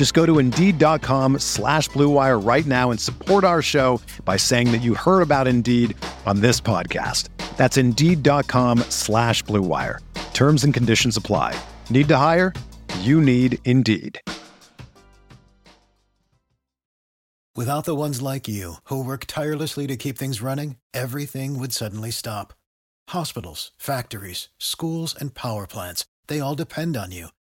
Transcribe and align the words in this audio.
Just 0.00 0.14
go 0.14 0.24
to 0.24 0.38
Indeed.com 0.38 1.40
slash 1.40 1.90
BlueWire 1.90 2.42
right 2.42 2.64
now 2.64 2.90
and 2.90 2.98
support 2.98 3.44
our 3.44 3.60
show 3.60 4.00
by 4.24 4.38
saying 4.38 4.72
that 4.72 4.80
you 4.80 4.94
heard 4.94 5.20
about 5.20 5.46
Indeed 5.46 5.94
on 6.24 6.40
this 6.40 6.58
podcast. 6.58 7.28
That's 7.58 7.76
Indeed.com 7.76 8.78
slash 8.88 9.44
BlueWire. 9.44 9.98
Terms 10.32 10.64
and 10.64 10.72
conditions 10.72 11.18
apply. 11.18 11.54
Need 11.90 12.08
to 12.08 12.16
hire? 12.16 12.54
You 13.00 13.20
need 13.20 13.58
Indeed. 13.66 14.22
Without 17.54 17.84
the 17.84 17.94
ones 17.94 18.22
like 18.22 18.48
you, 18.48 18.76
who 18.84 19.04
work 19.04 19.26
tirelessly 19.26 19.86
to 19.86 19.98
keep 19.98 20.16
things 20.16 20.40
running, 20.40 20.76
everything 20.94 21.58
would 21.58 21.74
suddenly 21.74 22.10
stop. 22.10 22.54
Hospitals, 23.10 23.72
factories, 23.76 24.48
schools, 24.56 25.14
and 25.14 25.34
power 25.34 25.66
plants, 25.66 26.06
they 26.26 26.40
all 26.40 26.54
depend 26.54 26.96
on 26.96 27.12
you. 27.12 27.28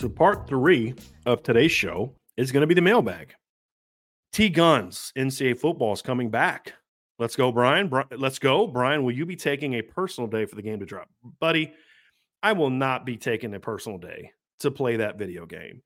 So, 0.00 0.08
part 0.08 0.48
three 0.48 0.94
of 1.26 1.42
today's 1.42 1.72
show 1.72 2.14
is 2.38 2.52
going 2.52 2.62
to 2.62 2.66
be 2.66 2.72
the 2.72 2.80
mailbag. 2.80 3.34
T 4.32 4.48
Guns, 4.48 5.12
NCAA 5.14 5.58
football 5.58 5.92
is 5.92 6.00
coming 6.00 6.30
back. 6.30 6.72
Let's 7.18 7.36
go, 7.36 7.52
Brian. 7.52 7.88
Bri- 7.88 8.04
let's 8.16 8.38
go. 8.38 8.66
Brian, 8.66 9.04
will 9.04 9.12
you 9.12 9.26
be 9.26 9.36
taking 9.36 9.74
a 9.74 9.82
personal 9.82 10.26
day 10.26 10.46
for 10.46 10.56
the 10.56 10.62
game 10.62 10.80
to 10.80 10.86
drop? 10.86 11.10
Buddy, 11.38 11.74
I 12.42 12.54
will 12.54 12.70
not 12.70 13.04
be 13.04 13.18
taking 13.18 13.52
a 13.52 13.60
personal 13.60 13.98
day 13.98 14.30
to 14.60 14.70
play 14.70 14.96
that 14.96 15.18
video 15.18 15.44
game. 15.44 15.82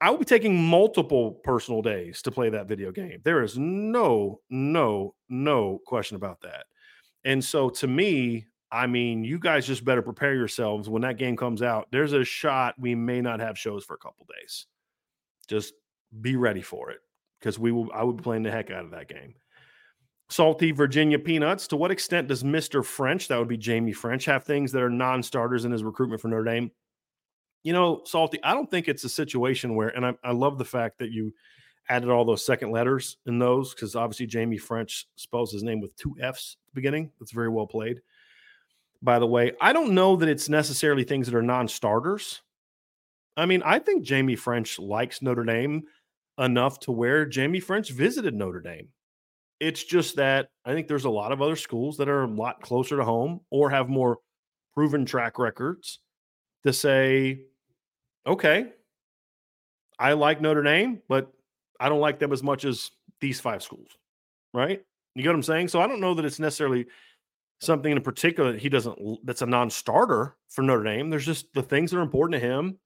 I 0.00 0.08
will 0.08 0.16
be 0.16 0.24
taking 0.24 0.56
multiple 0.58 1.32
personal 1.44 1.82
days 1.82 2.22
to 2.22 2.30
play 2.30 2.48
that 2.48 2.68
video 2.68 2.90
game. 2.90 3.20
There 3.22 3.42
is 3.42 3.58
no, 3.58 4.40
no, 4.48 5.14
no 5.28 5.78
question 5.84 6.16
about 6.16 6.40
that. 6.40 6.64
And 7.26 7.44
so 7.44 7.68
to 7.68 7.86
me, 7.86 8.46
I 8.72 8.86
mean, 8.86 9.22
you 9.22 9.38
guys 9.38 9.66
just 9.66 9.84
better 9.84 10.00
prepare 10.00 10.34
yourselves 10.34 10.88
when 10.88 11.02
that 11.02 11.18
game 11.18 11.36
comes 11.36 11.60
out. 11.60 11.88
There's 11.92 12.14
a 12.14 12.24
shot 12.24 12.74
we 12.78 12.94
may 12.94 13.20
not 13.20 13.38
have 13.38 13.58
shows 13.58 13.84
for 13.84 13.94
a 13.94 13.98
couple 13.98 14.26
days. 14.40 14.66
Just 15.46 15.74
be 16.22 16.36
ready 16.36 16.62
for 16.62 16.90
it 16.90 17.00
because 17.38 17.58
we 17.58 17.70
will. 17.70 17.90
I 17.92 18.02
would 18.02 18.16
be 18.16 18.22
playing 18.22 18.44
the 18.44 18.50
heck 18.50 18.70
out 18.70 18.86
of 18.86 18.92
that 18.92 19.08
game. 19.08 19.34
Salty 20.30 20.72
Virginia 20.72 21.18
Peanuts. 21.18 21.66
To 21.68 21.76
what 21.76 21.90
extent 21.90 22.28
does 22.28 22.42
Mr. 22.42 22.82
French, 22.82 23.28
that 23.28 23.38
would 23.38 23.48
be 23.48 23.58
Jamie 23.58 23.92
French, 23.92 24.24
have 24.24 24.44
things 24.44 24.72
that 24.72 24.82
are 24.82 24.88
non 24.88 25.22
starters 25.22 25.66
in 25.66 25.72
his 25.72 25.84
recruitment 25.84 26.22
for 26.22 26.28
Notre 26.28 26.44
Dame? 26.44 26.70
You 27.64 27.74
know, 27.74 28.00
Salty, 28.06 28.42
I 28.42 28.54
don't 28.54 28.70
think 28.70 28.88
it's 28.88 29.04
a 29.04 29.08
situation 29.08 29.76
where, 29.76 29.90
and 29.90 30.06
I, 30.06 30.14
I 30.24 30.32
love 30.32 30.56
the 30.56 30.64
fact 30.64 30.98
that 30.98 31.10
you 31.10 31.32
added 31.88 32.08
all 32.08 32.24
those 32.24 32.46
second 32.46 32.70
letters 32.70 33.18
in 33.26 33.38
those 33.38 33.74
because 33.74 33.94
obviously 33.94 34.26
Jamie 34.26 34.56
French 34.56 35.06
spells 35.16 35.52
his 35.52 35.62
name 35.62 35.80
with 35.80 35.94
two 35.96 36.16
F's 36.20 36.56
at 36.58 36.74
the 36.74 36.80
beginning. 36.80 37.10
That's 37.20 37.32
very 37.32 37.50
well 37.50 37.66
played. 37.66 38.00
By 39.02 39.18
the 39.18 39.26
way, 39.26 39.52
I 39.60 39.72
don't 39.72 39.94
know 39.94 40.16
that 40.16 40.28
it's 40.28 40.48
necessarily 40.48 41.02
things 41.04 41.26
that 41.26 41.34
are 41.34 41.42
non 41.42 41.66
starters. 41.66 42.40
I 43.36 43.46
mean, 43.46 43.62
I 43.64 43.78
think 43.78 44.04
Jamie 44.04 44.36
French 44.36 44.78
likes 44.78 45.22
Notre 45.22 45.44
Dame 45.44 45.84
enough 46.38 46.78
to 46.80 46.92
where 46.92 47.26
Jamie 47.26 47.60
French 47.60 47.90
visited 47.90 48.34
Notre 48.34 48.60
Dame. 48.60 48.88
It's 49.58 49.82
just 49.82 50.16
that 50.16 50.48
I 50.64 50.72
think 50.72 50.86
there's 50.86 51.04
a 51.04 51.10
lot 51.10 51.32
of 51.32 51.42
other 51.42 51.56
schools 51.56 51.96
that 51.96 52.08
are 52.08 52.24
a 52.24 52.28
lot 52.28 52.62
closer 52.62 52.96
to 52.96 53.04
home 53.04 53.40
or 53.50 53.70
have 53.70 53.88
more 53.88 54.18
proven 54.74 55.04
track 55.04 55.38
records 55.38 55.98
to 56.64 56.72
say, 56.72 57.40
okay, 58.26 58.66
I 59.98 60.12
like 60.12 60.40
Notre 60.40 60.62
Dame, 60.62 61.02
but 61.08 61.32
I 61.80 61.88
don't 61.88 62.00
like 62.00 62.18
them 62.18 62.32
as 62.32 62.42
much 62.42 62.64
as 62.64 62.90
these 63.20 63.40
five 63.40 63.62
schools. 63.62 63.88
Right? 64.54 64.82
You 65.14 65.22
get 65.22 65.30
what 65.30 65.36
I'm 65.36 65.42
saying? 65.42 65.68
So 65.68 65.80
I 65.80 65.86
don't 65.86 66.00
know 66.00 66.14
that 66.14 66.24
it's 66.24 66.38
necessarily 66.38 66.86
something 67.62 67.92
in 67.92 68.02
particular 68.02 68.52
that 68.52 68.60
he 68.60 68.68
doesn't 68.68 69.24
that's 69.24 69.42
a 69.42 69.46
non-starter 69.46 70.36
for 70.48 70.62
Notre 70.62 70.84
Dame. 70.84 71.10
There's 71.10 71.24
just 71.24 71.52
the 71.54 71.62
things 71.62 71.90
that 71.90 71.98
are 71.98 72.02
important 72.02 72.40
to 72.40 72.46
him. 72.46 72.78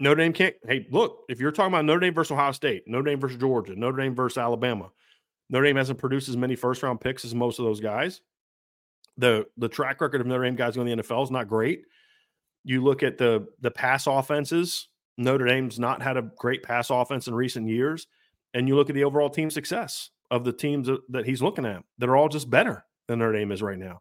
Notre 0.00 0.16
Dame 0.16 0.32
can't. 0.32 0.54
Hey, 0.66 0.86
look, 0.90 1.24
if 1.28 1.40
you're 1.40 1.52
talking 1.52 1.72
about 1.72 1.84
Notre 1.84 2.00
Dame 2.00 2.14
versus 2.14 2.32
Ohio 2.32 2.52
State, 2.52 2.82
Notre 2.86 3.04
Dame 3.04 3.20
versus 3.20 3.38
Georgia, 3.38 3.74
Notre 3.76 4.02
Dame 4.02 4.14
versus 4.14 4.38
Alabama, 4.38 4.90
Notre 5.48 5.66
Dame 5.66 5.76
hasn't 5.76 5.98
produced 5.98 6.28
as 6.28 6.36
many 6.36 6.56
first 6.56 6.82
round 6.82 7.00
picks 7.00 7.24
as 7.24 7.34
most 7.34 7.58
of 7.58 7.64
those 7.64 7.80
guys. 7.80 8.20
The 9.16 9.46
the 9.56 9.68
track 9.68 10.00
record 10.00 10.20
of 10.20 10.26
Notre 10.26 10.44
Dame 10.44 10.56
guys 10.56 10.74
going 10.74 10.88
to 10.88 10.96
the 10.96 11.02
NFL 11.02 11.24
is 11.24 11.30
not 11.30 11.48
great. 11.48 11.82
You 12.64 12.82
look 12.82 13.02
at 13.02 13.18
the 13.18 13.46
the 13.60 13.70
pass 13.70 14.06
offenses. 14.06 14.88
Notre 15.16 15.46
Dame's 15.46 15.78
not 15.78 16.02
had 16.02 16.18
a 16.18 16.30
great 16.36 16.62
pass 16.62 16.90
offense 16.90 17.26
in 17.26 17.34
recent 17.34 17.68
years, 17.68 18.06
and 18.52 18.68
you 18.68 18.76
look 18.76 18.90
at 18.90 18.94
the 18.94 19.04
overall 19.04 19.30
team 19.30 19.48
success 19.48 20.10
of 20.30 20.44
the 20.44 20.52
teams 20.52 20.88
that, 20.88 21.00
that 21.08 21.24
he's 21.24 21.40
looking 21.40 21.64
at 21.64 21.82
that 21.98 22.08
are 22.08 22.16
all 22.16 22.28
just 22.28 22.50
better 22.50 22.84
than 23.08 23.18
Notre 23.18 23.32
Dame 23.32 23.52
is 23.52 23.62
right 23.62 23.78
now. 23.78 24.00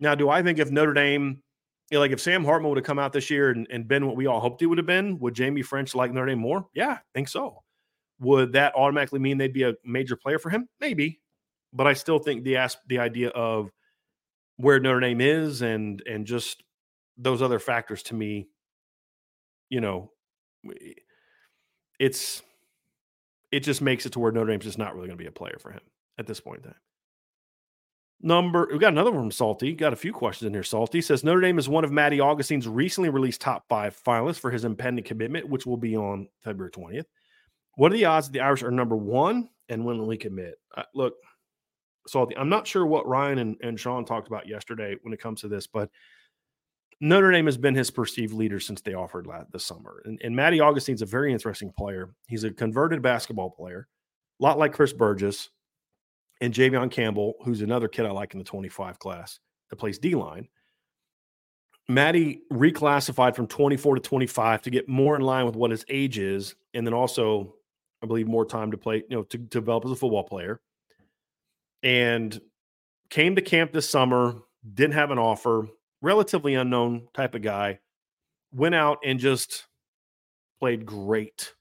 Now, 0.00 0.14
do 0.14 0.28
I 0.28 0.42
think 0.42 0.58
if 0.58 0.70
Notre 0.70 0.92
Dame, 0.92 1.42
you 1.90 1.96
know, 1.96 2.00
like 2.00 2.10
if 2.10 2.20
Sam 2.20 2.44
Hartman 2.44 2.68
would 2.70 2.78
have 2.78 2.84
come 2.84 2.98
out 2.98 3.12
this 3.12 3.30
year 3.30 3.50
and, 3.50 3.66
and 3.70 3.86
been 3.86 4.06
what 4.06 4.16
we 4.16 4.26
all 4.26 4.40
hoped 4.40 4.60
he 4.60 4.66
would 4.66 4.78
have 4.78 4.86
been, 4.86 5.18
would 5.20 5.34
Jamie 5.34 5.62
French 5.62 5.94
like 5.94 6.12
Notre 6.12 6.26
Dame 6.26 6.38
more? 6.38 6.66
Yeah, 6.74 6.92
I 6.92 7.00
think 7.14 7.28
so. 7.28 7.62
Would 8.20 8.52
that 8.52 8.74
automatically 8.74 9.18
mean 9.18 9.38
they'd 9.38 9.52
be 9.52 9.64
a 9.64 9.74
major 9.84 10.16
player 10.16 10.38
for 10.38 10.50
him? 10.50 10.68
Maybe, 10.80 11.20
but 11.72 11.86
I 11.86 11.92
still 11.94 12.18
think 12.18 12.44
the 12.44 12.68
the 12.88 12.98
idea 12.98 13.30
of 13.30 13.70
where 14.56 14.80
Notre 14.80 15.00
Dame 15.00 15.20
is 15.20 15.62
and 15.62 16.02
and 16.08 16.26
just 16.26 16.62
those 17.16 17.42
other 17.42 17.58
factors 17.58 18.02
to 18.04 18.14
me, 18.14 18.48
you 19.68 19.80
know, 19.80 20.10
it's 21.98 22.42
it 23.52 23.60
just 23.60 23.82
makes 23.82 24.06
it 24.06 24.12
to 24.12 24.20
where 24.20 24.32
Notre 24.32 24.50
Dame's 24.50 24.64
just 24.64 24.78
not 24.78 24.94
really 24.94 25.06
going 25.08 25.18
to 25.18 25.22
be 25.22 25.28
a 25.28 25.32
player 25.32 25.58
for 25.60 25.70
him 25.70 25.80
at 26.18 26.26
this 26.26 26.40
point 26.40 26.64
in 26.64 26.70
time. 26.70 26.80
Number, 28.24 28.66
we 28.72 28.78
got 28.78 28.94
another 28.94 29.10
one 29.10 29.20
from 29.20 29.30
Salty. 29.30 29.74
Got 29.74 29.92
a 29.92 29.96
few 29.96 30.10
questions 30.10 30.46
in 30.46 30.54
here. 30.54 30.62
Salty 30.62 31.02
says 31.02 31.24
Notre 31.24 31.42
Dame 31.42 31.58
is 31.58 31.68
one 31.68 31.84
of 31.84 31.92
Maddie 31.92 32.22
Augustine's 32.22 32.66
recently 32.66 33.10
released 33.10 33.42
top 33.42 33.68
five 33.68 33.94
finalists 34.02 34.38
for 34.38 34.50
his 34.50 34.64
impending 34.64 35.04
commitment, 35.04 35.46
which 35.46 35.66
will 35.66 35.76
be 35.76 35.94
on 35.94 36.26
February 36.42 36.70
20th. 36.70 37.04
What 37.76 37.92
are 37.92 37.96
the 37.96 38.06
odds 38.06 38.28
that 38.28 38.32
the 38.32 38.40
Irish 38.40 38.62
are 38.62 38.70
number 38.70 38.96
one 38.96 39.50
and 39.68 39.84
when 39.84 39.98
will 39.98 40.08
he 40.08 40.16
commit? 40.16 40.54
Uh, 40.74 40.84
look, 40.94 41.16
Salty, 42.06 42.34
I'm 42.34 42.48
not 42.48 42.66
sure 42.66 42.86
what 42.86 43.06
Ryan 43.06 43.40
and, 43.40 43.56
and 43.60 43.78
Sean 43.78 44.06
talked 44.06 44.28
about 44.28 44.48
yesterday 44.48 44.96
when 45.02 45.12
it 45.12 45.20
comes 45.20 45.42
to 45.42 45.48
this, 45.48 45.66
but 45.66 45.90
Notre 47.02 47.30
Dame 47.30 47.44
has 47.44 47.58
been 47.58 47.74
his 47.74 47.90
perceived 47.90 48.32
leader 48.32 48.58
since 48.58 48.80
they 48.80 48.94
offered 48.94 49.26
last 49.26 49.52
this 49.52 49.66
summer. 49.66 50.00
And, 50.06 50.18
and 50.24 50.34
Maddie 50.34 50.62
Augustine's 50.62 51.02
a 51.02 51.06
very 51.06 51.30
interesting 51.30 51.74
player. 51.76 52.14
He's 52.26 52.44
a 52.44 52.50
converted 52.50 53.02
basketball 53.02 53.50
player, 53.50 53.86
a 54.40 54.42
lot 54.42 54.58
like 54.58 54.72
Chris 54.72 54.94
Burgess 54.94 55.50
and 56.44 56.52
Javion 56.52 56.90
Campbell, 56.90 57.36
who's 57.42 57.62
another 57.62 57.88
kid 57.88 58.04
I 58.04 58.10
like 58.10 58.34
in 58.34 58.38
the 58.38 58.44
25 58.44 58.98
class 58.98 59.40
that 59.70 59.76
plays 59.76 59.98
D 59.98 60.14
line. 60.14 60.46
Maddie 61.88 62.42
reclassified 62.52 63.34
from 63.34 63.46
24 63.46 63.94
to 63.94 64.00
25 64.00 64.62
to 64.62 64.70
get 64.70 64.86
more 64.86 65.16
in 65.16 65.22
line 65.22 65.46
with 65.46 65.56
what 65.56 65.70
his 65.70 65.86
age 65.88 66.18
is, 66.18 66.54
and 66.74 66.86
then 66.86 66.92
also, 66.92 67.54
I 68.02 68.06
believe, 68.06 68.26
more 68.26 68.44
time 68.44 68.70
to 68.72 68.76
play, 68.76 69.04
you 69.08 69.16
know, 69.16 69.22
to, 69.24 69.38
to 69.38 69.44
develop 69.44 69.86
as 69.86 69.92
a 69.92 69.96
football 69.96 70.24
player. 70.24 70.60
And 71.82 72.38
came 73.08 73.36
to 73.36 73.42
camp 73.42 73.72
this 73.72 73.88
summer, 73.88 74.34
didn't 74.74 74.94
have 74.94 75.10
an 75.10 75.18
offer, 75.18 75.68
relatively 76.02 76.54
unknown 76.54 77.08
type 77.14 77.34
of 77.34 77.40
guy, 77.40 77.80
went 78.52 78.74
out 78.74 78.98
and 79.02 79.18
just 79.18 79.66
played 80.60 80.84
great, 80.84 81.54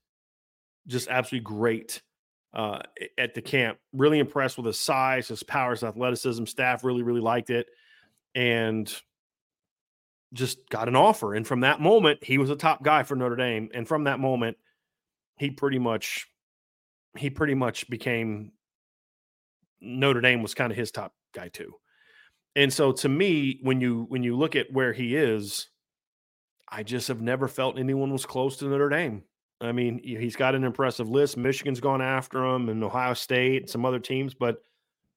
just 0.87 1.07
absolutely 1.07 1.43
great 1.43 2.01
uh, 2.53 2.79
at 3.17 3.33
the 3.33 3.41
camp. 3.41 3.79
Really 3.93 4.19
impressed 4.19 4.57
with 4.57 4.65
his 4.65 4.79
size, 4.79 5.27
his 5.27 5.43
power, 5.43 5.71
his 5.71 5.83
athleticism. 5.83 6.45
Staff 6.45 6.83
really, 6.83 7.03
really 7.03 7.21
liked 7.21 7.49
it. 7.49 7.67
And 8.35 8.93
just 10.33 10.67
got 10.69 10.87
an 10.87 10.95
offer. 10.95 11.35
And 11.35 11.45
from 11.47 11.61
that 11.61 11.79
moment, 11.79 12.23
he 12.23 12.37
was 12.37 12.49
a 12.49 12.55
top 12.55 12.83
guy 12.83 13.03
for 13.03 13.15
Notre 13.15 13.35
Dame. 13.35 13.69
And 13.73 13.87
from 13.87 14.05
that 14.05 14.19
moment, 14.19 14.57
he 15.37 15.51
pretty 15.51 15.79
much 15.79 16.27
he 17.17 17.29
pretty 17.29 17.53
much 17.53 17.89
became 17.89 18.51
Notre 19.81 20.21
Dame 20.21 20.41
was 20.41 20.55
kind 20.55 20.71
of 20.71 20.77
his 20.77 20.91
top 20.91 21.13
guy 21.33 21.49
too. 21.49 21.75
And 22.55 22.71
so 22.71 22.91
to 22.93 23.09
me, 23.09 23.59
when 23.61 23.81
you 23.81 24.05
when 24.09 24.23
you 24.23 24.35
look 24.35 24.55
at 24.55 24.71
where 24.71 24.93
he 24.93 25.15
is, 25.15 25.67
I 26.67 26.83
just 26.83 27.07
have 27.07 27.21
never 27.21 27.47
felt 27.47 27.77
anyone 27.77 28.11
was 28.11 28.25
close 28.25 28.57
to 28.57 28.65
Notre 28.65 28.89
Dame. 28.89 29.23
I 29.63 29.71
mean, 29.71 30.01
he's 30.03 30.35
got 30.35 30.55
an 30.55 30.63
impressive 30.63 31.09
list. 31.09 31.37
Michigan's 31.37 31.79
gone 31.79 32.01
after 32.01 32.43
him, 32.43 32.69
and 32.69 32.83
Ohio 32.83 33.13
State, 33.13 33.61
and 33.63 33.69
some 33.69 33.85
other 33.85 33.99
teams, 33.99 34.33
but 34.33 34.57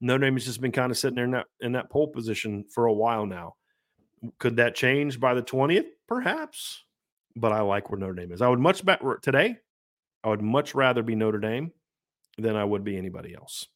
Notre 0.00 0.24
Dame 0.24 0.34
has 0.34 0.44
just 0.44 0.60
been 0.60 0.72
kind 0.72 0.92
of 0.92 0.98
sitting 0.98 1.16
there 1.16 1.24
in 1.24 1.32
that 1.32 1.46
in 1.60 1.72
that 1.72 1.90
pole 1.90 2.08
position 2.08 2.64
for 2.72 2.86
a 2.86 2.92
while 2.92 3.26
now. 3.26 3.56
Could 4.38 4.56
that 4.56 4.74
change 4.74 5.18
by 5.18 5.34
the 5.34 5.42
20th? 5.42 5.86
Perhaps. 6.06 6.84
But 7.34 7.52
I 7.52 7.60
like 7.60 7.90
where 7.90 7.98
Notre 7.98 8.14
Dame 8.14 8.32
is. 8.32 8.40
I 8.40 8.48
would 8.48 8.58
much 8.58 8.84
better 8.84 9.18
today, 9.20 9.56
I 10.24 10.28
would 10.28 10.42
much 10.42 10.74
rather 10.74 11.02
be 11.02 11.14
Notre 11.14 11.38
Dame 11.38 11.72
than 12.38 12.56
I 12.56 12.64
would 12.64 12.84
be 12.84 12.96
anybody 12.96 13.34
else 13.34 13.66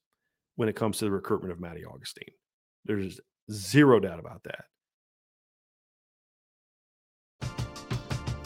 when 0.57 0.69
it 0.69 0.77
comes 0.77 0.99
to 0.99 1.05
the 1.05 1.11
recruitment 1.11 1.53
of 1.53 1.61
Matty 1.61 1.85
Augustine. 1.85 2.35
There's 2.85 3.21
zero 3.51 4.01
doubt 4.01 4.19
about 4.19 4.43
that. 4.45 4.65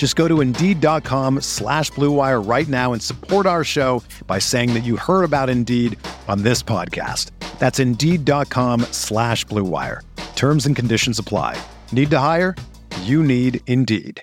Just 0.00 0.16
go 0.16 0.26
to 0.26 0.40
Indeed.com 0.40 1.42
slash 1.42 1.90
BlueWire 1.90 2.40
right 2.48 2.66
now 2.66 2.94
and 2.94 3.02
support 3.02 3.44
our 3.44 3.62
show 3.62 4.02
by 4.26 4.38
saying 4.38 4.72
that 4.72 4.80
you 4.82 4.96
heard 4.96 5.24
about 5.24 5.50
Indeed 5.50 5.98
on 6.26 6.42
this 6.42 6.62
podcast. 6.62 7.32
That's 7.58 7.78
Indeed.com 7.78 8.80
slash 8.92 9.44
BlueWire. 9.44 10.00
Terms 10.36 10.64
and 10.64 10.74
conditions 10.74 11.18
apply. 11.18 11.62
Need 11.92 12.08
to 12.12 12.18
hire? 12.18 12.56
You 13.02 13.22
need 13.22 13.60
Indeed. 13.66 14.22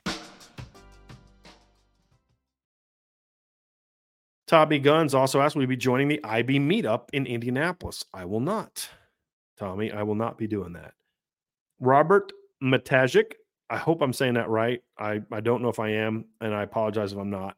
Tommy 4.48 4.80
Guns 4.80 5.14
also 5.14 5.42
asked, 5.42 5.56
Will 5.56 5.62
you 5.62 5.68
be 5.68 5.78
joining 5.78 6.08
the 6.08 6.20
IB 6.24 6.58
meetup 6.58 7.10
in 7.14 7.28
Indianapolis? 7.28 8.04
I 8.12 8.26
will 8.26 8.40
not. 8.40 8.90
Tommy, 9.60 9.92
I 9.92 10.02
will 10.02 10.16
not 10.16 10.40
be 10.40 10.48
doing 10.48 10.74
that. 10.74 10.94
Robert 11.80 12.32
Matajic, 12.64 13.34
I 13.70 13.78
hope 13.78 14.02
I'm 14.02 14.14
saying 14.14 14.36
that 14.36 14.50
right. 14.50 14.82
I, 14.98 15.22
I 15.32 15.42
don't 15.42 15.62
know 15.62 15.70
if 15.70 15.80
I 15.80 15.90
am, 15.90 16.26
and 16.42 16.54
I 16.54 16.64
apologize 16.64 17.12
if 17.12 17.20
I'm 17.20 17.30
not. 17.30 17.56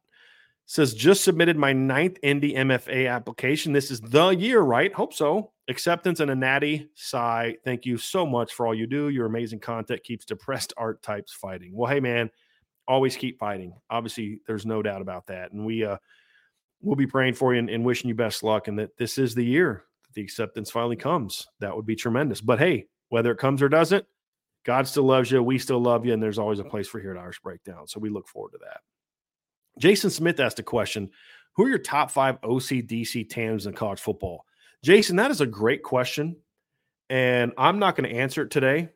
Says, 0.65 0.93
just 0.93 1.23
submitted 1.23 1.57
my 1.57 1.73
ninth 1.73 2.17
Indy 2.21 2.53
MFA 2.53 3.09
application. 3.09 3.73
This 3.73 3.89
is 3.89 4.01
the 4.01 4.29
year, 4.29 4.61
right? 4.61 4.93
Hope 4.93 5.13
so. 5.13 5.51
Acceptance 5.67 6.19
and 6.19 6.29
a 6.29 6.35
natty 6.35 6.89
sigh. 6.93 7.55
Thank 7.63 7.85
you 7.85 7.97
so 7.97 8.25
much 8.25 8.53
for 8.53 8.67
all 8.67 8.75
you 8.75 8.85
do. 8.85 9.09
Your 9.09 9.25
amazing 9.25 9.59
content 9.59 10.03
keeps 10.03 10.25
depressed 10.25 10.73
art 10.77 11.01
types 11.01 11.33
fighting. 11.33 11.75
Well, 11.75 11.91
hey, 11.91 11.99
man, 11.99 12.29
always 12.87 13.15
keep 13.15 13.39
fighting. 13.39 13.73
Obviously, 13.89 14.41
there's 14.45 14.65
no 14.65 14.83
doubt 14.83 15.01
about 15.01 15.27
that. 15.27 15.51
And 15.53 15.65
we, 15.65 15.83
uh, 15.83 15.97
we'll 16.81 16.95
be 16.95 17.07
praying 17.07 17.33
for 17.33 17.53
you 17.53 17.59
and, 17.59 17.69
and, 17.69 17.83
wishing 17.83 18.07
you 18.07 18.15
best 18.15 18.43
luck 18.43 18.67
and 18.67 18.77
that 18.79 18.95
this 18.97 19.17
is 19.17 19.35
the 19.35 19.45
year 19.45 19.85
that 20.03 20.13
the 20.13 20.21
acceptance 20.21 20.69
finally 20.69 20.95
comes. 20.95 21.47
That 21.59 21.75
would 21.75 21.85
be 21.85 21.95
tremendous. 21.95 22.41
But 22.41 22.59
hey, 22.59 22.85
whether 23.09 23.31
it 23.31 23.37
comes 23.37 23.61
or 23.61 23.69
doesn't, 23.69 24.05
God 24.69 24.87
still 24.87 25.05
loves 25.05 25.31
you. 25.31 25.41
We 25.41 25.57
still 25.57 25.79
love 25.79 26.05
you. 26.05 26.13
And 26.13 26.21
there's 26.21 26.37
always 26.37 26.59
a 26.59 26.63
place 26.63 26.87
for 26.87 26.99
here 26.99 27.09
at 27.09 27.17
Irish 27.17 27.39
Breakdown. 27.39 27.87
So 27.87 27.99
we 27.99 28.11
look 28.11 28.27
forward 28.27 28.51
to 28.51 28.59
that. 28.59 28.81
Jason 29.79 30.11
Smith 30.11 30.39
asked 30.39 30.59
a 30.59 30.63
question 30.63 31.09
Who 31.55 31.65
are 31.65 31.69
your 31.69 31.79
top 31.79 32.11
five 32.11 32.39
OCDC 32.41 33.31
TAMs 33.31 33.65
in 33.65 33.73
college 33.73 33.99
football? 33.99 34.45
Jason, 34.83 35.15
that 35.15 35.31
is 35.31 35.41
a 35.41 35.47
great 35.47 35.81
question. 35.81 36.35
And 37.09 37.51
I'm 37.57 37.79
not 37.79 37.95
going 37.95 38.07
to 38.07 38.15
answer 38.15 38.43
it 38.43 38.51
today, 38.51 38.89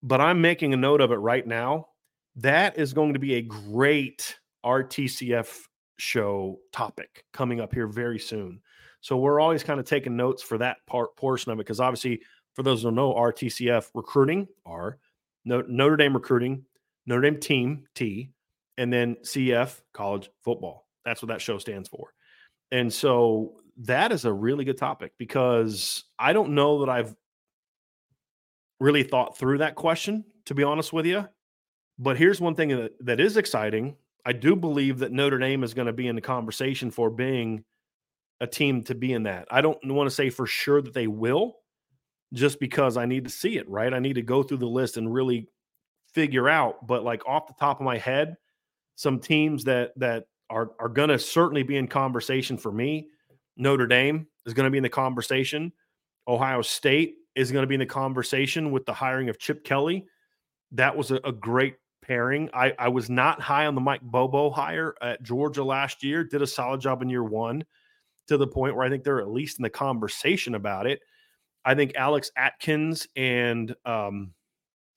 but 0.00 0.20
I'm 0.20 0.40
making 0.40 0.72
a 0.74 0.76
note 0.76 1.00
of 1.00 1.10
it 1.10 1.16
right 1.16 1.44
now. 1.44 1.88
That 2.36 2.78
is 2.78 2.92
going 2.92 3.14
to 3.14 3.18
be 3.18 3.34
a 3.34 3.42
great 3.42 4.38
RTCF 4.64 5.62
show 5.96 6.60
topic 6.70 7.24
coming 7.32 7.60
up 7.60 7.74
here 7.74 7.88
very 7.88 8.20
soon. 8.20 8.60
So 9.00 9.16
we're 9.16 9.40
always 9.40 9.64
kind 9.64 9.80
of 9.80 9.86
taking 9.86 10.16
notes 10.16 10.40
for 10.40 10.56
that 10.58 10.76
part 10.86 11.16
portion 11.16 11.50
of 11.50 11.58
it 11.58 11.62
because 11.62 11.80
obviously, 11.80 12.20
for 12.54 12.62
those 12.62 12.82
who 12.82 12.88
don't 12.88 12.94
know, 12.94 13.14
RTCF 13.14 13.90
recruiting 13.94 14.48
are 14.64 14.98
Notre 15.44 15.96
Dame 15.96 16.14
recruiting, 16.14 16.64
Notre 17.06 17.22
Dame 17.22 17.38
team 17.38 17.84
T, 17.94 18.30
and 18.78 18.92
then 18.92 19.16
CF 19.22 19.80
college 19.92 20.30
football. 20.42 20.86
That's 21.04 21.20
what 21.20 21.28
that 21.28 21.40
show 21.40 21.58
stands 21.58 21.88
for. 21.88 22.12
And 22.70 22.92
so 22.92 23.60
that 23.78 24.12
is 24.12 24.24
a 24.24 24.32
really 24.32 24.64
good 24.64 24.78
topic 24.78 25.12
because 25.18 26.04
I 26.18 26.32
don't 26.32 26.54
know 26.54 26.80
that 26.80 26.88
I've 26.88 27.14
really 28.80 29.02
thought 29.02 29.36
through 29.36 29.58
that 29.58 29.74
question, 29.74 30.24
to 30.46 30.54
be 30.54 30.62
honest 30.62 30.92
with 30.92 31.06
you. 31.06 31.28
But 31.98 32.16
here's 32.16 32.40
one 32.40 32.54
thing 32.54 32.88
that 33.00 33.20
is 33.20 33.36
exciting 33.36 33.96
I 34.26 34.32
do 34.32 34.56
believe 34.56 35.00
that 35.00 35.12
Notre 35.12 35.38
Dame 35.38 35.62
is 35.62 35.74
going 35.74 35.86
to 35.86 35.92
be 35.92 36.08
in 36.08 36.14
the 36.14 36.22
conversation 36.22 36.90
for 36.90 37.10
being 37.10 37.64
a 38.40 38.46
team 38.46 38.82
to 38.84 38.94
be 38.94 39.12
in 39.12 39.24
that. 39.24 39.46
I 39.50 39.60
don't 39.60 39.78
want 39.84 40.08
to 40.08 40.14
say 40.14 40.30
for 40.30 40.46
sure 40.46 40.80
that 40.80 40.94
they 40.94 41.06
will, 41.06 41.56
just 42.34 42.60
because 42.60 42.96
I 42.96 43.06
need 43.06 43.24
to 43.24 43.30
see 43.30 43.56
it, 43.56 43.68
right? 43.68 43.94
I 43.94 43.98
need 43.98 44.14
to 44.14 44.22
go 44.22 44.42
through 44.42 44.58
the 44.58 44.66
list 44.66 44.96
and 44.96 45.12
really 45.12 45.48
figure 46.12 46.48
out. 46.48 46.86
But 46.86 47.04
like 47.04 47.26
off 47.26 47.46
the 47.46 47.54
top 47.54 47.80
of 47.80 47.84
my 47.84 47.96
head, 47.96 48.36
some 48.96 49.18
teams 49.18 49.64
that 49.64 49.92
that 49.98 50.26
are 50.50 50.72
are 50.78 50.88
going 50.88 51.08
to 51.08 51.18
certainly 51.18 51.62
be 51.62 51.76
in 51.76 51.88
conversation 51.88 52.56
for 52.56 52.72
me. 52.72 53.08
Notre 53.56 53.86
Dame 53.86 54.26
is 54.46 54.52
going 54.52 54.64
to 54.64 54.70
be 54.70 54.78
in 54.78 54.82
the 54.82 54.88
conversation. 54.88 55.72
Ohio 56.26 56.60
State 56.62 57.16
is 57.34 57.52
going 57.52 57.62
to 57.62 57.66
be 57.66 57.74
in 57.74 57.80
the 57.80 57.86
conversation 57.86 58.70
with 58.70 58.84
the 58.84 58.92
hiring 58.92 59.28
of 59.28 59.38
Chip 59.38 59.64
Kelly. 59.64 60.06
That 60.72 60.96
was 60.96 61.10
a, 61.10 61.20
a 61.24 61.32
great 61.32 61.76
pairing. 62.02 62.50
I, 62.52 62.74
I 62.78 62.88
was 62.88 63.08
not 63.08 63.40
high 63.40 63.66
on 63.66 63.74
the 63.74 63.80
Mike 63.80 64.02
Bobo 64.02 64.50
hire 64.50 64.94
at 65.00 65.22
Georgia 65.22 65.64
last 65.64 66.02
year. 66.02 66.24
Did 66.24 66.42
a 66.42 66.46
solid 66.46 66.80
job 66.80 67.02
in 67.02 67.08
year 67.08 67.24
one 67.24 67.64
to 68.28 68.36
the 68.36 68.46
point 68.46 68.74
where 68.74 68.84
I 68.84 68.88
think 68.88 69.04
they're 69.04 69.20
at 69.20 69.28
least 69.28 69.58
in 69.58 69.62
the 69.62 69.70
conversation 69.70 70.54
about 70.54 70.86
it. 70.86 71.00
I 71.64 71.74
think 71.74 71.94
Alex 71.96 72.30
Atkins 72.36 73.08
and 73.16 73.74
um, 73.84 74.32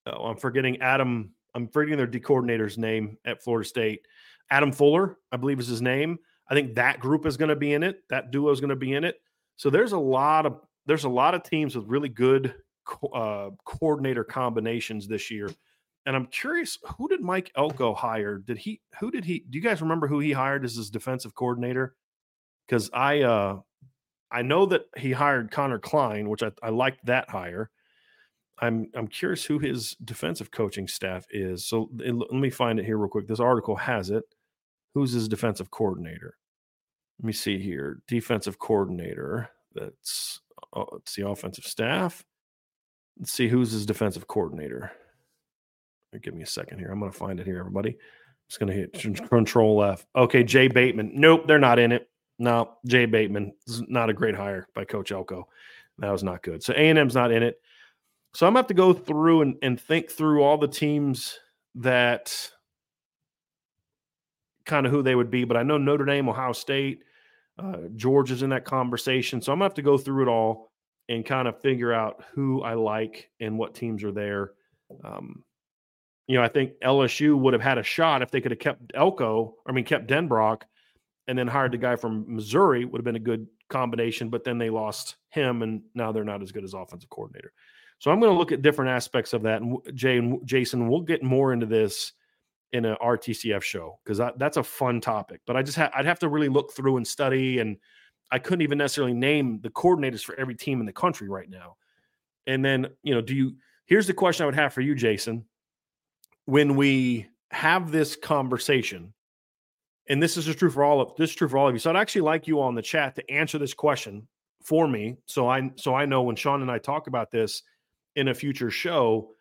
oh, 0.05 0.25
I'm 0.25 0.37
forgetting 0.37 0.81
Adam. 0.81 1.31
I'm 1.55 1.67
forgetting 1.67 1.97
their 1.97 2.07
D 2.07 2.19
coordinator's 2.19 2.77
name 2.77 3.17
at 3.25 3.43
Florida 3.43 3.67
State. 3.67 4.01
Adam 4.49 4.71
Fuller, 4.71 5.17
I 5.31 5.37
believe 5.37 5.59
is 5.59 5.67
his 5.67 5.81
name. 5.81 6.17
I 6.49 6.53
think 6.53 6.75
that 6.75 6.99
group 6.99 7.25
is 7.25 7.35
going 7.35 7.49
to 7.49 7.55
be 7.55 7.73
in 7.73 7.83
it. 7.83 8.03
That 8.09 8.31
duo 8.31 8.51
is 8.51 8.59
going 8.59 8.69
to 8.69 8.75
be 8.75 8.93
in 8.93 9.03
it. 9.03 9.15
So 9.57 9.69
there's 9.69 9.91
a 9.91 9.99
lot 9.99 10.45
of 10.45 10.61
there's 10.85 11.03
a 11.03 11.09
lot 11.09 11.35
of 11.35 11.43
teams 11.43 11.75
with 11.75 11.85
really 11.87 12.09
good 12.09 12.53
uh, 13.13 13.49
coordinator 13.65 14.23
combinations 14.23 15.07
this 15.07 15.29
year 15.29 15.49
and 16.07 16.15
I'm 16.15 16.27
curious, 16.27 16.79
who 16.97 17.09
did 17.09 17.19
Mike 17.19 17.51
Elko 17.57 17.93
hire? 17.93 18.37
Did 18.37 18.57
he? 18.57 18.79
Who 19.01 19.11
did 19.11 19.25
he? 19.25 19.43
Do 19.49 19.57
you 19.57 19.61
guys 19.61 19.81
remember 19.81 20.07
who 20.07 20.19
he 20.19 20.31
hired 20.31 20.63
as 20.63 20.73
his 20.73 20.89
defensive 20.89 21.35
coordinator? 21.35 21.95
Because 22.65 22.89
I, 22.93 23.23
uh 23.23 23.59
I 24.31 24.41
know 24.41 24.65
that 24.67 24.85
he 24.97 25.11
hired 25.11 25.51
Collin 25.51 25.79
Klein, 25.79 26.29
which 26.29 26.43
I, 26.43 26.51
I 26.61 26.69
liked 26.69 27.05
that 27.05 27.29
hire. 27.29 27.69
I'm 28.59 28.89
I'm 28.95 29.07
curious 29.07 29.45
who 29.45 29.59
his 29.59 29.95
defensive 30.03 30.51
coaching 30.51 30.87
staff 30.87 31.25
is. 31.29 31.65
So 31.65 31.89
let 31.95 32.31
me 32.31 32.49
find 32.49 32.79
it 32.79 32.85
here 32.85 32.97
real 32.97 33.09
quick. 33.09 33.27
This 33.27 33.39
article 33.39 33.75
has 33.75 34.09
it. 34.09 34.23
Who's 34.93 35.11
his 35.11 35.27
defensive 35.27 35.69
coordinator? 35.69 36.35
Let 37.19 37.27
me 37.27 37.33
see 37.33 37.59
here. 37.59 38.01
Defensive 38.07 38.57
coordinator. 38.57 39.49
That's 39.73 40.41
uh, 40.73 40.85
it's 40.95 41.15
the 41.15 41.27
offensive 41.27 41.65
staff. 41.65 42.23
Let's 43.19 43.31
see 43.31 43.47
who's 43.47 43.71
his 43.71 43.85
defensive 43.85 44.27
coordinator. 44.27 44.91
Give 46.21 46.33
me 46.33 46.43
a 46.43 46.47
second 46.47 46.79
here. 46.79 46.89
I'm 46.91 46.99
going 46.99 47.11
to 47.11 47.17
find 47.17 47.39
it 47.39 47.45
here, 47.45 47.59
everybody. 47.59 47.89
I'm 47.89 47.95
just 48.49 48.59
going 48.59 48.71
to 48.71 48.75
hit 48.75 49.29
Control 49.29 49.83
F. 49.83 50.05
Okay, 50.15 50.43
Jay 50.43 50.67
Bateman. 50.67 51.11
Nope, 51.13 51.47
they're 51.47 51.59
not 51.59 51.79
in 51.79 51.91
it. 51.91 52.09
No, 52.39 52.77
Jay 52.85 53.05
Bateman 53.05 53.53
is 53.65 53.81
not 53.87 54.09
a 54.09 54.13
great 54.13 54.35
hire 54.35 54.67
by 54.75 54.85
Coach 54.85 55.11
Elko. 55.11 55.47
That 55.99 56.11
was 56.11 56.23
not 56.23 56.43
good. 56.43 56.63
So 56.63 56.73
A 56.73 56.89
and 56.89 56.99
M's 56.99 57.15
not 57.15 57.31
in 57.31 57.41
it. 57.41 57.59
So 58.33 58.45
I'm 58.45 58.51
gonna 58.51 58.59
have 58.59 58.67
to 58.67 58.73
go 58.73 58.93
through 58.93 59.41
and, 59.41 59.57
and 59.63 59.81
think 59.81 60.11
through 60.11 60.43
all 60.43 60.57
the 60.57 60.67
teams 60.67 61.39
that 61.75 62.51
kind 64.65 64.85
of 64.85 64.91
who 64.91 65.01
they 65.01 65.15
would 65.15 65.31
be. 65.31 65.43
But 65.43 65.57
I 65.57 65.63
know 65.63 65.77
Notre 65.77 66.05
Dame, 66.05 66.29
Ohio 66.29 66.53
State, 66.53 67.03
uh, 67.57 67.87
Georgia's 67.95 68.43
in 68.43 68.51
that 68.51 68.65
conversation. 68.65 69.41
So 69.41 69.51
I'm 69.51 69.57
gonna 69.57 69.65
have 69.65 69.73
to 69.75 69.81
go 69.81 69.97
through 69.97 70.23
it 70.23 70.29
all 70.29 70.71
and 71.09 71.25
kind 71.25 71.47
of 71.47 71.59
figure 71.61 71.93
out 71.93 72.23
who 72.33 72.61
I 72.61 72.73
like 72.73 73.31
and 73.39 73.57
what 73.57 73.73
teams 73.73 74.03
are 74.03 74.11
there. 74.11 74.51
Um, 75.03 75.43
you 76.27 76.37
know, 76.37 76.43
I 76.43 76.49
think 76.49 76.73
LSU 76.83 77.37
would 77.39 77.53
have 77.53 77.61
had 77.61 77.77
a 77.77 77.83
shot 77.83 78.21
if 78.21 78.29
they 78.29 78.41
could 78.41 78.51
have 78.51 78.59
kept 78.59 78.91
Elko, 78.93 79.55
I 79.65 79.71
mean, 79.71 79.85
kept 79.85 80.07
Denbrock 80.07 80.63
and 81.27 81.37
then 81.37 81.47
hired 81.47 81.73
the 81.73 81.77
guy 81.77 81.95
from 81.95 82.25
Missouri 82.27 82.85
would 82.85 82.99
have 82.99 83.05
been 83.05 83.15
a 83.15 83.19
good 83.19 83.47
combination, 83.69 84.29
but 84.29 84.43
then 84.43 84.57
they 84.57 84.69
lost 84.69 85.15
him, 85.29 85.61
and 85.61 85.81
now 85.93 86.11
they're 86.11 86.23
not 86.23 86.41
as 86.41 86.51
good 86.51 86.63
as 86.63 86.73
offensive 86.73 87.09
coordinator. 87.09 87.51
So 87.99 88.11
I'm 88.11 88.19
going 88.19 88.31
to 88.31 88.37
look 88.37 88.51
at 88.51 88.61
different 88.61 88.91
aspects 88.91 89.33
of 89.33 89.41
that. 89.43 89.61
And 89.61 89.77
Jay 89.93 90.17
and 90.17 90.45
Jason, 90.45 90.87
we'll 90.87 91.01
get 91.01 91.23
more 91.23 91.51
into 91.51 91.65
this 91.65 92.13
in 92.73 92.85
a 92.85 92.95
RTCF 92.97 93.61
show 93.61 93.99
because 94.03 94.21
that's 94.37 94.57
a 94.57 94.63
fun 94.63 95.01
topic. 95.01 95.41
But 95.45 95.57
I 95.57 95.63
just 95.63 95.77
ha- 95.77 95.91
I'd 95.95 96.05
have 96.05 96.19
to 96.19 96.29
really 96.29 96.49
look 96.49 96.73
through 96.73 96.97
and 96.97 97.07
study, 97.07 97.59
and 97.59 97.77
I 98.31 98.39
couldn't 98.39 98.61
even 98.61 98.77
necessarily 98.77 99.13
name 99.13 99.59
the 99.61 99.69
coordinators 99.69 100.23
for 100.23 100.35
every 100.39 100.55
team 100.55 100.79
in 100.79 100.85
the 100.85 100.93
country 100.93 101.29
right 101.29 101.49
now. 101.49 101.77
And 102.45 102.63
then 102.63 102.87
you 103.03 103.13
know, 103.13 103.21
do 103.21 103.35
you? 103.35 103.55
Here's 103.85 104.07
the 104.07 104.13
question 104.13 104.43
I 104.43 104.45
would 104.47 104.55
have 104.55 104.73
for 104.73 104.81
you, 104.81 104.95
Jason. 104.95 105.45
When 106.45 106.75
we 106.75 107.27
have 107.51 107.91
this 107.91 108.15
conversation, 108.15 109.13
and 110.09 110.21
this 110.21 110.37
is 110.37 110.45
just 110.45 110.59
true 110.59 110.69
for 110.69 110.83
all 110.83 111.01
of 111.01 111.15
this 111.17 111.31
is 111.31 111.35
true 111.35 111.49
for 111.49 111.57
all 111.57 111.67
of 111.67 111.73
you. 111.73 111.79
So 111.79 111.89
I'd 111.89 111.95
actually 111.95 112.21
like 112.21 112.47
you 112.47 112.61
on 112.61 112.75
the 112.75 112.81
chat 112.81 113.15
to 113.15 113.31
answer 113.31 113.57
this 113.57 113.73
question 113.73 114.27
for 114.63 114.87
me, 114.87 115.17
so 115.25 115.49
I 115.49 115.71
so 115.75 115.95
I 115.95 116.05
know 116.05 116.23
when 116.23 116.35
Sean 116.35 116.61
and 116.61 116.71
I 116.71 116.77
talk 116.77 117.07
about 117.07 117.31
this 117.31 117.63
in 118.15 118.29
a 118.29 118.33
future 118.33 118.71
show, 118.71 119.31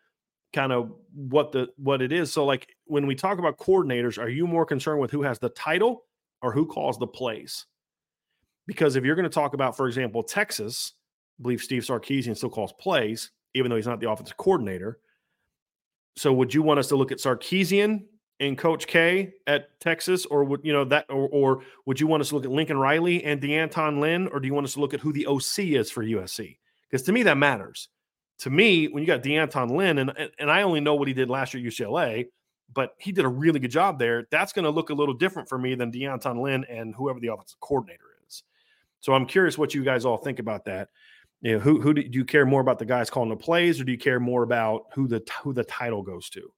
kind 0.53 0.71
of 0.71 0.91
what 1.13 1.51
the 1.51 1.67
what 1.77 2.01
it 2.01 2.11
is. 2.11 2.31
So 2.31 2.45
like 2.45 2.75
when 2.85 3.07
we 3.07 3.15
talk 3.15 3.39
about 3.39 3.57
coordinators, 3.57 4.17
are 4.17 4.29
you 4.29 4.47
more 4.47 4.65
concerned 4.65 5.01
with 5.01 5.11
who 5.11 5.23
has 5.23 5.39
the 5.39 5.49
title 5.49 6.05
or 6.41 6.51
who 6.51 6.65
calls 6.65 6.97
the 6.97 7.07
plays? 7.07 7.65
Because 8.67 8.95
if 8.95 9.03
you're 9.03 9.15
going 9.15 9.23
to 9.23 9.29
talk 9.29 9.53
about, 9.53 9.77
for 9.77 9.87
example, 9.87 10.23
Texas, 10.23 10.93
I 11.39 11.43
believe 11.43 11.61
Steve 11.61 11.83
Sarkisian 11.83 12.35
still 12.35 12.49
calls 12.49 12.73
plays, 12.73 13.31
even 13.53 13.69
though 13.69 13.77
he's 13.77 13.87
not 13.87 13.99
the 13.99 14.09
offensive 14.09 14.37
coordinator. 14.37 14.99
So 16.17 16.33
would 16.33 16.53
you 16.53 16.61
want 16.61 16.79
us 16.79 16.87
to 16.87 16.95
look 16.95 17.11
at 17.11 17.19
Sarkisian 17.19 18.03
and 18.39 18.57
Coach 18.57 18.87
K 18.87 19.33
at 19.47 19.79
Texas, 19.79 20.25
or 20.25 20.43
would 20.43 20.61
you 20.63 20.73
know 20.73 20.85
that, 20.85 21.05
or, 21.09 21.27
or 21.29 21.63
would 21.85 21.99
you 21.99 22.07
want 22.07 22.21
us 22.21 22.29
to 22.29 22.35
look 22.35 22.45
at 22.45 22.51
Lincoln 22.51 22.77
Riley 22.77 23.23
and 23.23 23.41
D'Anton 23.41 23.99
Lynn, 23.99 24.27
or 24.27 24.39
do 24.39 24.47
you 24.47 24.53
want 24.53 24.65
us 24.65 24.73
to 24.73 24.79
look 24.79 24.93
at 24.93 24.99
who 24.99 25.11
the 25.11 25.25
OC 25.27 25.59
is 25.59 25.89
for 25.89 26.03
USC? 26.03 26.57
Because 26.89 27.05
to 27.05 27.11
me, 27.11 27.23
that 27.23 27.37
matters. 27.37 27.89
To 28.39 28.49
me, 28.49 28.87
when 28.87 29.01
you 29.01 29.07
got 29.07 29.23
D'Anton 29.23 29.69
Lynn, 29.69 29.97
and 29.97 30.11
and 30.37 30.51
I 30.51 30.61
only 30.61 30.79
know 30.79 30.95
what 30.95 31.07
he 31.07 31.13
did 31.13 31.29
last 31.29 31.53
year 31.53 31.65
at 31.65 31.73
UCLA, 31.73 32.27
but 32.73 32.91
he 32.99 33.11
did 33.11 33.25
a 33.25 33.29
really 33.29 33.59
good 33.59 33.71
job 33.71 33.97
there. 33.97 34.27
That's 34.29 34.53
going 34.53 34.65
to 34.65 34.71
look 34.71 34.89
a 34.89 34.93
little 34.93 35.15
different 35.15 35.49
for 35.49 35.57
me 35.57 35.73
than 35.75 35.89
D'Anton 35.89 36.41
Lynn 36.41 36.65
and 36.65 36.93
whoever 36.93 37.19
the 37.19 37.33
offensive 37.33 37.59
coordinator 37.59 38.03
is. 38.27 38.43
So 38.99 39.13
I'm 39.13 39.25
curious 39.25 39.57
what 39.57 39.73
you 39.73 39.83
guys 39.83 40.05
all 40.05 40.17
think 40.17 40.39
about 40.39 40.65
that. 40.65 40.89
You 41.41 41.53
know, 41.53 41.59
who 41.59 41.81
who 41.81 41.93
do, 41.93 42.03
do 42.03 42.19
you 42.19 42.25
care 42.25 42.45
more 42.45 42.61
about 42.61 42.77
the 42.77 42.85
guys 42.85 43.09
calling 43.09 43.29
the 43.29 43.35
plays, 43.35 43.79
or 43.81 43.83
do 43.83 43.91
you 43.91 43.97
care 43.97 44.19
more 44.19 44.43
about 44.43 44.85
who 44.93 45.07
the 45.07 45.23
who 45.43 45.53
the 45.53 45.63
title 45.63 46.03
goes 46.03 46.29
to? 46.31 46.51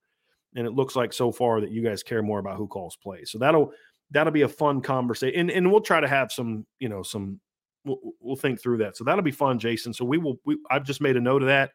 And 0.56 0.65
it 0.65 0.72
looks 0.72 0.96
like 0.96 1.13
so 1.13 1.32
far 1.32 1.62
that 1.62 1.72
you 1.72 1.84
guys 1.84 2.03
care 2.03 2.22
more 2.22 2.39
about 2.39 2.58
who 2.58 2.68
calls 2.68 2.96
plays. 2.96 3.32
So 3.32 3.38
that'll 3.38 3.72
that'll 4.12 4.34
be 4.34 4.41
a 4.41 4.48
fun 4.48 4.82
conversation, 4.82 5.39
and, 5.39 5.51
and 5.51 5.72
we'll 5.72 5.82
try 5.82 6.00
to 6.00 6.08
have 6.08 6.32
some 6.32 6.65
you 6.79 6.89
know 6.89 7.03
some 7.03 7.39
we'll, 7.86 8.00
we'll 8.20 8.36
think 8.36 8.62
through 8.62 8.77
that. 8.77 8.98
So 8.98 9.03
that'll 9.03 9.24
be 9.24 9.32
fun, 9.32 9.60
Jason. 9.60 9.94
So 9.94 10.06
we 10.06 10.18
will. 10.18 10.39
We, 10.46 10.58
I've 10.70 10.86
just 10.86 11.01
made 11.01 11.18
a 11.18 11.22
note 11.22 11.41
of 11.41 11.48
that, 11.48 11.72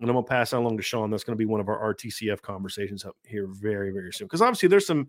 and 0.00 0.08
I'm 0.08 0.14
gonna 0.14 0.26
pass 0.26 0.50
that 0.50 0.58
along 0.58 0.76
to 0.76 0.82
Sean. 0.82 1.10
That's 1.10 1.24
to 1.24 1.34
be 1.36 1.44
one 1.44 1.60
of 1.60 1.68
our 1.68 1.94
RTCF 1.94 2.42
conversations 2.42 3.04
up 3.04 3.16
here 3.24 3.46
very 3.48 3.90
very 3.90 4.12
soon 4.12 4.26
because 4.26 4.42
obviously 4.42 4.68
there's 4.68 4.86
some 4.86 5.08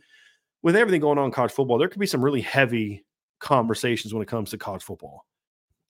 with 0.64 0.76
everything 0.76 1.02
going 1.02 1.18
on 1.18 1.26
in 1.26 1.32
college 1.32 1.52
football. 1.52 1.78
There 1.78 1.90
could 1.90 2.00
be 2.00 2.08
some 2.08 2.24
really 2.24 2.42
heavy 2.42 3.06
conversations 3.40 4.14
when 4.14 4.24
it 4.24 4.30
comes 4.30 4.50
to 4.50 4.58
college 4.58 4.82
football. 4.82 5.26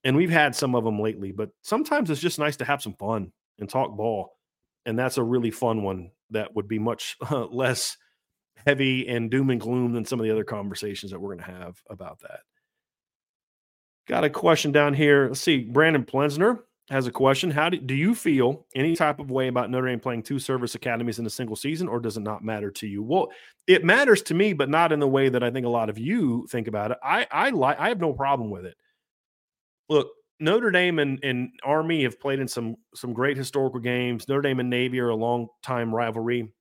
And 0.04 0.18
we've 0.18 0.30
had 0.30 0.54
some 0.54 0.76
of 0.76 0.84
them 0.84 1.00
lately, 1.00 1.32
but 1.32 1.50
sometimes 1.62 2.10
it's 2.10 2.20
just 2.20 2.40
nice 2.40 2.58
to 2.58 2.66
have 2.66 2.82
some 2.82 2.96
fun 2.96 3.32
and 3.60 3.70
talk 3.70 3.96
ball. 3.96 4.36
And 4.86 5.00
that's 5.00 5.18
a 5.18 5.24
really 5.24 5.52
fun 5.52 5.84
one 5.84 6.12
that 6.34 6.56
would 6.56 6.68
be 6.68 6.80
much 6.80 7.18
less 7.52 7.98
heavy 8.66 9.08
and 9.08 9.30
doom 9.30 9.50
and 9.50 9.62
gloom 9.62 9.94
than 9.94 10.06
some 10.06 10.20
of 10.20 10.26
the 10.26 10.32
other 10.32 10.44
conversations 10.44 11.12
that 11.12 11.20
we're 11.20 11.36
going 11.36 11.46
to 11.46 11.52
have 11.52 11.82
about 11.90 12.20
that. 12.22 12.42
Got 14.08 14.24
a 14.24 14.30
question 14.30 14.72
down 14.72 14.94
here. 14.94 15.28
Let's 15.28 15.40
see. 15.40 15.64
Brandon 15.64 16.04
Plensner 16.04 16.60
has 16.90 17.08
a 17.08 17.12
question. 17.12 17.50
How 17.50 17.70
do, 17.70 17.78
do 17.78 17.96
you 17.96 18.14
feel 18.14 18.66
any 18.76 18.96
type 18.96 19.20
of 19.20 19.32
way 19.32 19.48
about 19.48 19.70
Notre 19.70 19.88
Dame 19.88 20.00
playing 20.00 20.24
two 20.24 20.40
service 20.40 20.76
academies 20.76 21.20
in 21.20 21.26
a 21.26 21.30
single 21.30 21.56
season, 21.56 21.88
or 21.88 22.00
does 22.00 22.18
it 22.18 22.24
not 22.24 22.44
matter 22.44 22.70
to 22.72 22.88
you? 22.88 23.02
Well, 23.02 23.30
it 23.68 23.86
matters 23.86 24.22
to 24.24 24.34
me, 24.34 24.52
but 24.52 24.70
not 24.70 24.92
in 24.92 25.00
the 25.00 25.08
way 25.08 25.30
that 25.30 25.44
I 25.44 25.52
think 25.52 25.66
a 25.66 25.70
lot 25.70 25.90
of 25.90 25.98
you 25.98 26.46
think 26.50 26.68
about 26.68 26.92
it. 26.92 26.98
I 27.02 27.26
I 27.32 27.50
like 27.52 27.80
I 27.80 27.88
have 27.88 28.02
no 28.02 28.12
problem 28.12 28.50
with 28.50 28.66
it. 28.66 28.76
Look, 29.88 30.10
Notre 30.44 30.72
Dame 30.72 31.00
and, 31.00 31.24
and 31.24 31.52
Army 31.64 32.04
have 32.04 32.20
played 32.20 32.40
in 32.40 32.50
some 32.50 32.76
some 32.94 33.14
great 33.14 33.38
historical 33.38 33.80
games. 33.80 34.28
Notre 34.28 34.42
Dame 34.42 34.60
and 34.60 34.70
Navy 34.70 35.00
are 35.00 35.08
a 35.08 35.16
long 35.16 35.48
time 35.64 35.96
rivalry. 35.96 36.52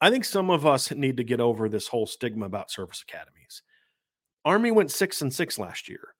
I 0.00 0.10
think 0.10 0.24
some 0.24 0.48
of 0.48 0.64
us 0.64 0.92
need 0.92 1.16
to 1.16 1.24
get 1.24 1.40
over 1.40 1.68
this 1.68 1.88
whole 1.88 2.06
stigma 2.06 2.46
about 2.46 2.70
service 2.70 3.02
academies. 3.06 3.62
Army 4.44 4.70
went 4.70 4.92
six 4.92 5.22
and 5.22 5.34
six 5.34 5.58
last 5.58 5.88
year. 5.88 6.14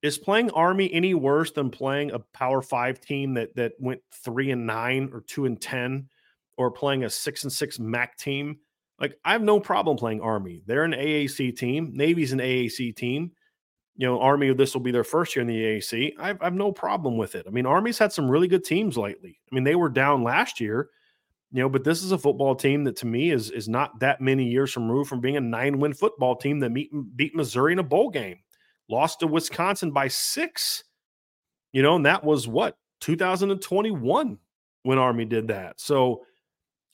Is 0.00 0.16
playing 0.16 0.50
Army 0.52 0.92
any 0.92 1.12
worse 1.12 1.52
than 1.52 1.70
playing 1.70 2.12
a 2.12 2.18
Power 2.18 2.62
Five 2.62 2.98
team 2.98 3.34
that 3.34 3.54
that 3.56 3.72
went 3.78 4.00
three 4.24 4.50
and 4.50 4.66
nine 4.66 5.10
or 5.12 5.20
two 5.20 5.44
and 5.44 5.60
ten, 5.60 6.08
or 6.56 6.70
playing 6.70 7.04
a 7.04 7.10
six 7.10 7.44
and 7.44 7.52
six 7.52 7.78
MAC 7.78 8.16
team? 8.16 8.56
Like 8.98 9.18
I 9.22 9.32
have 9.32 9.42
no 9.42 9.60
problem 9.60 9.98
playing 9.98 10.22
Army. 10.22 10.62
They're 10.64 10.84
an 10.84 10.92
AAC 10.92 11.58
team. 11.58 11.90
Navy's 11.92 12.32
an 12.32 12.38
AAC 12.38 12.96
team 12.96 13.32
you 13.96 14.06
know, 14.06 14.20
Army, 14.20 14.52
this 14.54 14.74
will 14.74 14.80
be 14.80 14.90
their 14.90 15.04
first 15.04 15.36
year 15.36 15.42
in 15.42 15.46
the 15.46 15.62
AAC. 15.62 16.14
I 16.18 16.28
have, 16.28 16.40
I 16.40 16.44
have 16.44 16.54
no 16.54 16.72
problem 16.72 17.16
with 17.16 17.34
it. 17.34 17.44
I 17.46 17.50
mean, 17.50 17.66
Army's 17.66 17.98
had 17.98 18.12
some 18.12 18.30
really 18.30 18.48
good 18.48 18.64
teams 18.64 18.96
lately. 18.96 19.38
I 19.50 19.54
mean, 19.54 19.64
they 19.64 19.74
were 19.74 19.90
down 19.90 20.22
last 20.22 20.60
year, 20.60 20.88
you 21.52 21.62
know, 21.62 21.68
but 21.68 21.84
this 21.84 22.02
is 22.02 22.12
a 22.12 22.18
football 22.18 22.54
team 22.54 22.84
that 22.84 22.96
to 22.96 23.06
me 23.06 23.30
is 23.30 23.50
is 23.50 23.68
not 23.68 24.00
that 24.00 24.20
many 24.20 24.44
years 24.44 24.72
from 24.72 24.88
removed 24.88 25.10
from 25.10 25.20
being 25.20 25.36
a 25.36 25.40
nine 25.40 25.78
win 25.78 25.92
football 25.92 26.36
team 26.36 26.60
that 26.60 26.70
meet, 26.70 26.90
beat 27.16 27.34
Missouri 27.34 27.72
in 27.72 27.78
a 27.78 27.84
bowl 27.84 28.08
game, 28.08 28.38
lost 28.88 29.20
to 29.20 29.26
Wisconsin 29.26 29.90
by 29.90 30.08
six, 30.08 30.84
you 31.72 31.82
know, 31.82 31.96
and 31.96 32.06
that 32.06 32.24
was 32.24 32.48
what 32.48 32.78
2021 33.00 34.38
when 34.84 34.98
Army 34.98 35.26
did 35.26 35.48
that. 35.48 35.78
So 35.78 36.22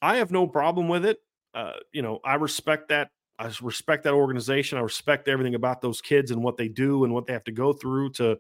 I 0.03 0.17
have 0.17 0.33
no 0.33 0.47
problem 0.47 0.89
with 0.89 1.05
it. 1.05 1.19
Uh, 1.55 1.75
you 1.93 2.03
know, 2.03 2.19
I 2.25 2.35
respect 2.35 2.89
that 2.89 3.11
I 3.39 3.51
respect 3.63 4.05
that 4.05 4.15
organization. 4.15 4.79
I 4.79 4.83
respect 4.83 5.29
everything 5.29 5.55
about 5.55 5.81
those 5.81 6.01
kids 6.01 6.31
and 6.31 6.43
what 6.43 6.57
they 6.57 6.69
do 6.69 7.05
and 7.05 7.15
what 7.15 7.27
they 7.27 7.33
have 7.33 7.45
to 7.45 7.53
go 7.53 7.73
through 7.73 8.11
to 8.13 8.39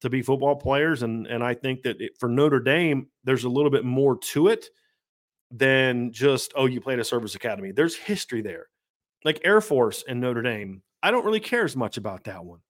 to 0.00 0.10
be 0.10 0.22
football 0.22 0.56
players. 0.56 1.02
And 1.02 1.26
and 1.26 1.44
I 1.44 1.54
think 1.54 1.82
that 1.82 2.00
it, 2.00 2.12
for 2.18 2.28
Notre 2.28 2.60
Dame, 2.60 3.08
there's 3.24 3.44
a 3.44 3.48
little 3.48 3.70
bit 3.70 3.84
more 3.84 4.18
to 4.18 4.48
it 4.48 4.66
than 5.50 6.12
just 6.12 6.52
oh, 6.56 6.66
you 6.66 6.80
played 6.80 6.98
a 6.98 7.04
service 7.04 7.34
academy. 7.34 7.72
There's 7.72 7.96
history 7.96 8.42
there, 8.42 8.66
like 9.24 9.40
Air 9.44 9.60
Force 9.60 10.04
and 10.08 10.20
Notre 10.20 10.42
Dame. 10.42 10.82
I 11.02 11.10
don't 11.10 11.24
really 11.24 11.40
care 11.40 11.64
as 11.64 11.76
much 11.76 11.96
about 11.96 12.24
that 12.24 12.44
one, 12.44 12.60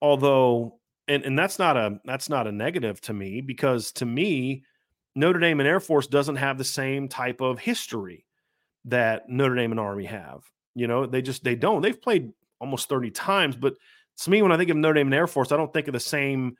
although 0.00 0.78
and 1.08 1.24
and 1.24 1.38
that's 1.38 1.58
not 1.58 1.76
a 1.76 1.98
that's 2.04 2.28
not 2.28 2.46
a 2.46 2.52
negative 2.52 3.00
to 3.02 3.12
me 3.12 3.40
because 3.40 3.92
to 3.92 4.06
me 4.06 4.64
Notre 5.16 5.40
Dame 5.40 5.60
and 5.60 5.68
Air 5.68 5.80
Force 5.80 6.06
doesn't 6.06 6.36
have 6.36 6.58
the 6.58 6.64
same 6.64 7.08
type 7.08 7.40
of 7.40 7.58
history 7.58 8.26
that 8.84 9.28
Notre 9.28 9.56
Dame 9.56 9.72
and 9.72 9.80
Army 9.80 10.04
have. 10.04 10.42
You 10.76 10.86
know, 10.86 11.06
they 11.06 11.22
just 11.22 11.42
they 11.42 11.54
don't. 11.54 11.80
They've 11.80 12.00
played 12.00 12.30
almost 12.60 12.88
30 12.88 13.10
times, 13.10 13.56
but 13.56 13.74
to 14.18 14.30
me, 14.30 14.42
when 14.42 14.52
I 14.52 14.58
think 14.58 14.70
of 14.70 14.76
Notre 14.76 14.94
Dame 14.94 15.08
and 15.08 15.14
Air 15.14 15.26
Force, 15.26 15.50
I 15.50 15.56
don't 15.56 15.72
think 15.72 15.88
of 15.88 15.94
the 15.94 16.00
same 16.00 16.56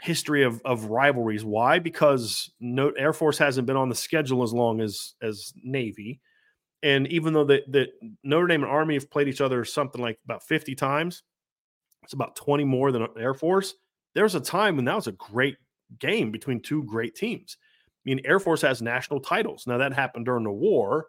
history 0.00 0.42
of, 0.42 0.60
of 0.64 0.86
rivalries. 0.86 1.44
Why? 1.44 1.78
Because 1.78 2.52
no, 2.60 2.90
Air 2.90 3.12
Force 3.12 3.38
hasn't 3.38 3.68
been 3.68 3.76
on 3.76 3.88
the 3.88 3.94
schedule 3.94 4.42
as 4.42 4.52
long 4.52 4.80
as 4.80 5.14
as 5.22 5.52
Navy. 5.62 6.20
And 6.82 7.06
even 7.06 7.32
though 7.32 7.44
the, 7.44 7.62
the 7.68 7.86
Notre 8.24 8.48
Dame 8.48 8.64
and 8.64 8.70
Army 8.70 8.94
have 8.94 9.10
played 9.10 9.28
each 9.28 9.40
other 9.40 9.64
something 9.64 10.00
like 10.00 10.18
about 10.24 10.42
50 10.42 10.74
times, 10.74 11.22
it's 12.02 12.12
about 12.12 12.36
20 12.36 12.64
more 12.64 12.90
than 12.90 13.06
Air 13.16 13.34
Force. 13.34 13.74
There's 14.14 14.34
a 14.34 14.40
time 14.40 14.76
when 14.76 14.84
that 14.86 14.96
was 14.96 15.06
a 15.06 15.12
great 15.12 15.56
game 16.00 16.32
between 16.32 16.60
two 16.60 16.82
great 16.84 17.14
teams. 17.14 17.56
I 17.60 18.02
mean, 18.04 18.20
Air 18.24 18.40
Force 18.40 18.62
has 18.62 18.82
national 18.82 19.20
titles. 19.20 19.66
Now 19.66 19.78
that 19.78 19.92
happened 19.92 20.26
during 20.26 20.44
the 20.44 20.52
war, 20.52 21.06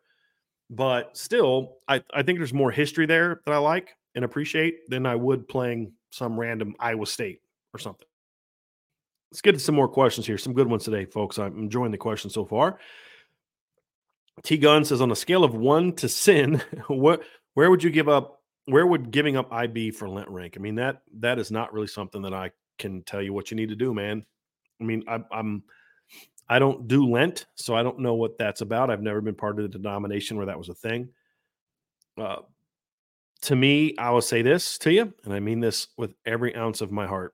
but 0.70 1.16
still, 1.18 1.78
I, 1.88 2.04
I 2.14 2.24
think 2.24 2.40
there's 2.40 2.54
more 2.54 2.72
history 2.72 3.06
there 3.06 3.42
that 3.46 3.54
I 3.54 3.58
like 3.58 3.96
and 4.16 4.26
appreciate 4.26 4.90
than 4.90 5.06
I 5.06 5.16
would 5.16 5.48
playing 5.48 5.94
some 6.12 6.40
random 6.40 6.76
Iowa 6.80 7.06
State 7.06 7.42
or 7.74 7.80
something. 7.80 8.08
Let's 9.32 9.42
get 9.42 9.54
to 9.54 9.60
some 9.60 9.76
more 9.76 9.88
questions 9.88 10.26
here. 10.26 10.38
Some 10.38 10.54
good 10.54 10.68
ones 10.68 10.84
today, 10.84 11.06
folks. 11.06 11.38
I'm 11.38 11.58
enjoying 11.60 11.92
the 11.92 11.98
questions 11.98 12.34
so 12.34 12.46
far. 12.46 12.80
T 14.44 14.58
Gun 14.58 14.86
says 14.86 15.02
on 15.02 15.12
a 15.12 15.16
scale 15.16 15.44
of 15.44 15.56
one 15.56 15.94
to 15.94 16.08
sin, 16.08 16.62
what 16.88 17.22
where 17.54 17.70
would 17.70 17.84
you 17.84 17.90
give 17.90 18.10
up? 18.10 18.42
Where 18.66 18.86
would 18.86 19.12
giving 19.12 19.38
up 19.38 19.52
IB 19.52 19.92
for 19.92 20.10
Lent 20.10 20.30
rank? 20.30 20.56
I 20.58 20.60
mean 20.60 20.76
that 20.76 21.02
that 21.20 21.40
is 21.40 21.52
not 21.52 21.74
really 21.74 21.88
something 21.88 22.22
that 22.22 22.34
I 22.34 22.52
can 22.78 23.02
tell 23.04 23.22
you 23.22 23.34
what 23.34 23.50
you 23.50 23.58
need 23.58 23.70
to 23.70 23.76
do, 23.76 23.94
man. 23.94 24.26
I 24.80 24.84
mean 24.84 25.04
I, 25.08 25.20
I'm 25.32 25.64
I 26.50 26.60
don't 26.60 26.88
do 26.88 27.10
Lent, 27.10 27.46
so 27.56 27.76
I 27.76 27.84
don't 27.84 28.00
know 28.00 28.14
what 28.14 28.38
that's 28.38 28.62
about. 28.62 28.90
I've 28.90 29.02
never 29.02 29.22
been 29.22 29.36
part 29.36 29.60
of 29.60 29.64
the 29.64 29.78
denomination 29.78 30.38
where 30.38 30.46
that 30.46 30.58
was 30.58 30.70
a 30.70 30.74
thing. 30.74 31.10
Uh, 32.18 32.38
to 33.42 33.56
me, 33.56 33.96
I 33.98 34.12
will 34.12 34.22
say 34.22 34.42
this 34.42 34.78
to 34.80 34.92
you, 34.92 35.14
and 35.24 35.34
I 35.34 35.40
mean 35.40 35.60
this 35.60 35.88
with 35.98 36.14
every 36.26 36.56
ounce 36.56 36.82
of 36.82 36.92
my 36.92 37.06
heart. 37.06 37.34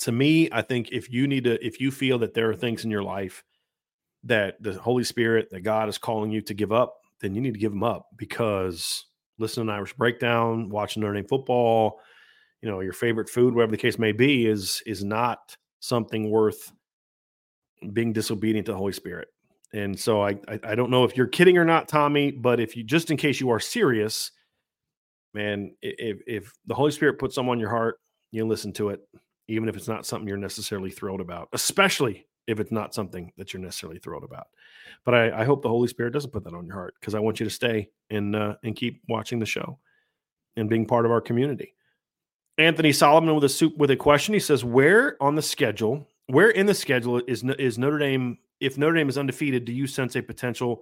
To 0.00 0.12
me, 0.12 0.48
I 0.50 0.62
think 0.62 0.90
if 0.90 1.10
you 1.10 1.26
need 1.26 1.44
to, 1.44 1.64
if 1.64 1.80
you 1.80 1.90
feel 1.90 2.18
that 2.18 2.34
there 2.34 2.50
are 2.50 2.56
things 2.56 2.84
in 2.84 2.90
your 2.90 3.04
life 3.04 3.44
that 4.24 4.60
the 4.62 4.74
Holy 4.74 5.04
Spirit, 5.04 5.48
that 5.50 5.60
God 5.60 5.88
is 5.88 5.98
calling 5.98 6.30
you 6.30 6.40
to 6.42 6.54
give 6.54 6.72
up, 6.72 6.96
then 7.20 7.34
you 7.34 7.40
need 7.40 7.54
to 7.54 7.60
give 7.60 7.72
them 7.72 7.84
up 7.84 8.08
because 8.16 9.06
listening 9.38 9.68
to 9.68 9.72
Irish 9.72 9.94
Breakdown, 9.94 10.68
watching 10.68 11.02
Notre 11.02 11.14
Dame 11.14 11.26
football, 11.26 12.00
you 12.60 12.70
know, 12.70 12.80
your 12.80 12.92
favorite 12.92 13.28
food, 13.28 13.54
whatever 13.54 13.72
the 13.72 13.78
case 13.78 13.98
may 13.98 14.12
be, 14.12 14.46
is 14.46 14.82
is 14.86 15.04
not 15.04 15.56
something 15.80 16.30
worth 16.30 16.72
being 17.92 18.12
disobedient 18.12 18.66
to 18.66 18.72
the 18.72 18.78
Holy 18.78 18.92
Spirit. 18.92 19.28
And 19.72 19.98
so 19.98 20.22
I, 20.22 20.30
I, 20.48 20.60
I 20.64 20.74
don't 20.74 20.90
know 20.90 21.04
if 21.04 21.16
you're 21.16 21.26
kidding 21.26 21.56
or 21.56 21.64
not, 21.64 21.88
Tommy, 21.88 22.30
but 22.30 22.60
if 22.60 22.76
you 22.76 22.84
just 22.84 23.10
in 23.10 23.16
case 23.16 23.40
you 23.40 23.50
are 23.50 23.60
serious, 23.60 24.30
man, 25.34 25.74
if 25.80 26.20
if 26.26 26.52
the 26.66 26.74
Holy 26.74 26.90
Spirit 26.90 27.18
puts 27.18 27.34
something 27.34 27.50
on 27.50 27.60
your 27.60 27.70
heart, 27.70 27.98
you 28.30 28.46
listen 28.46 28.72
to 28.74 28.90
it, 28.90 29.00
even 29.48 29.68
if 29.68 29.76
it's 29.76 29.88
not 29.88 30.06
something 30.06 30.28
you're 30.28 30.36
necessarily 30.36 30.90
thrilled 30.90 31.20
about, 31.20 31.48
especially 31.52 32.26
if 32.46 32.60
it's 32.60 32.72
not 32.72 32.94
something 32.94 33.32
that 33.36 33.52
you're 33.52 33.62
necessarily 33.62 33.98
thrilled 33.98 34.24
about. 34.24 34.48
But 35.04 35.14
I, 35.14 35.42
I 35.42 35.44
hope 35.44 35.62
the 35.62 35.68
Holy 35.68 35.88
Spirit 35.88 36.12
doesn't 36.12 36.32
put 36.32 36.44
that 36.44 36.54
on 36.54 36.66
your 36.66 36.74
heart 36.74 36.94
because 37.00 37.14
I 37.14 37.20
want 37.20 37.40
you 37.40 37.44
to 37.44 37.50
stay 37.50 37.88
and 38.10 38.36
uh, 38.36 38.56
and 38.62 38.76
keep 38.76 39.00
watching 39.08 39.38
the 39.38 39.46
show 39.46 39.78
and 40.56 40.68
being 40.68 40.86
part 40.86 41.06
of 41.06 41.10
our 41.10 41.20
community. 41.20 41.74
Anthony 42.58 42.92
Solomon 42.92 43.34
with 43.34 43.44
a 43.44 43.48
soup 43.48 43.76
with 43.78 43.90
a 43.90 43.96
question. 43.96 44.34
He 44.34 44.40
says, 44.40 44.64
"Where 44.64 45.16
on 45.22 45.34
the 45.34 45.42
schedule? 45.42 46.08
Where 46.32 46.48
in 46.48 46.64
the 46.64 46.72
schedule 46.72 47.20
is 47.28 47.44
is 47.58 47.76
Notre 47.76 47.98
Dame? 47.98 48.38
If 48.58 48.78
Notre 48.78 48.94
Dame 48.94 49.10
is 49.10 49.18
undefeated, 49.18 49.66
do 49.66 49.72
you 49.72 49.86
sense 49.86 50.16
a 50.16 50.22
potential 50.22 50.80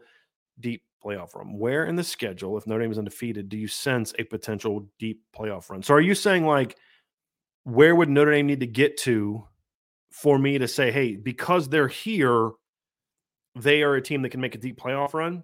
deep 0.61 0.85
playoff 1.05 1.35
run? 1.35 1.59
Where 1.59 1.87
in 1.87 1.97
the 1.97 2.05
schedule, 2.05 2.57
if 2.57 2.69
Notre 2.69 2.83
Dame 2.83 2.93
is 2.93 2.99
undefeated, 2.99 3.49
do 3.49 3.57
you 3.57 3.67
sense 3.67 4.15
a 4.21 4.23
potential 4.23 4.87
deep 5.01 5.25
playoff 5.37 5.69
run? 5.69 5.83
So, 5.83 5.93
are 5.95 6.01
you 6.01 6.15
saying 6.15 6.47
like, 6.47 6.77
where 7.65 7.97
would 7.97 8.09
Notre 8.09 8.31
Dame 8.31 8.47
need 8.47 8.61
to 8.61 8.67
get 8.69 8.97
to 8.99 9.45
for 10.13 10.39
me 10.39 10.57
to 10.57 10.69
say, 10.69 10.93
hey, 10.93 11.17
because 11.17 11.69
they're 11.69 11.89
here, 11.89 12.53
they 13.59 13.83
are 13.83 13.97
a 13.97 14.03
team 14.03 14.23
that 14.23 14.31
can 14.31 14.41
make 14.41 14.55
a 14.55 14.59
deep 14.59 14.79
playoff 14.79 15.15
run. 15.15 15.43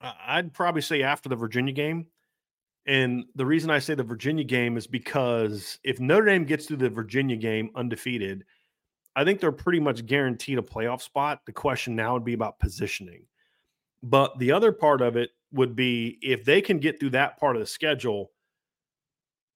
I'd 0.00 0.52
probably 0.52 0.82
say 0.82 1.02
after 1.02 1.28
the 1.28 1.36
Virginia 1.36 1.72
game. 1.72 2.08
And 2.86 3.26
the 3.36 3.46
reason 3.46 3.70
I 3.70 3.78
say 3.78 3.94
the 3.94 4.02
Virginia 4.02 4.42
game 4.42 4.76
is 4.76 4.88
because 4.88 5.78
if 5.84 6.00
Notre 6.00 6.24
Dame 6.24 6.46
gets 6.46 6.66
through 6.66 6.78
the 6.78 6.90
Virginia 6.90 7.36
game 7.36 7.70
undefeated, 7.76 8.44
I 9.14 9.24
think 9.24 9.40
they're 9.40 9.52
pretty 9.52 9.80
much 9.80 10.06
guaranteed 10.06 10.58
a 10.58 10.62
playoff 10.62 11.02
spot. 11.02 11.40
The 11.44 11.52
question 11.52 11.94
now 11.94 12.14
would 12.14 12.24
be 12.24 12.32
about 12.32 12.58
positioning. 12.58 13.26
But 14.02 14.38
the 14.38 14.52
other 14.52 14.72
part 14.72 15.00
of 15.00 15.16
it 15.16 15.30
would 15.52 15.76
be 15.76 16.18
if 16.22 16.44
they 16.44 16.60
can 16.60 16.78
get 16.78 16.98
through 16.98 17.10
that 17.10 17.38
part 17.38 17.56
of 17.56 17.60
the 17.60 17.66
schedule, 17.66 18.32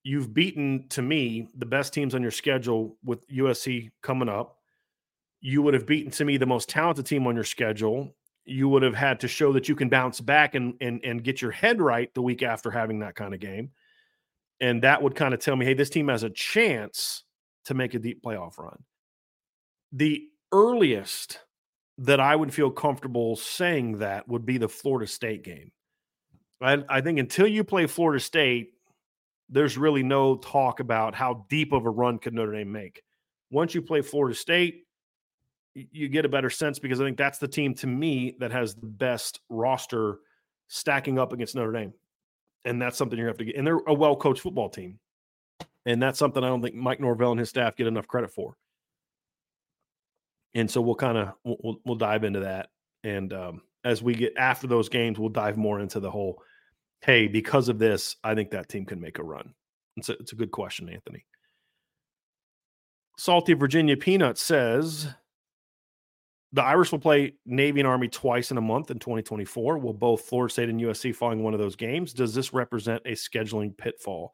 you've 0.02 0.32
beaten 0.32 0.86
to 0.90 1.02
me 1.02 1.48
the 1.56 1.66
best 1.66 1.92
teams 1.92 2.14
on 2.14 2.22
your 2.22 2.30
schedule 2.30 2.96
with 3.04 3.26
USC 3.28 3.90
coming 4.02 4.28
up. 4.28 4.58
You 5.40 5.62
would 5.62 5.74
have 5.74 5.86
beaten 5.86 6.12
to 6.12 6.24
me 6.24 6.36
the 6.36 6.46
most 6.46 6.68
talented 6.68 7.06
team 7.06 7.26
on 7.26 7.34
your 7.34 7.44
schedule. 7.44 8.14
You 8.44 8.68
would 8.68 8.82
have 8.82 8.94
had 8.94 9.18
to 9.20 9.28
show 9.28 9.52
that 9.54 9.68
you 9.68 9.74
can 9.74 9.88
bounce 9.88 10.20
back 10.20 10.54
and 10.54 10.74
and 10.80 11.04
and 11.04 11.24
get 11.24 11.42
your 11.42 11.50
head 11.50 11.80
right 11.80 12.12
the 12.14 12.22
week 12.22 12.42
after 12.42 12.70
having 12.70 13.00
that 13.00 13.16
kind 13.16 13.34
of 13.34 13.40
game. 13.40 13.70
And 14.60 14.82
that 14.82 15.02
would 15.02 15.14
kind 15.14 15.34
of 15.34 15.40
tell 15.40 15.56
me, 15.56 15.66
hey, 15.66 15.74
this 15.74 15.90
team 15.90 16.08
has 16.08 16.22
a 16.22 16.30
chance 16.30 17.24
to 17.64 17.74
make 17.74 17.94
a 17.94 17.98
deep 17.98 18.22
playoff 18.22 18.58
run. 18.58 18.78
The 19.96 20.28
earliest 20.52 21.40
that 21.98 22.20
I 22.20 22.36
would 22.36 22.52
feel 22.52 22.70
comfortable 22.70 23.34
saying 23.36 23.98
that 23.98 24.28
would 24.28 24.44
be 24.44 24.58
the 24.58 24.68
Florida 24.68 25.06
State 25.06 25.42
game. 25.42 25.72
I, 26.60 26.84
I 26.88 27.00
think 27.00 27.18
until 27.18 27.46
you 27.46 27.64
play 27.64 27.86
Florida 27.86 28.20
State, 28.20 28.74
there's 29.48 29.78
really 29.78 30.02
no 30.02 30.36
talk 30.36 30.80
about 30.80 31.14
how 31.14 31.46
deep 31.48 31.72
of 31.72 31.86
a 31.86 31.90
run 31.90 32.18
could 32.18 32.34
Notre 32.34 32.52
Dame 32.52 32.70
make. 32.70 33.02
Once 33.50 33.74
you 33.74 33.80
play 33.80 34.02
Florida 34.02 34.34
State, 34.34 34.86
you 35.74 36.08
get 36.08 36.26
a 36.26 36.28
better 36.28 36.50
sense 36.50 36.78
because 36.78 37.00
I 37.00 37.04
think 37.04 37.16
that's 37.16 37.38
the 37.38 37.48
team 37.48 37.74
to 37.76 37.86
me 37.86 38.36
that 38.40 38.50
has 38.50 38.74
the 38.74 38.86
best 38.86 39.40
roster 39.48 40.18
stacking 40.68 41.18
up 41.18 41.32
against 41.32 41.54
Notre 41.54 41.72
Dame. 41.72 41.94
And 42.66 42.82
that's 42.82 42.98
something 42.98 43.18
you 43.18 43.26
have 43.26 43.38
to 43.38 43.44
get. 43.44 43.56
And 43.56 43.66
they're 43.66 43.80
a 43.86 43.94
well 43.94 44.16
coached 44.16 44.42
football 44.42 44.68
team. 44.68 44.98
And 45.86 46.02
that's 46.02 46.18
something 46.18 46.44
I 46.44 46.48
don't 46.48 46.60
think 46.60 46.74
Mike 46.74 47.00
Norvell 47.00 47.30
and 47.30 47.40
his 47.40 47.48
staff 47.48 47.76
get 47.76 47.86
enough 47.86 48.08
credit 48.08 48.30
for. 48.30 48.56
And 50.56 50.70
so 50.70 50.80
we'll 50.80 50.94
kind 50.94 51.18
of 51.18 51.34
we'll, 51.44 51.80
we'll 51.84 51.96
dive 51.96 52.24
into 52.24 52.40
that. 52.40 52.70
And 53.04 53.32
um, 53.32 53.62
as 53.84 54.02
we 54.02 54.14
get 54.14 54.32
after 54.36 54.66
those 54.66 54.88
games, 54.88 55.18
we'll 55.18 55.28
dive 55.28 55.58
more 55.58 55.80
into 55.80 56.00
the 56.00 56.10
whole 56.10 56.42
hey, 57.02 57.28
because 57.28 57.68
of 57.68 57.78
this, 57.78 58.16
I 58.24 58.34
think 58.34 58.50
that 58.50 58.68
team 58.70 58.86
can 58.86 59.00
make 59.00 59.18
a 59.18 59.22
run? 59.22 59.52
It's 59.98 60.08
a, 60.08 60.14
it's 60.14 60.32
a 60.32 60.36
good 60.36 60.50
question, 60.50 60.88
Anthony. 60.88 61.24
Salty 63.18 63.52
Virginia 63.52 63.96
Peanut 63.96 64.38
says 64.38 65.06
the 66.52 66.64
Irish 66.64 66.90
will 66.90 66.98
play 66.98 67.34
Navy 67.44 67.80
and 67.80 67.86
Army 67.86 68.08
twice 68.08 68.50
in 68.50 68.56
a 68.56 68.62
month 68.62 68.90
in 68.90 68.98
2024. 68.98 69.78
Will 69.78 69.92
both 69.92 70.22
Florida 70.22 70.50
State 70.50 70.70
and 70.70 70.80
USC 70.80 71.14
following 71.14 71.42
one 71.42 71.52
of 71.52 71.60
those 71.60 71.76
games? 71.76 72.14
Does 72.14 72.34
this 72.34 72.54
represent 72.54 73.02
a 73.04 73.12
scheduling 73.12 73.76
pitfall? 73.76 74.32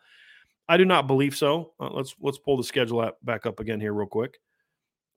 I 0.69 0.77
do 0.77 0.85
not 0.85 1.09
believe 1.09 1.37
so. 1.37 1.73
Uh, 1.81 1.91
let's 1.91 2.15
let's 2.21 2.39
pull 2.39 2.57
the 2.57 2.65
schedule 2.65 3.11
back 3.25 3.45
up 3.45 3.59
again 3.59 3.81
here 3.81 3.93
real 3.93 4.07
quick. 4.07 4.39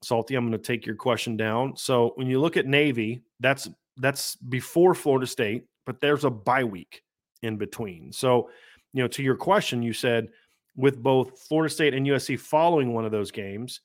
Salty, 0.02 0.36
I'm 0.36 0.48
going 0.48 0.60
to 0.60 0.68
take 0.68 0.86
your 0.86 0.96
question 0.96 1.38
down. 1.38 1.76
So 1.76 2.12
when 2.16 2.28
you 2.28 2.40
look 2.40 2.58
at 2.58 2.66
Navy, 2.66 3.22
that's 3.40 3.70
that's 3.98 4.36
before 4.36 4.94
Florida 4.94 5.28
State, 5.28 5.66
but 5.86 6.02
there's 6.02 6.26
a 6.26 6.30
bye 6.30 6.64
week 6.64 7.02
in 7.42 7.58
between. 7.58 8.12
So, 8.12 8.50
you 8.94 9.02
know, 9.02 9.08
to 9.10 9.24
your 9.24 9.36
question, 9.36 9.82
you 9.82 9.94
said 9.94 10.30
with 10.76 11.02
both 11.02 11.40
Florida 11.48 11.74
State 11.74 11.94
and 11.94 12.06
USC 12.06 12.40
following 12.40 12.94
one 12.94 13.06
of 13.06 13.12
those 13.12 13.32
games, 13.32 13.82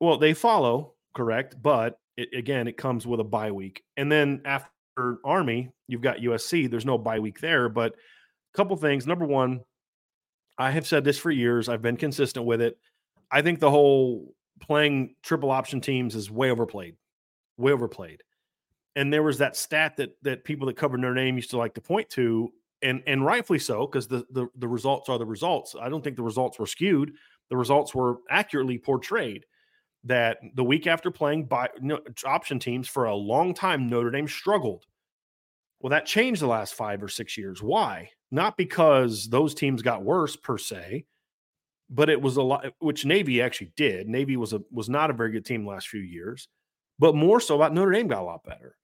well, 0.00 0.18
they 0.18 0.34
follow, 0.34 0.94
correct? 1.14 1.56
But 1.60 1.98
it, 2.16 2.28
again, 2.34 2.68
it 2.68 2.76
comes 2.76 3.06
with 3.06 3.20
a 3.20 3.24
bye 3.24 3.50
week. 3.50 3.82
And 3.96 4.10
then 4.10 4.42
after 4.44 5.18
Army, 5.24 5.70
you've 5.88 6.00
got 6.00 6.18
USC. 6.18 6.70
There's 6.70 6.86
no 6.86 6.98
bye 6.98 7.18
week 7.18 7.40
there. 7.40 7.68
But 7.68 7.92
a 7.92 8.56
couple 8.56 8.76
things. 8.76 9.06
Number 9.06 9.26
one, 9.26 9.60
I 10.58 10.70
have 10.70 10.86
said 10.86 11.04
this 11.04 11.18
for 11.18 11.30
years. 11.30 11.68
I've 11.68 11.82
been 11.82 11.96
consistent 11.96 12.46
with 12.46 12.60
it. 12.60 12.78
I 13.30 13.42
think 13.42 13.58
the 13.58 13.70
whole 13.70 14.34
playing 14.66 15.14
triple 15.22 15.50
option 15.50 15.80
teams 15.80 16.14
is 16.14 16.30
way 16.30 16.50
overplayed, 16.50 16.96
way 17.56 17.72
overplayed. 17.72 18.22
And 18.96 19.12
there 19.12 19.22
was 19.22 19.38
that 19.38 19.56
stat 19.56 19.96
that 19.96 20.16
that 20.22 20.44
people 20.44 20.66
that 20.68 20.76
covered 20.76 21.00
Notre 21.00 21.14
Dame 21.14 21.36
used 21.36 21.50
to 21.50 21.58
like 21.58 21.74
to 21.74 21.80
point 21.80 22.08
to 22.10 22.52
and 22.82 23.02
and 23.06 23.24
rightfully 23.24 23.58
so 23.58 23.86
because 23.86 24.06
the, 24.06 24.24
the 24.30 24.46
the 24.56 24.68
results 24.68 25.08
are 25.08 25.18
the 25.18 25.26
results. 25.26 25.74
I 25.80 25.88
don't 25.88 26.02
think 26.02 26.16
the 26.16 26.22
results 26.22 26.58
were 26.58 26.66
skewed. 26.66 27.12
The 27.50 27.56
results 27.56 27.94
were 27.94 28.18
accurately 28.30 28.78
portrayed. 28.78 29.44
That 30.04 30.38
the 30.54 30.64
week 30.64 30.86
after 30.86 31.10
playing 31.10 31.46
by 31.46 31.70
no, 31.80 31.98
option 32.26 32.58
teams 32.58 32.86
for 32.86 33.06
a 33.06 33.14
long 33.14 33.54
time, 33.54 33.88
Notre 33.88 34.10
Dame 34.10 34.28
struggled. 34.28 34.84
Well, 35.80 35.90
that 35.90 36.06
changed 36.06 36.42
the 36.42 36.46
last 36.46 36.74
five 36.74 37.02
or 37.02 37.08
six 37.08 37.36
years. 37.36 37.62
Why? 37.62 38.10
Not 38.30 38.56
because 38.56 39.28
those 39.28 39.54
teams 39.54 39.82
got 39.82 40.02
worse 40.02 40.36
per 40.36 40.58
se, 40.58 41.06
but 41.94 42.10
it 42.10 42.20
was 42.20 42.36
a 42.36 42.42
lot, 42.42 42.66
which 42.80 43.04
Navy 43.04 43.40
actually 43.40 43.70
did. 43.76 44.08
Navy 44.08 44.36
was 44.36 44.52
a 44.52 44.60
was 44.70 44.88
not 44.88 45.10
a 45.10 45.14
very 45.14 45.30
good 45.30 45.44
team 45.44 45.64
last 45.64 45.88
few 45.88 46.00
years, 46.00 46.48
but 46.98 47.14
more 47.14 47.40
so 47.40 47.54
about 47.54 47.72
Notre 47.72 47.92
Dame 47.92 48.08
got 48.08 48.22
a 48.22 48.24
lot 48.24 48.44
better. 48.44 48.76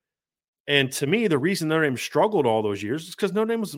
And 0.69 0.93
to 0.93 1.07
me, 1.07 1.27
the 1.27 1.39
reason 1.39 1.69
Notre 1.69 1.85
Dame 1.85 1.97
struggled 1.97 2.47
all 2.47 2.63
those 2.63 2.83
years 2.83 3.09
is 3.09 3.17
because 3.17 3.33
Notre 3.33 3.49
Dame 3.49 3.61
was 3.61 3.77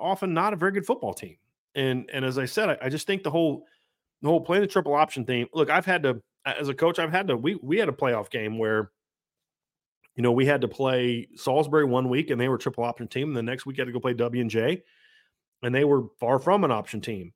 often 0.00 0.32
not 0.32 0.52
a 0.52 0.56
very 0.56 0.70
good 0.70 0.86
football 0.86 1.12
team. 1.12 1.36
And 1.74 2.08
and 2.12 2.24
as 2.24 2.38
I 2.38 2.44
said, 2.44 2.70
I, 2.70 2.78
I, 2.82 2.88
just 2.88 3.06
think 3.06 3.24
the 3.24 3.30
whole 3.30 3.66
the 4.22 4.28
whole 4.28 4.40
playing 4.40 4.62
the 4.62 4.68
triple 4.68 4.94
option 4.94 5.24
thing. 5.24 5.48
Look, 5.52 5.70
I've 5.70 5.86
had 5.86 6.04
to 6.04 6.22
as 6.46 6.68
a 6.68 6.74
coach, 6.74 7.00
I've 7.00 7.10
had 7.10 7.26
to 7.28 7.36
we 7.36 7.56
we 7.56 7.78
had 7.78 7.88
a 7.88 7.92
playoff 7.92 8.30
game 8.30 8.58
where 8.58 8.92
you 10.14 10.22
know 10.22 10.32
we 10.32 10.46
had 10.46 10.60
to 10.60 10.68
play 10.68 11.26
Salisbury 11.34 11.84
one 11.84 12.08
week 12.08 12.30
and 12.30 12.40
they 12.40 12.48
were 12.48 12.58
triple 12.58 12.84
option 12.84 13.08
team, 13.08 13.28
and 13.28 13.36
the 13.36 13.42
next 13.42 13.66
week 13.66 13.76
we 13.76 13.80
had 13.80 13.86
to 13.86 13.92
go 13.92 14.00
play 14.00 14.14
W 14.14 14.40
and 14.40 14.50
J, 14.50 14.84
and 15.62 15.74
they 15.74 15.84
were 15.84 16.04
far 16.20 16.38
from 16.38 16.62
an 16.62 16.70
option 16.70 17.00
team. 17.00 17.32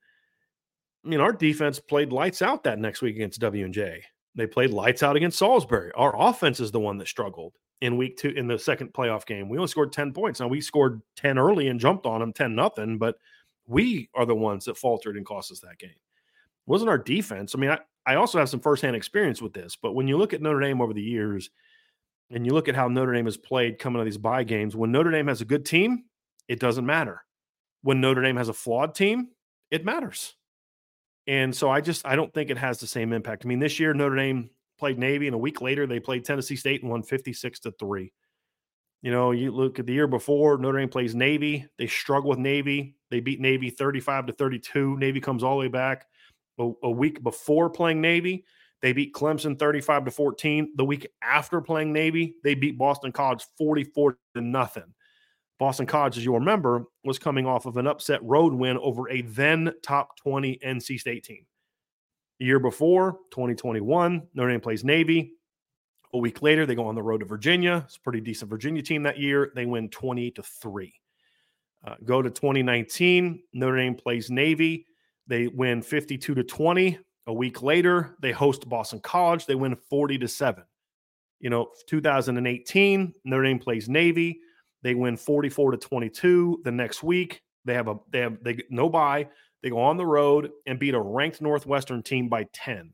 I 1.05 1.09
mean, 1.09 1.21
our 1.21 1.33
defense 1.33 1.79
played 1.79 2.13
lights 2.13 2.41
out 2.41 2.65
that 2.65 2.79
next 2.79 3.03
week 3.03 3.17
against 3.17 3.41
W 3.41 3.65
and 3.65 3.75
J. 3.75 4.03
They 4.35 4.47
played 4.47 4.71
lights 4.71 5.03
out 5.03 5.17
against 5.17 5.39
Salisbury. 5.39 5.93
Our 5.95 6.15
offense 6.19 6.61
is 6.61 6.71
the 6.71 6.81
one 6.81 6.99
that 6.99 7.09
struggled 7.09 7.55
in 7.81 7.97
week 7.97 8.17
two 8.17 8.31
in 8.31 8.47
the 8.47 8.59
second 8.59 8.93
playoff 8.93 9.27
game. 9.27 9.49
We 9.49 9.59
only 9.59 9.69
scored 9.69 9.93
10 9.93 10.13
points. 10.13 10.41
Now 10.41 10.49
we 10.49 10.61
scored 10.61 11.03
10 11.17 11.39
early 11.39 11.69
and 11.69 11.79
jumped 11.79 12.07
on 12.07 12.21
them 12.21 12.33
10 12.33 12.55
nothing, 12.55 12.99
but 12.99 13.17
we 13.67 14.09
are 14.15 14.27
the 14.27 14.35
ones 14.35 14.65
that 14.65 14.79
faltered 14.79 15.17
and 15.17 15.27
cost 15.27 15.53
us 15.53 15.61
that 15.61 15.79
game. 15.79 15.91
It 15.91 15.97
wasn't 16.67 16.91
our 16.91 16.99
defense. 16.99 17.55
I 17.55 17.59
mean, 17.59 17.71
I, 17.71 17.79
I 18.07 18.15
also 18.17 18.39
have 18.39 18.49
some 18.49 18.61
firsthand 18.61 18.97
experience 18.97 19.41
with 19.41 19.53
this, 19.53 19.77
but 19.77 19.93
when 19.95 20.09
you 20.09 20.17
look 20.17 20.33
at 20.33 20.43
Notre 20.43 20.61
Dame 20.61 20.81
over 20.81 20.93
the 20.93 21.03
years 21.03 21.51
and 22.31 22.47
you 22.47 22.53
look 22.53 22.69
at 22.69 22.75
how 22.75 22.89
Notre 22.89 23.13
Dame 23.13 23.27
has 23.27 23.37
played 23.37 23.79
coming 23.79 24.01
to 24.01 24.05
these 24.05 24.19
bye 24.19 24.45
games, 24.45 24.75
when 24.75 24.93
Notre 24.93 25.11
Dame 25.11 25.29
has 25.29 25.41
a 25.41 25.47
good 25.47 25.65
team, 25.65 26.05
it 26.49 26.61
doesn't 26.61 26.87
matter. 26.87 27.23
When 27.83 28.01
Notre 28.01 28.23
Dame 28.23 28.37
has 28.37 28.49
a 28.49 28.55
flawed 28.55 28.95
team, 28.95 29.29
it 29.71 29.85
matters. 29.85 30.35
And 31.27 31.55
so 31.55 31.71
I 31.71 31.81
just 31.81 32.07
I 32.07 32.17
don't 32.17 32.33
think 32.33 32.51
it 32.51 32.59
has 32.59 32.79
the 32.79 32.87
same 32.87 33.13
impact. 33.13 33.45
I 33.45 33.49
mean, 33.49 33.59
this 33.59 33.81
year 33.81 33.95
Notre 33.95 34.17
Dame 34.17 34.51
played 34.79 34.99
Navy, 34.99 35.27
and 35.27 35.35
a 35.35 35.39
week 35.39 35.61
later 35.61 35.87
they 35.87 36.01
played 36.01 36.25
Tennessee 36.25 36.57
State 36.57 36.83
and 36.83 36.91
won 36.91 37.03
56 37.03 37.61
to 37.61 37.73
3. 37.73 38.13
You 39.03 39.11
know, 39.11 39.33
you 39.33 39.51
look 39.51 39.79
at 39.79 39.87
the 39.87 39.93
year 39.93 40.07
before, 40.07 40.57
Notre 40.59 40.79
Dame 40.79 40.89
plays 40.89 41.15
Navy. 41.15 41.67
They 41.79 41.87
struggle 41.87 42.31
with 42.31 42.39
Navy. 42.39 42.97
They 43.11 43.21
beat 43.21 43.41
Navy 43.41 43.71
35 43.71 44.27
to 44.27 44.33
32. 44.33 44.97
Navy 44.99 45.21
comes 45.21 45.45
all 45.45 45.57
the 45.57 45.61
way 45.61 45.69
back. 45.69 46.07
A, 46.59 46.71
a 46.83 46.91
week 46.91 47.23
before 47.23 47.69
playing 47.69 48.01
Navy, 48.01 48.45
they 48.81 48.93
beat 48.93 49.13
Clemson 49.15 49.59
35 49.59 50.07
to 50.07 50.11
14. 50.11 50.73
The 50.77 50.85
week 50.85 51.07
after 51.23 51.61
playing 51.61 51.93
Navy, 51.93 52.37
they 52.45 52.55
beat 52.55 52.79
Boston 52.79 53.13
College 53.13 53.45
44 53.59 54.17
to 54.37 54.41
nothing. 54.41 54.95
Boston 55.59 55.87
College, 55.87 56.19
as 56.19 56.25
you'll 56.25 56.39
remember, 56.39 56.85
was 57.05 57.19
coming 57.19 57.47
off 57.47 57.67
of 57.67 57.77
an 57.77 57.87
upset 57.87 58.23
road 58.23 58.53
win 58.53 58.77
over 58.79 59.09
a 59.09 59.23
then 59.23 59.73
top 59.83 60.17
20 60.17 60.59
NC 60.65 60.99
State 60.99 61.25
team. 61.25 61.47
The 62.39 62.47
year 62.47 62.59
before, 62.59 63.19
2021, 63.31 64.23
Notre 64.35 64.51
Dame 64.51 64.61
plays 64.61 64.85
Navy. 64.85 65.35
A 66.13 66.19
week 66.19 66.43
later, 66.43 66.67
they 66.67 66.75
go 66.75 66.87
on 66.87 66.95
the 66.95 67.03
road 67.03 67.19
to 67.19 67.25
Virginia. 67.25 67.83
It's 67.87 67.97
a 67.97 68.01
pretty 68.01 68.21
decent 68.21 68.51
Virginia 68.51 68.83
team 68.83 69.03
that 69.05 69.19
year. 69.19 69.53
They 69.55 69.67
win 69.67 69.89
20 69.89 70.31
to 70.33 70.43
3. 70.43 70.95
Uh, 71.87 71.95
go 72.05 72.23
to 72.23 72.31
2019, 72.31 73.43
Notre 73.53 73.77
Dame 73.77 73.95
plays 73.95 74.31
Navy. 74.31 74.87
They 75.27 75.49
win 75.49 75.83
52 75.83 76.35
to 76.35 76.43
20. 76.43 76.99
A 77.27 77.33
week 77.33 77.63
later, 77.63 78.17
they 78.21 78.33
host 78.33 78.69
Boston 78.69 79.01
College. 79.01 79.47
They 79.47 79.55
win 79.55 79.77
40 79.77 80.19
to 80.19 80.29
7. 80.29 80.65
You 81.41 81.51
know, 81.51 81.69
2018, 81.87 83.15
Notre 83.25 83.43
Dame 83.45 83.59
plays 83.59 83.89
Navy. 83.89 84.41
They 84.85 84.95
win 84.95 85.17
44 85.17 85.73
to 85.73 85.77
22 85.79 86.61
the 86.63 86.71
next 86.71 87.03
week. 87.03 87.43
They 87.65 87.75
have 87.75 87.89
a 87.89 87.97
they 88.11 88.21
have 88.21 88.37
they 88.45 88.63
no 88.71 88.89
buy. 88.91 89.29
They 89.63 89.71
go 89.71 89.81
on 89.81 89.97
the 89.97 90.07
road 90.07 90.51
and 90.67 90.79
beat 90.79 90.95
a 90.95 91.01
ranked 91.01 91.41
Northwestern 91.41 92.03
team 92.03 92.29
by 92.29 92.47
10. 92.53 92.93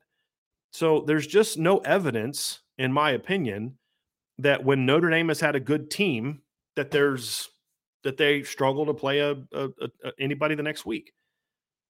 So 0.71 1.01
there's 1.01 1.27
just 1.27 1.59
no 1.59 1.79
evidence, 1.79 2.61
in 2.79 2.93
my 2.93 3.11
opinion, 3.11 3.77
that 4.39 4.65
when 4.65 4.87
Notre 4.87 5.11
Dame 5.11 5.29
has 5.29 5.41
had 5.41 5.57
a 5.57 5.61
good 5.61 5.91
team, 5.91 6.43
that 6.77 6.93
there's 6.93 7.49
that 8.05 8.17
they 8.17 8.45
struggle 8.45 8.87
to 8.87 8.95
play 8.95 9.19
a, 9.19 9.33
a, 9.53 9.69
a 10.05 10.13
anybody 10.21 10.55
the 10.55 10.63
next 10.63 10.87
week. 10.87 11.13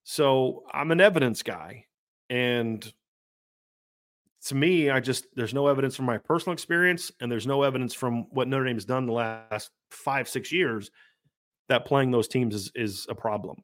So 0.04 0.64
I'm 0.72 0.92
an 0.92 1.00
evidence 1.02 1.42
guy, 1.42 1.84
and 2.30 2.90
to 4.46 4.54
me, 4.54 4.88
I 4.88 5.00
just 5.00 5.26
there's 5.36 5.52
no 5.52 5.66
evidence 5.66 5.94
from 5.94 6.06
my 6.06 6.16
personal 6.16 6.54
experience, 6.54 7.12
and 7.20 7.30
there's 7.30 7.46
no 7.46 7.64
evidence 7.64 7.92
from 7.92 8.24
what 8.30 8.48
Notre 8.48 8.64
Dame 8.64 8.76
has 8.76 8.86
done 8.86 9.04
the 9.04 9.12
last 9.12 9.70
five 9.90 10.28
six 10.28 10.52
years 10.52 10.90
that 11.68 11.86
playing 11.86 12.10
those 12.10 12.28
teams 12.28 12.54
is 12.54 12.72
is 12.74 13.06
a 13.08 13.14
problem. 13.14 13.56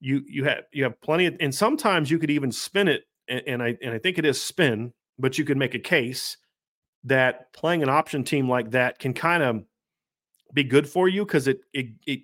You 0.00 0.22
you 0.26 0.44
have 0.44 0.64
you 0.72 0.84
have 0.84 1.00
plenty 1.00 1.26
of, 1.26 1.36
and 1.40 1.54
sometimes 1.54 2.10
you 2.10 2.18
could 2.18 2.30
even 2.30 2.50
spin 2.50 2.88
it, 2.88 3.04
and, 3.28 3.42
and 3.46 3.62
I 3.62 3.76
and 3.82 3.94
I 3.94 3.98
think 3.98 4.18
it 4.18 4.24
is 4.24 4.42
spin, 4.42 4.92
but 5.18 5.38
you 5.38 5.44
could 5.44 5.56
make 5.56 5.74
a 5.74 5.78
case 5.78 6.36
that 7.04 7.52
playing 7.52 7.82
an 7.82 7.88
option 7.88 8.24
team 8.24 8.48
like 8.48 8.70
that 8.70 8.98
can 8.98 9.12
kind 9.12 9.42
of 9.42 9.64
be 10.52 10.64
good 10.64 10.88
for 10.88 11.08
you 11.08 11.24
because 11.24 11.48
it 11.48 11.60
it 11.72 11.86
it 12.06 12.20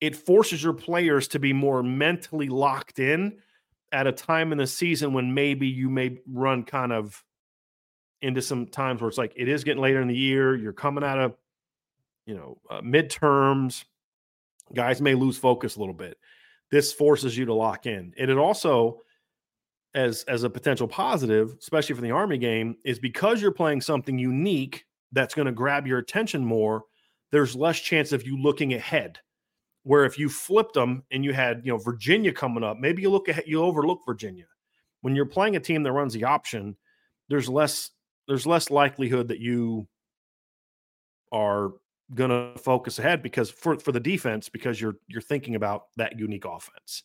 it 0.00 0.16
forces 0.16 0.62
your 0.62 0.72
players 0.72 1.28
to 1.28 1.38
be 1.38 1.52
more 1.52 1.82
mentally 1.82 2.48
locked 2.48 2.98
in 2.98 3.38
at 3.92 4.06
a 4.06 4.12
time 4.12 4.52
in 4.52 4.58
the 4.58 4.66
season 4.66 5.12
when 5.12 5.32
maybe 5.32 5.68
you 5.68 5.88
may 5.88 6.18
run 6.26 6.64
kind 6.64 6.92
of 6.92 7.24
into 8.22 8.42
some 8.42 8.66
times 8.66 9.00
where 9.00 9.08
it's 9.08 9.18
like 9.18 9.32
it 9.36 9.48
is 9.48 9.64
getting 9.64 9.82
later 9.82 10.00
in 10.00 10.08
the 10.08 10.16
year. 10.16 10.56
You're 10.56 10.72
coming 10.72 11.04
out 11.04 11.18
of, 11.18 11.34
you 12.26 12.34
know, 12.34 12.58
uh, 12.70 12.80
midterms. 12.80 13.84
Guys 14.74 15.00
may 15.00 15.14
lose 15.14 15.36
focus 15.36 15.76
a 15.76 15.78
little 15.78 15.94
bit. 15.94 16.16
This 16.70 16.92
forces 16.92 17.36
you 17.36 17.44
to 17.44 17.54
lock 17.54 17.86
in, 17.86 18.12
and 18.18 18.30
it 18.30 18.38
also, 18.38 19.02
as 19.94 20.24
as 20.24 20.42
a 20.42 20.50
potential 20.50 20.88
positive, 20.88 21.54
especially 21.60 21.94
for 21.94 22.00
the 22.00 22.10
Army 22.10 22.38
game, 22.38 22.76
is 22.84 22.98
because 22.98 23.40
you're 23.40 23.52
playing 23.52 23.80
something 23.80 24.18
unique 24.18 24.84
that's 25.12 25.34
going 25.34 25.46
to 25.46 25.52
grab 25.52 25.86
your 25.86 25.98
attention 25.98 26.44
more. 26.44 26.84
There's 27.30 27.54
less 27.54 27.78
chance 27.78 28.12
of 28.12 28.26
you 28.26 28.40
looking 28.40 28.74
ahead. 28.74 29.18
Where 29.82 30.06
if 30.06 30.18
you 30.18 30.30
flipped 30.30 30.72
them 30.72 31.02
and 31.10 31.22
you 31.22 31.34
had, 31.34 31.60
you 31.62 31.70
know, 31.70 31.78
Virginia 31.78 32.32
coming 32.32 32.64
up, 32.64 32.78
maybe 32.78 33.02
you 33.02 33.10
look 33.10 33.28
ahead, 33.28 33.44
you 33.46 33.62
overlook 33.62 34.00
Virginia. 34.06 34.46
When 35.02 35.14
you're 35.14 35.26
playing 35.26 35.56
a 35.56 35.60
team 35.60 35.82
that 35.82 35.92
runs 35.92 36.14
the 36.14 36.24
option, 36.24 36.74
there's 37.28 37.50
less 37.50 37.90
there's 38.26 38.46
less 38.46 38.70
likelihood 38.70 39.28
that 39.28 39.40
you 39.40 39.86
are 41.30 41.72
going 42.12 42.30
to 42.30 42.58
focus 42.60 42.98
ahead 42.98 43.22
because 43.22 43.50
for 43.50 43.78
for 43.78 43.92
the 43.92 44.00
defense 44.00 44.48
because 44.48 44.80
you're 44.80 44.96
you're 45.08 45.22
thinking 45.22 45.54
about 45.54 45.86
that 45.96 46.18
unique 46.18 46.44
offense. 46.44 47.02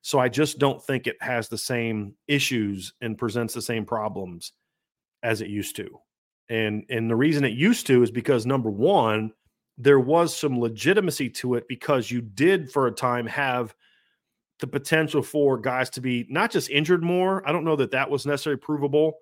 So 0.00 0.18
I 0.18 0.28
just 0.28 0.58
don't 0.58 0.82
think 0.82 1.06
it 1.06 1.16
has 1.20 1.48
the 1.48 1.58
same 1.58 2.14
issues 2.26 2.94
and 3.00 3.18
presents 3.18 3.54
the 3.54 3.62
same 3.62 3.84
problems 3.84 4.52
as 5.22 5.40
it 5.40 5.48
used 5.48 5.76
to. 5.76 6.00
And 6.48 6.84
and 6.88 7.10
the 7.10 7.16
reason 7.16 7.44
it 7.44 7.52
used 7.52 7.86
to 7.88 8.02
is 8.02 8.10
because 8.10 8.46
number 8.46 8.70
1 8.70 9.32
there 9.78 10.00
was 10.00 10.36
some 10.36 10.60
legitimacy 10.60 11.30
to 11.30 11.54
it 11.54 11.64
because 11.66 12.10
you 12.10 12.20
did 12.20 12.70
for 12.70 12.86
a 12.86 12.92
time 12.92 13.26
have 13.26 13.74
the 14.60 14.66
potential 14.66 15.22
for 15.22 15.58
guys 15.58 15.88
to 15.90 16.00
be 16.00 16.26
not 16.28 16.50
just 16.50 16.70
injured 16.70 17.02
more. 17.02 17.46
I 17.48 17.52
don't 17.52 17.64
know 17.64 17.76
that 17.76 17.90
that 17.92 18.10
was 18.10 18.26
necessarily 18.26 18.60
provable 18.60 19.14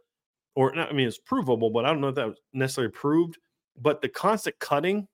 or 0.55 0.77
I 0.77 0.93
mean, 0.93 1.07
it's 1.07 1.19
provable, 1.19 1.71
but 1.71 1.85
I 1.85 1.89
don't 1.89 2.01
know 2.01 2.09
if 2.09 2.17
that 2.17 2.29
was 2.29 2.39
necessarily 2.53 2.93
proved. 2.93 3.39
But 3.81 4.03
the 4.03 4.09
constant 4.09 4.59
cutting 4.59 5.09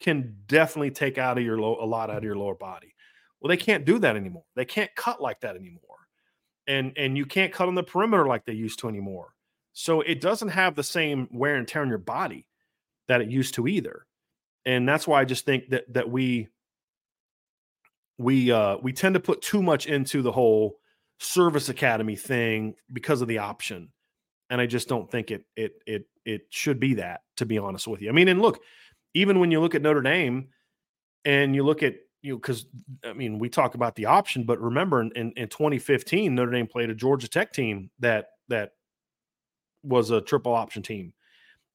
can 0.00 0.36
definitely 0.46 0.90
take 0.90 1.18
out 1.18 1.38
of 1.38 1.44
your 1.44 1.58
low, 1.58 1.78
a 1.80 1.86
lot 1.86 2.10
out 2.10 2.18
of 2.18 2.24
your 2.24 2.36
lower 2.36 2.54
body. 2.54 2.94
Well, 3.40 3.48
they 3.48 3.56
can't 3.56 3.84
do 3.84 3.98
that 4.00 4.16
anymore. 4.16 4.44
They 4.54 4.64
can't 4.64 4.94
cut 4.94 5.20
like 5.20 5.40
that 5.40 5.56
anymore, 5.56 5.80
and 6.66 6.92
and 6.96 7.16
you 7.16 7.26
can't 7.26 7.52
cut 7.52 7.68
on 7.68 7.74
the 7.74 7.82
perimeter 7.82 8.26
like 8.26 8.44
they 8.44 8.52
used 8.52 8.78
to 8.80 8.88
anymore. 8.88 9.34
So 9.72 10.00
it 10.02 10.20
doesn't 10.20 10.48
have 10.48 10.74
the 10.74 10.82
same 10.82 11.28
wear 11.32 11.56
and 11.56 11.66
tear 11.66 11.82
on 11.82 11.88
your 11.88 11.98
body 11.98 12.46
that 13.08 13.20
it 13.20 13.30
used 13.30 13.54
to 13.54 13.66
either, 13.66 14.06
and 14.64 14.88
that's 14.88 15.06
why 15.06 15.20
I 15.20 15.24
just 15.24 15.44
think 15.44 15.70
that 15.70 15.92
that 15.92 16.10
we 16.10 16.48
we 18.18 18.52
uh 18.52 18.76
we 18.82 18.92
tend 18.92 19.14
to 19.14 19.20
put 19.20 19.42
too 19.42 19.62
much 19.62 19.86
into 19.86 20.22
the 20.22 20.32
whole 20.32 20.78
service 21.18 21.68
academy 21.68 22.16
thing 22.16 22.74
because 22.92 23.22
of 23.22 23.28
the 23.28 23.38
option 23.38 23.88
and 24.52 24.60
I 24.60 24.66
just 24.66 24.86
don't 24.86 25.10
think 25.10 25.30
it 25.30 25.46
it 25.56 25.72
it 25.86 26.04
it 26.26 26.42
should 26.50 26.78
be 26.78 26.94
that. 26.94 27.22
To 27.38 27.46
be 27.46 27.58
honest 27.58 27.88
with 27.88 28.02
you, 28.02 28.10
I 28.10 28.12
mean, 28.12 28.28
and 28.28 28.40
look, 28.40 28.62
even 29.14 29.40
when 29.40 29.50
you 29.50 29.60
look 29.60 29.74
at 29.74 29.82
Notre 29.82 30.02
Dame, 30.02 30.48
and 31.24 31.54
you 31.56 31.64
look 31.64 31.82
at 31.82 31.94
you 32.20 32.34
know, 32.34 32.36
because 32.36 32.66
I 33.02 33.14
mean, 33.14 33.38
we 33.38 33.48
talk 33.48 33.74
about 33.74 33.96
the 33.96 34.06
option, 34.06 34.44
but 34.44 34.60
remember 34.60 35.00
in, 35.00 35.10
in, 35.12 35.32
in 35.32 35.48
2015, 35.48 36.34
Notre 36.34 36.52
Dame 36.52 36.66
played 36.66 36.90
a 36.90 36.94
Georgia 36.94 37.28
Tech 37.28 37.52
team 37.52 37.90
that 38.00 38.26
that 38.48 38.72
was 39.82 40.10
a 40.10 40.20
triple 40.20 40.54
option 40.54 40.82
team. 40.82 41.14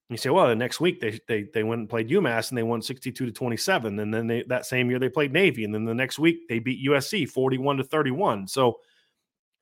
And 0.09 0.13
you 0.13 0.17
say, 0.17 0.29
well, 0.29 0.47
the 0.47 0.55
next 0.55 0.79
week 0.79 1.01
they 1.01 1.19
they 1.27 1.47
they 1.55 1.63
went 1.63 1.79
and 1.79 1.89
played 1.89 2.09
UMass 2.09 2.49
and 2.49 2.57
they 2.57 2.63
won 2.63 2.83
62 2.83 3.25
to 3.25 3.31
27. 3.31 3.99
And 3.99 4.13
then 4.13 4.27
they 4.27 4.43
that 4.43 4.67
same 4.67 4.91
year 4.91 4.99
they 4.99 5.09
played 5.09 5.33
Navy. 5.33 5.63
And 5.63 5.73
then 5.73 5.83
the 5.83 5.95
next 5.95 6.19
week 6.19 6.47
they 6.47 6.59
beat 6.59 6.87
USC 6.87 7.27
41 7.27 7.77
to 7.77 7.83
31. 7.83 8.47
So 8.47 8.77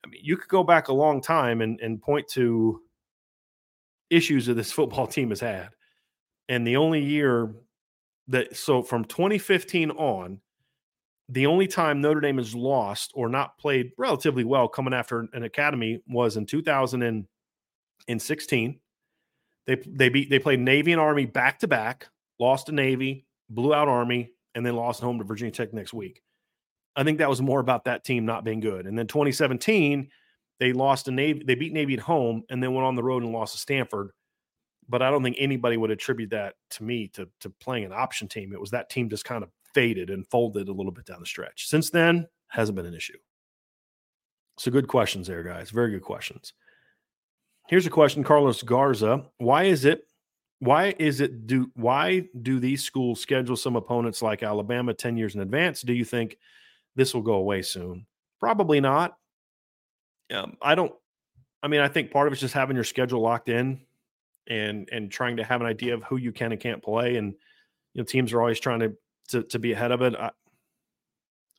I 0.03 0.09
mean, 0.09 0.19
you 0.21 0.35
could 0.35 0.49
go 0.49 0.63
back 0.63 0.89
a 0.89 0.93
long 0.93 1.21
time 1.21 1.61
and, 1.61 1.79
and 1.79 2.01
point 2.01 2.27
to 2.33 2.81
issues 4.09 4.45
that 4.45 4.55
this 4.55 4.71
football 4.71 5.07
team 5.07 5.29
has 5.29 5.39
had. 5.39 5.69
And 6.47 6.65
the 6.65 6.77
only 6.77 7.03
year 7.03 7.53
that, 8.27 8.55
so 8.55 8.83
from 8.83 9.05
2015 9.05 9.91
on, 9.91 10.39
the 11.27 11.47
only 11.47 11.67
time 11.67 12.01
Notre 12.01 12.21
Dame 12.21 12.37
has 12.37 12.53
lost 12.53 13.11
or 13.15 13.27
not 13.29 13.57
played 13.57 13.93
relatively 13.97 14.43
well 14.43 14.67
coming 14.67 14.93
after 14.93 15.27
an 15.33 15.41
academy 15.43 16.03
was 16.07 16.37
in 16.37 16.45
2016. 16.45 18.79
They 19.65 19.75
they 19.87 20.09
beat 20.09 20.29
they 20.29 20.37
played 20.37 20.59
Navy 20.59 20.91
and 20.91 21.01
Army 21.01 21.25
back 21.25 21.57
to 21.59 21.67
back, 21.67 22.07
lost 22.39 22.67
to 22.67 22.73
Navy, 22.73 23.25
blew 23.49 23.73
out 23.73 23.87
Army, 23.87 24.33
and 24.53 24.63
then 24.63 24.75
lost 24.75 25.01
home 25.01 25.17
to 25.17 25.23
Virginia 25.23 25.51
Tech 25.51 25.73
next 25.73 25.93
week. 25.93 26.21
I 26.95 27.03
think 27.03 27.17
that 27.17 27.29
was 27.29 27.41
more 27.41 27.59
about 27.59 27.85
that 27.85 28.03
team 28.03 28.25
not 28.25 28.43
being 28.43 28.59
good. 28.59 28.85
And 28.85 28.95
then 28.97 29.07
2017, 29.07 30.09
they 30.59 30.73
lost 30.73 31.05
to 31.05 31.11
Navy. 31.11 31.43
They 31.45 31.55
beat 31.55 31.73
Navy 31.73 31.93
at 31.93 31.99
home 31.99 32.43
and 32.49 32.61
then 32.61 32.73
went 32.73 32.85
on 32.85 32.95
the 32.95 33.03
road 33.03 33.23
and 33.23 33.31
lost 33.31 33.53
to 33.53 33.59
Stanford. 33.59 34.11
But 34.87 35.01
I 35.01 35.09
don't 35.09 35.23
think 35.23 35.37
anybody 35.39 35.77
would 35.77 35.91
attribute 35.91 36.29
that 36.29 36.55
to 36.71 36.83
me 36.83 37.07
to, 37.09 37.27
to 37.41 37.49
playing 37.49 37.85
an 37.85 37.93
option 37.93 38.27
team. 38.27 38.53
It 38.53 38.61
was 38.61 38.71
that 38.71 38.89
team 38.89 39.09
just 39.09 39.25
kind 39.25 39.43
of 39.43 39.49
faded 39.73 40.09
and 40.09 40.27
folded 40.27 40.69
a 40.69 40.73
little 40.73 40.91
bit 40.91 41.05
down 41.05 41.19
the 41.19 41.25
stretch. 41.25 41.67
Since 41.67 41.89
then, 41.89 42.27
hasn't 42.47 42.75
been 42.75 42.85
an 42.85 42.93
issue. 42.93 43.17
So 44.57 44.71
good 44.71 44.87
questions 44.87 45.27
there, 45.27 45.43
guys. 45.43 45.69
Very 45.69 45.91
good 45.91 46.03
questions. 46.03 46.53
Here's 47.67 47.87
a 47.87 47.91
question, 47.91 48.23
Carlos 48.23 48.61
Garza. 48.61 49.25
Why 49.37 49.63
is 49.63 49.85
it 49.85 50.05
why 50.59 50.95
is 50.97 51.19
it 51.19 51.47
do 51.47 51.69
why 51.75 52.27
do 52.41 52.59
these 52.59 52.83
schools 52.83 53.19
schedule 53.19 53.57
some 53.57 53.75
opponents 53.75 54.21
like 54.21 54.43
Alabama 54.43 54.93
10 54.93 55.17
years 55.17 55.35
in 55.35 55.41
advance? 55.41 55.81
Do 55.81 55.93
you 55.93 56.05
think 56.05 56.37
this 56.95 57.13
will 57.13 57.21
go 57.21 57.33
away 57.33 57.61
soon? 57.61 58.05
Probably 58.39 58.79
not. 58.79 59.17
Um, 60.31 60.57
I 60.61 60.75
don't 60.75 60.93
I 61.65 61.67
mean, 61.67 61.81
I 61.81 61.87
think 61.87 62.11
part 62.11 62.27
of 62.27 62.33
it's 62.33 62.41
just 62.41 62.53
having 62.53 62.75
your 62.75 62.83
schedule 62.83 63.21
locked 63.21 63.49
in 63.49 63.81
and 64.47 64.87
and 64.91 65.11
trying 65.11 65.37
to 65.37 65.43
have 65.43 65.61
an 65.61 65.67
idea 65.67 65.95
of 65.95 66.03
who 66.03 66.17
you 66.17 66.31
can 66.31 66.51
and 66.51 66.61
can't 66.61 66.83
play. 66.83 67.15
And 67.15 67.33
you 67.93 68.01
know, 68.01 68.03
teams 68.03 68.33
are 68.33 68.39
always 68.39 68.59
trying 68.59 68.81
to 68.81 68.93
to, 69.29 69.41
to 69.41 69.57
be 69.57 69.71
ahead 69.71 69.91
of 69.91 70.03
it. 70.03 70.15
I, 70.15 70.29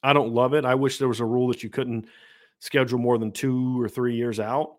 I 0.05 0.13
don't 0.13 0.33
love 0.33 0.55
it. 0.55 0.65
I 0.65 0.77
wish 0.77 0.99
there 0.99 1.09
was 1.09 1.19
a 1.19 1.25
rule 1.25 1.49
that 1.49 1.65
you 1.65 1.71
couldn't 1.71 2.07
schedule 2.61 3.01
more 3.01 3.19
than 3.19 3.33
two 3.33 3.83
or 3.83 3.89
three 3.89 4.15
years 4.15 4.39
out. 4.39 4.77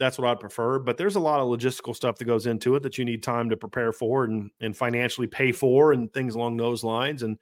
That's 0.00 0.18
what 0.18 0.26
I'd 0.26 0.40
prefer. 0.40 0.80
But 0.80 0.96
there's 0.96 1.14
a 1.14 1.20
lot 1.20 1.38
of 1.38 1.46
logistical 1.46 1.94
stuff 1.94 2.16
that 2.16 2.24
goes 2.24 2.46
into 2.46 2.74
it 2.74 2.82
that 2.82 2.98
you 2.98 3.04
need 3.04 3.22
time 3.22 3.50
to 3.50 3.56
prepare 3.56 3.92
for 3.92 4.24
and 4.24 4.50
and 4.60 4.76
financially 4.76 5.28
pay 5.28 5.52
for 5.52 5.92
and 5.92 6.12
things 6.12 6.34
along 6.34 6.56
those 6.56 6.82
lines. 6.82 7.22
And 7.22 7.38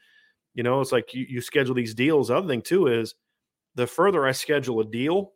you 0.55 0.62
know, 0.62 0.83
it's 0.83 0.93
like 0.93 1.15
you, 1.15 1.25
you 1.27 1.41
schedule 1.41 1.75
these 1.75 1.95
deals. 1.95 2.29
The 2.29 2.37
other 2.37 2.49
thing 2.49 2.61
too 2.61 2.89
is 2.89 3.15
the 3.75 3.87
further 3.87 4.27
I 4.27 4.33
schedule 4.33 4.81
a 4.81 4.85
deal, 4.85 5.33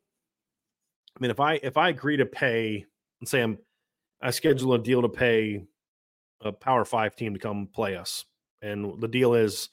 I 1.16 1.20
mean, 1.20 1.30
if 1.30 1.40
I 1.40 1.54
if 1.54 1.76
I 1.76 1.88
agree 1.88 2.16
to 2.16 2.26
pay, 2.26 2.86
let's 3.20 3.30
say 3.30 3.40
I'm 3.40 3.58
I 4.22 4.30
schedule 4.30 4.74
a 4.74 4.78
deal 4.78 5.02
to 5.02 5.08
pay 5.08 5.64
a 6.42 6.52
Power 6.52 6.84
Five 6.84 7.16
team 7.16 7.34
to 7.34 7.40
come 7.40 7.66
play 7.66 7.96
us, 7.96 8.24
and 8.62 9.00
the 9.00 9.08
deal 9.08 9.34
is 9.34 9.68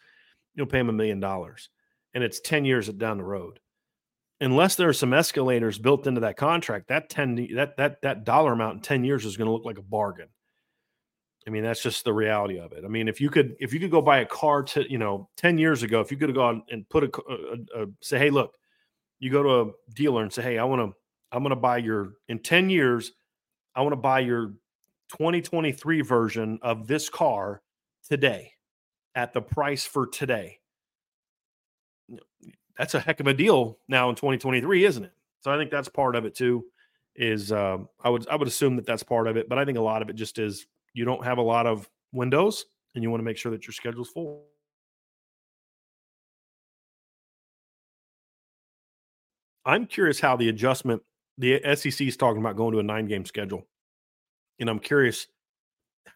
you'll 0.55 0.67
pay 0.67 0.79
them 0.79 0.89
a 0.89 0.93
million 0.93 1.19
dollars, 1.19 1.69
and 2.13 2.23
it's 2.23 2.39
ten 2.39 2.65
years 2.65 2.87
down 2.89 3.17
the 3.17 3.23
road. 3.23 3.59
Unless 4.39 4.75
there 4.75 4.89
are 4.89 4.93
some 4.93 5.13
escalators 5.13 5.79
built 5.79 6.05
into 6.05 6.21
that 6.21 6.37
contract, 6.37 6.89
that 6.89 7.09
ten 7.09 7.35
that 7.55 7.77
that 7.77 8.01
that 8.01 8.23
dollar 8.23 8.53
amount 8.53 8.75
in 8.75 8.81
ten 8.81 9.03
years 9.03 9.25
is 9.25 9.37
going 9.37 9.47
to 9.47 9.51
look 9.51 9.65
like 9.65 9.77
a 9.79 9.83
bargain. 9.83 10.29
I 11.47 11.49
mean, 11.49 11.63
that's 11.63 11.81
just 11.81 12.03
the 12.03 12.11
reality 12.11 12.59
of 12.59 12.73
it. 12.73 12.83
I 12.83 12.89
mean, 12.89 13.07
if 13.07 13.21
you 13.21 13.29
could 13.29 13.55
if 13.59 13.73
you 13.73 13.79
could 13.79 13.89
go 13.89 14.01
buy 14.01 14.19
a 14.19 14.25
car 14.25 14.63
to 14.63 14.91
you 14.91 14.97
know 14.97 15.29
ten 15.37 15.57
years 15.57 15.81
ago, 15.81 16.01
if 16.01 16.11
you 16.11 16.17
could 16.17 16.29
have 16.29 16.35
gone 16.35 16.63
and 16.69 16.87
put 16.89 17.05
a, 17.05 17.11
a, 17.29 17.83
a 17.83 17.85
say, 18.01 18.19
hey, 18.19 18.29
look, 18.29 18.57
you 19.19 19.31
go 19.31 19.43
to 19.43 19.49
a 19.61 19.73
dealer 19.93 20.23
and 20.23 20.33
say, 20.33 20.41
hey, 20.41 20.57
I 20.57 20.65
want 20.65 20.81
to 20.81 20.97
I'm 21.31 21.43
going 21.43 21.49
to 21.49 21.55
buy 21.55 21.77
your 21.77 22.13
in 22.29 22.39
10 22.39 22.69
years, 22.69 23.11
I 23.75 23.81
want 23.81 23.93
to 23.93 23.97
buy 23.97 24.19
your 24.19 24.53
2023 25.09 26.01
version 26.01 26.59
of 26.61 26.87
this 26.87 27.09
car 27.09 27.61
today 28.07 28.53
at 29.15 29.33
the 29.33 29.41
price 29.41 29.85
for 29.85 30.07
today. 30.07 30.59
That's 32.77 32.93
a 32.93 32.99
heck 32.99 33.19
of 33.19 33.27
a 33.27 33.33
deal 33.33 33.79
now 33.87 34.09
in 34.09 34.15
2023, 34.15 34.85
isn't 34.85 35.03
it? 35.03 35.11
So 35.41 35.51
I 35.51 35.57
think 35.57 35.71
that's 35.71 35.89
part 35.89 36.15
of 36.15 36.25
it 36.25 36.35
too. 36.35 36.65
Is 37.15 37.51
uh, 37.51 37.79
I 38.01 38.09
would 38.09 38.27
I 38.29 38.35
would 38.35 38.47
assume 38.47 38.75
that 38.75 38.85
that's 38.85 39.01
part 39.01 39.27
of 39.27 39.37
it, 39.37 39.49
but 39.49 39.57
I 39.57 39.65
think 39.65 39.77
a 39.77 39.81
lot 39.81 40.03
of 40.03 40.09
it 40.09 40.15
just 40.15 40.37
is 40.37 40.67
you 40.93 41.03
don't 41.03 41.23
have 41.23 41.39
a 41.39 41.41
lot 41.41 41.65
of 41.65 41.89
windows, 42.11 42.65
and 42.93 43.03
you 43.03 43.09
want 43.09 43.21
to 43.21 43.25
make 43.25 43.37
sure 43.37 43.51
that 43.51 43.65
your 43.65 43.73
schedule's 43.73 44.09
full. 44.09 44.43
I'm 49.65 49.87
curious 49.87 50.19
how 50.19 50.37
the 50.37 50.49
adjustment 50.49 51.01
the 51.37 51.61
SEC 51.75 52.07
is 52.07 52.17
talking 52.17 52.41
about 52.41 52.55
going 52.55 52.73
to 52.73 52.79
a 52.79 52.83
nine 52.83 53.05
game 53.05 53.25
schedule. 53.25 53.67
And 54.59 54.69
I'm 54.69 54.79
curious 54.79 55.27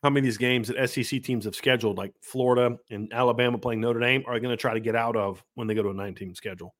how 0.02 0.10
many 0.10 0.22
of 0.22 0.26
these 0.26 0.38
games 0.38 0.68
that 0.68 0.90
SEC 0.90 1.22
teams 1.22 1.46
have 1.46 1.56
scheduled, 1.56 1.98
like 1.98 2.14
Florida 2.22 2.78
and 2.90 3.12
Alabama 3.14 3.58
playing 3.58 3.82
Notre 3.82 4.00
Dame, 4.00 4.24
are 4.26 4.40
going 4.40 4.52
to 4.52 4.58
try 4.58 4.74
to 4.74 4.80
get 4.80 4.96
out 4.96 5.16
of 5.16 5.44
when 5.56 5.68
they 5.68 5.76
go 5.76 5.84
to 5.84 5.90
a 5.90 5.94
nine 5.94 6.16
team 6.16 6.34
schedule. 6.34 6.74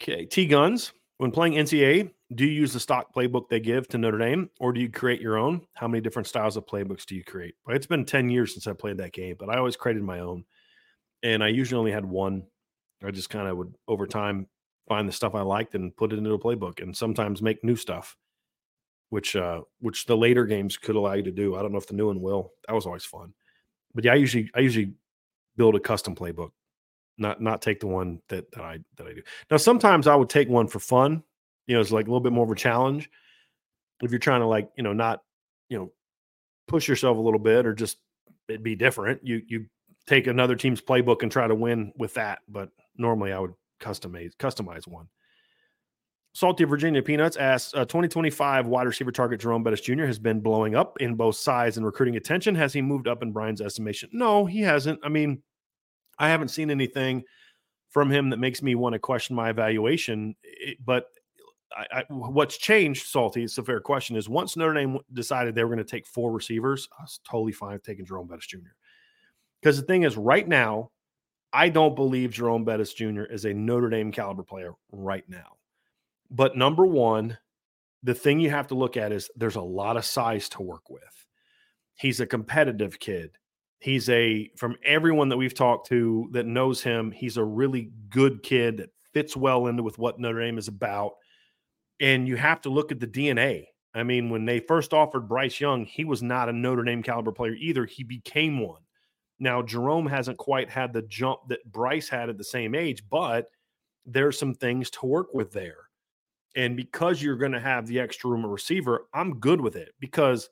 Okay. 0.00 0.24
T 0.24 0.46
Guns, 0.46 0.92
when 1.18 1.30
playing 1.30 1.54
NCAA, 1.54 2.10
do 2.34 2.46
you 2.46 2.52
use 2.52 2.72
the 2.72 2.80
stock 2.80 3.14
playbook 3.14 3.48
they 3.48 3.60
give 3.60 3.88
to 3.88 3.98
Notre 3.98 4.18
Dame 4.18 4.48
or 4.60 4.72
do 4.72 4.80
you 4.80 4.88
create 4.88 5.20
your 5.20 5.36
own? 5.36 5.60
How 5.74 5.88
many 5.88 6.00
different 6.00 6.28
styles 6.28 6.56
of 6.56 6.64
playbooks 6.64 7.04
do 7.04 7.14
you 7.14 7.24
create? 7.24 7.54
Well, 7.66 7.76
it's 7.76 7.86
been 7.86 8.04
10 8.04 8.30
years 8.30 8.54
since 8.54 8.66
I 8.66 8.72
played 8.72 8.98
that 8.98 9.12
game, 9.12 9.36
but 9.38 9.50
I 9.50 9.58
always 9.58 9.76
created 9.76 10.02
my 10.02 10.20
own. 10.20 10.44
And 11.22 11.44
I 11.44 11.48
usually 11.48 11.78
only 11.78 11.92
had 11.92 12.06
one. 12.06 12.44
I 13.04 13.10
just 13.10 13.28
kind 13.28 13.48
of 13.48 13.56
would, 13.58 13.74
over 13.88 14.06
time, 14.06 14.46
find 14.90 15.08
the 15.08 15.12
stuff 15.12 15.36
I 15.36 15.42
liked 15.42 15.76
and 15.76 15.96
put 15.96 16.12
it 16.12 16.18
into 16.18 16.32
a 16.32 16.38
playbook, 16.38 16.82
and 16.82 16.96
sometimes 16.96 17.40
make 17.40 17.62
new 17.62 17.76
stuff, 17.76 18.16
which 19.10 19.36
uh, 19.36 19.60
which 19.78 20.04
the 20.06 20.16
later 20.16 20.44
games 20.46 20.76
could 20.76 20.96
allow 20.96 21.12
you 21.12 21.22
to 21.22 21.30
do. 21.30 21.54
I 21.54 21.62
don't 21.62 21.70
know 21.70 21.78
if 21.78 21.86
the 21.86 21.94
new 21.94 22.08
one 22.08 22.20
will. 22.20 22.54
That 22.66 22.74
was 22.74 22.86
always 22.86 23.04
fun, 23.04 23.32
but 23.94 24.04
yeah, 24.04 24.14
I 24.14 24.16
usually 24.16 24.50
I 24.52 24.58
usually 24.58 24.94
build 25.56 25.76
a 25.76 25.80
custom 25.80 26.16
playbook, 26.16 26.50
not 27.18 27.40
not 27.40 27.62
take 27.62 27.78
the 27.78 27.86
one 27.86 28.20
that 28.30 28.50
that 28.50 28.64
I 28.64 28.80
that 28.96 29.06
I 29.06 29.14
do. 29.14 29.22
Now 29.48 29.58
sometimes 29.58 30.08
I 30.08 30.16
would 30.16 30.28
take 30.28 30.48
one 30.48 30.66
for 30.66 30.80
fun. 30.80 31.22
You 31.68 31.76
know, 31.76 31.80
it's 31.80 31.92
like 31.92 32.06
a 32.06 32.10
little 32.10 32.20
bit 32.20 32.32
more 32.32 32.44
of 32.44 32.50
a 32.50 32.56
challenge. 32.56 33.08
If 34.02 34.10
you're 34.10 34.18
trying 34.18 34.40
to 34.40 34.46
like 34.48 34.70
you 34.76 34.82
know 34.82 34.92
not 34.92 35.22
you 35.68 35.78
know 35.78 35.92
push 36.66 36.88
yourself 36.88 37.16
a 37.16 37.20
little 37.20 37.38
bit 37.38 37.64
or 37.64 37.74
just 37.74 37.98
it 38.48 38.64
be 38.64 38.74
different, 38.74 39.20
you 39.22 39.40
you 39.46 39.66
take 40.08 40.26
another 40.26 40.56
team's 40.56 40.80
playbook 40.80 41.22
and 41.22 41.30
try 41.30 41.46
to 41.46 41.54
win 41.54 41.92
with 41.96 42.14
that. 42.14 42.40
But 42.48 42.70
normally 42.96 43.32
I 43.32 43.38
would 43.38 43.54
customize 43.80 44.32
customize 44.38 44.86
one. 44.86 45.08
Salty 46.32 46.62
Virginia 46.64 47.02
Peanuts 47.02 47.36
asks, 47.36 47.74
uh, 47.74 47.80
2025 47.80 48.68
wide 48.68 48.86
receiver 48.86 49.10
target 49.10 49.40
Jerome 49.40 49.64
Bettis 49.64 49.80
Jr. 49.80 50.04
has 50.04 50.18
been 50.18 50.40
blowing 50.40 50.76
up 50.76 50.96
in 51.00 51.16
both 51.16 51.34
size 51.34 51.76
and 51.76 51.84
recruiting 51.84 52.16
attention. 52.16 52.54
Has 52.54 52.72
he 52.72 52.80
moved 52.80 53.08
up 53.08 53.22
in 53.22 53.32
Brian's 53.32 53.60
estimation? 53.60 54.10
No, 54.12 54.46
he 54.46 54.60
hasn't. 54.60 55.00
I 55.02 55.08
mean, 55.08 55.42
I 56.18 56.28
haven't 56.28 56.48
seen 56.48 56.70
anything 56.70 57.24
from 57.88 58.10
him 58.10 58.30
that 58.30 58.38
makes 58.38 58.62
me 58.62 58.76
want 58.76 58.92
to 58.92 59.00
question 59.00 59.34
my 59.34 59.50
evaluation. 59.50 60.36
It, 60.44 60.78
but 60.84 61.06
I, 61.76 62.00
I, 62.00 62.04
what's 62.08 62.58
changed, 62.58 63.06
Salty, 63.06 63.42
it's 63.42 63.58
a 63.58 63.64
fair 63.64 63.80
question, 63.80 64.16
is 64.16 64.28
once 64.28 64.56
Notre 64.56 64.74
Dame 64.74 64.98
decided 65.12 65.54
they 65.54 65.64
were 65.64 65.74
going 65.74 65.84
to 65.84 65.90
take 65.90 66.06
four 66.06 66.32
receivers, 66.32 66.88
I 66.98 67.02
was 67.02 67.18
totally 67.28 67.52
fine 67.52 67.80
taking 67.80 68.04
Jerome 68.04 68.28
Bettis 68.28 68.46
Jr. 68.46 68.58
Because 69.60 69.80
the 69.80 69.86
thing 69.86 70.04
is, 70.04 70.16
right 70.16 70.46
now, 70.46 70.90
I 71.52 71.68
don't 71.68 71.96
believe 71.96 72.30
Jerome 72.30 72.64
Bettis 72.64 72.94
Jr. 72.94 73.22
is 73.22 73.44
a 73.44 73.54
Notre 73.54 73.90
Dame 73.90 74.12
caliber 74.12 74.42
player 74.42 74.72
right 74.92 75.24
now. 75.28 75.56
But 76.30 76.56
number 76.56 76.86
one, 76.86 77.38
the 78.02 78.14
thing 78.14 78.40
you 78.40 78.50
have 78.50 78.68
to 78.68 78.74
look 78.74 78.96
at 78.96 79.12
is 79.12 79.30
there's 79.36 79.56
a 79.56 79.60
lot 79.62 79.96
of 79.96 80.04
size 80.04 80.48
to 80.50 80.62
work 80.62 80.88
with. 80.88 81.26
He's 81.96 82.20
a 82.20 82.26
competitive 82.26 82.98
kid. 82.98 83.32
He's 83.80 84.08
a, 84.08 84.50
from 84.56 84.76
everyone 84.84 85.28
that 85.30 85.36
we've 85.36 85.54
talked 85.54 85.88
to 85.88 86.28
that 86.32 86.46
knows 86.46 86.82
him, 86.82 87.10
he's 87.10 87.36
a 87.36 87.44
really 87.44 87.90
good 88.10 88.42
kid 88.42 88.78
that 88.78 88.90
fits 89.12 89.36
well 89.36 89.66
into 89.66 89.82
with 89.82 89.98
what 89.98 90.20
Notre 90.20 90.40
Dame 90.40 90.58
is 90.58 90.68
about. 90.68 91.12
And 91.98 92.28
you 92.28 92.36
have 92.36 92.60
to 92.62 92.70
look 92.70 92.92
at 92.92 93.00
the 93.00 93.06
DNA. 93.06 93.64
I 93.94 94.04
mean, 94.04 94.30
when 94.30 94.44
they 94.44 94.60
first 94.60 94.94
offered 94.94 95.28
Bryce 95.28 95.60
Young, 95.60 95.84
he 95.84 96.04
was 96.04 96.22
not 96.22 96.48
a 96.48 96.52
Notre 96.52 96.84
Dame 96.84 97.02
caliber 97.02 97.32
player 97.32 97.54
either. 97.54 97.86
He 97.86 98.04
became 98.04 98.60
one. 98.60 98.82
Now, 99.40 99.62
Jerome 99.62 100.06
hasn't 100.06 100.36
quite 100.36 100.68
had 100.68 100.92
the 100.92 101.02
jump 101.02 101.40
that 101.48 101.64
Bryce 101.72 102.10
had 102.10 102.28
at 102.28 102.36
the 102.36 102.44
same 102.44 102.74
age, 102.74 103.02
but 103.08 103.50
there's 104.04 104.38
some 104.38 104.54
things 104.54 104.90
to 104.90 105.06
work 105.06 105.32
with 105.32 105.50
there. 105.50 105.88
And 106.56 106.76
because 106.76 107.22
you're 107.22 107.36
going 107.36 107.52
to 107.52 107.60
have 107.60 107.86
the 107.86 108.00
extra 108.00 108.28
room 108.28 108.44
of 108.44 108.50
receiver, 108.50 109.06
I'm 109.14 109.40
good 109.40 109.60
with 109.60 109.76
it 109.76 109.94
because 109.98 110.50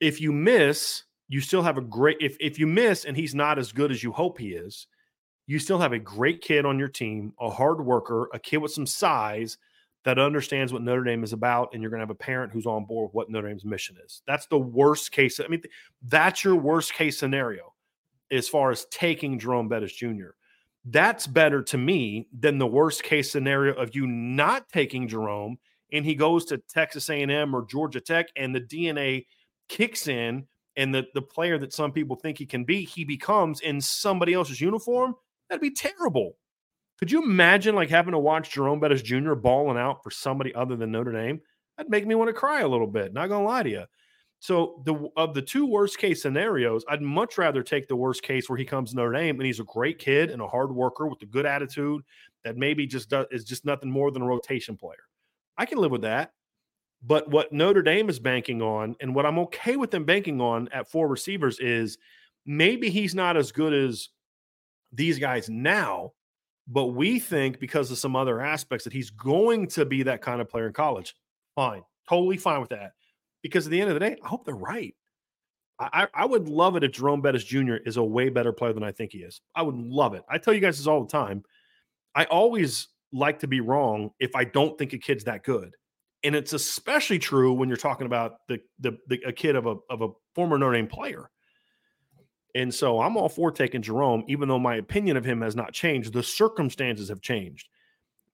if 0.00 0.20
you 0.20 0.32
miss, 0.32 1.04
you 1.28 1.40
still 1.40 1.62
have 1.62 1.76
a 1.76 1.82
great 1.82 2.16
if 2.20 2.36
if 2.40 2.58
you 2.58 2.66
miss 2.66 3.04
and 3.04 3.16
he's 3.16 3.34
not 3.34 3.58
as 3.58 3.72
good 3.72 3.90
as 3.90 4.02
you 4.02 4.10
hope 4.12 4.38
he 4.38 4.50
is, 4.50 4.86
you 5.46 5.58
still 5.58 5.78
have 5.78 5.92
a 5.92 5.98
great 5.98 6.40
kid 6.40 6.64
on 6.64 6.78
your 6.78 6.88
team, 6.88 7.34
a 7.40 7.50
hard 7.50 7.84
worker, 7.84 8.28
a 8.32 8.38
kid 8.38 8.58
with 8.58 8.72
some 8.72 8.86
size 8.86 9.58
that 10.04 10.18
understands 10.18 10.72
what 10.72 10.82
Notre 10.82 11.04
Dame 11.04 11.24
is 11.24 11.34
about, 11.34 11.74
and 11.74 11.82
you're 11.82 11.90
going 11.90 11.98
to 11.98 12.04
have 12.04 12.10
a 12.10 12.14
parent 12.14 12.52
who's 12.52 12.64
on 12.64 12.86
board 12.86 13.08
with 13.08 13.14
what 13.14 13.30
Notre 13.30 13.48
Dame's 13.48 13.66
mission 13.66 13.96
is. 14.02 14.22
That's 14.26 14.46
the 14.46 14.58
worst 14.58 15.12
case. 15.12 15.40
I 15.40 15.48
mean, 15.48 15.62
that's 16.02 16.42
your 16.42 16.56
worst 16.56 16.94
case 16.94 17.18
scenario 17.18 17.74
as 18.30 18.48
far 18.48 18.70
as 18.70 18.86
taking 18.86 19.38
Jerome 19.38 19.68
Bettis 19.68 19.92
Jr. 19.92 20.30
That's 20.84 21.26
better 21.26 21.62
to 21.64 21.78
me 21.78 22.28
than 22.38 22.58
the 22.58 22.66
worst 22.66 23.02
case 23.02 23.30
scenario 23.30 23.74
of 23.74 23.94
you 23.94 24.06
not 24.06 24.68
taking 24.70 25.08
Jerome 25.08 25.58
and 25.92 26.04
he 26.04 26.14
goes 26.14 26.44
to 26.46 26.58
Texas 26.58 27.10
A&M 27.10 27.54
or 27.54 27.66
Georgia 27.66 28.00
Tech 28.00 28.28
and 28.36 28.54
the 28.54 28.60
DNA 28.60 29.26
kicks 29.68 30.06
in 30.06 30.46
and 30.76 30.94
the, 30.94 31.06
the 31.14 31.22
player 31.22 31.58
that 31.58 31.72
some 31.72 31.92
people 31.92 32.16
think 32.16 32.38
he 32.38 32.46
can 32.46 32.64
be, 32.64 32.84
he 32.84 33.04
becomes 33.04 33.60
in 33.60 33.80
somebody 33.80 34.32
else's 34.32 34.60
uniform. 34.60 35.14
That'd 35.48 35.60
be 35.60 35.72
terrible. 35.72 36.36
Could 36.98 37.10
you 37.10 37.22
imagine 37.22 37.74
like 37.74 37.90
having 37.90 38.12
to 38.12 38.18
watch 38.18 38.50
Jerome 38.50 38.78
Bettis 38.78 39.02
Jr. 39.02 39.34
balling 39.34 39.78
out 39.78 40.02
for 40.02 40.10
somebody 40.10 40.54
other 40.54 40.76
than 40.76 40.92
Notre 40.92 41.12
Dame? 41.12 41.40
That'd 41.76 41.90
make 41.90 42.06
me 42.06 42.14
want 42.14 42.28
to 42.28 42.34
cry 42.34 42.60
a 42.60 42.68
little 42.68 42.86
bit. 42.86 43.12
Not 43.12 43.28
gonna 43.28 43.44
lie 43.44 43.62
to 43.62 43.70
you. 43.70 43.84
So 44.42 44.82
the 44.86 45.10
of 45.16 45.34
the 45.34 45.42
two 45.42 45.66
worst 45.66 45.98
case 45.98 46.22
scenarios, 46.22 46.84
I'd 46.88 47.02
much 47.02 47.36
rather 47.36 47.62
take 47.62 47.88
the 47.88 47.96
worst 47.96 48.22
case 48.22 48.48
where 48.48 48.56
he 48.58 48.64
comes 48.64 48.90
to 48.90 48.96
Notre 48.96 49.12
Dame 49.12 49.36
and 49.36 49.46
he's 49.46 49.60
a 49.60 49.64
great 49.64 49.98
kid 49.98 50.30
and 50.30 50.40
a 50.40 50.48
hard 50.48 50.72
worker 50.72 51.06
with 51.06 51.20
a 51.22 51.26
good 51.26 51.44
attitude 51.44 52.02
that 52.44 52.56
maybe 52.56 52.86
just 52.86 53.10
does, 53.10 53.26
is 53.30 53.44
just 53.44 53.66
nothing 53.66 53.90
more 53.90 54.10
than 54.10 54.22
a 54.22 54.26
rotation 54.26 54.76
player. 54.78 55.04
I 55.58 55.66
can 55.66 55.76
live 55.78 55.90
with 55.90 56.02
that. 56.02 56.32
But 57.02 57.30
what 57.30 57.52
Notre 57.52 57.82
Dame 57.82 58.08
is 58.08 58.18
banking 58.18 58.62
on, 58.62 58.96
and 59.00 59.14
what 59.14 59.26
I'm 59.26 59.38
okay 59.40 59.76
with 59.76 59.90
them 59.90 60.04
banking 60.04 60.40
on 60.40 60.68
at 60.72 60.90
four 60.90 61.06
receivers, 61.08 61.58
is 61.58 61.98
maybe 62.46 62.90
he's 62.90 63.14
not 63.14 63.36
as 63.36 63.52
good 63.52 63.72
as 63.74 64.08
these 64.92 65.18
guys 65.18 65.48
now, 65.48 66.12
But 66.70 66.86
we 66.86 67.18
think 67.18 67.58
because 67.58 67.90
of 67.90 67.98
some 67.98 68.14
other 68.14 68.40
aspects 68.40 68.84
that 68.84 68.92
he's 68.92 69.10
going 69.10 69.66
to 69.68 69.84
be 69.84 70.04
that 70.04 70.22
kind 70.22 70.40
of 70.40 70.48
player 70.48 70.68
in 70.68 70.72
college. 70.72 71.16
Fine. 71.56 71.82
Totally 72.08 72.36
fine 72.36 72.60
with 72.60 72.70
that. 72.70 72.92
Because 73.42 73.66
at 73.66 73.70
the 73.70 73.80
end 73.80 73.90
of 73.90 73.94
the 73.94 74.00
day, 74.00 74.16
I 74.22 74.28
hope 74.28 74.44
they're 74.44 74.54
right. 74.54 74.94
I, 75.80 76.08
I 76.12 76.26
would 76.26 76.48
love 76.48 76.76
it 76.76 76.84
if 76.84 76.92
Jerome 76.92 77.22
Bettis 77.22 77.44
Jr. 77.44 77.76
is 77.86 77.96
a 77.96 78.04
way 78.04 78.28
better 78.28 78.52
player 78.52 78.74
than 78.74 78.82
I 78.82 78.92
think 78.92 79.12
he 79.12 79.18
is. 79.18 79.40
I 79.54 79.62
would 79.62 79.76
love 79.76 80.12
it. 80.12 80.22
I 80.28 80.36
tell 80.36 80.52
you 80.52 80.60
guys 80.60 80.76
this 80.76 80.86
all 80.86 81.02
the 81.02 81.10
time. 81.10 81.42
I 82.14 82.24
always 82.24 82.88
like 83.12 83.38
to 83.40 83.46
be 83.46 83.60
wrong 83.60 84.10
if 84.20 84.36
I 84.36 84.44
don't 84.44 84.76
think 84.76 84.92
a 84.92 84.98
kid's 84.98 85.24
that 85.24 85.42
good. 85.42 85.74
And 86.22 86.34
it's 86.34 86.52
especially 86.52 87.18
true 87.18 87.54
when 87.54 87.68
you're 87.68 87.78
talking 87.78 88.06
about 88.06 88.46
the, 88.46 88.60
the, 88.78 88.98
the 89.08 89.22
a 89.26 89.32
kid 89.32 89.56
of 89.56 89.66
a 89.66 89.76
of 89.88 90.02
a 90.02 90.08
former 90.34 90.58
Notre 90.58 90.74
Dame 90.74 90.86
player. 90.86 91.30
And 92.54 92.74
so 92.74 93.00
I'm 93.00 93.16
all 93.16 93.30
for 93.30 93.50
taking 93.50 93.80
Jerome, 93.80 94.24
even 94.28 94.48
though 94.48 94.58
my 94.58 94.76
opinion 94.76 95.16
of 95.16 95.24
him 95.24 95.40
has 95.40 95.56
not 95.56 95.72
changed. 95.72 96.12
The 96.12 96.22
circumstances 96.22 97.08
have 97.08 97.22
changed. 97.22 97.68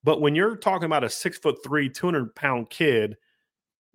But 0.02 0.20
when 0.20 0.34
you're 0.34 0.56
talking 0.56 0.86
about 0.86 1.04
a 1.04 1.10
six 1.10 1.38
foot 1.38 1.58
three, 1.62 1.88
200 1.88 2.34
pound 2.34 2.70
kid 2.70 3.16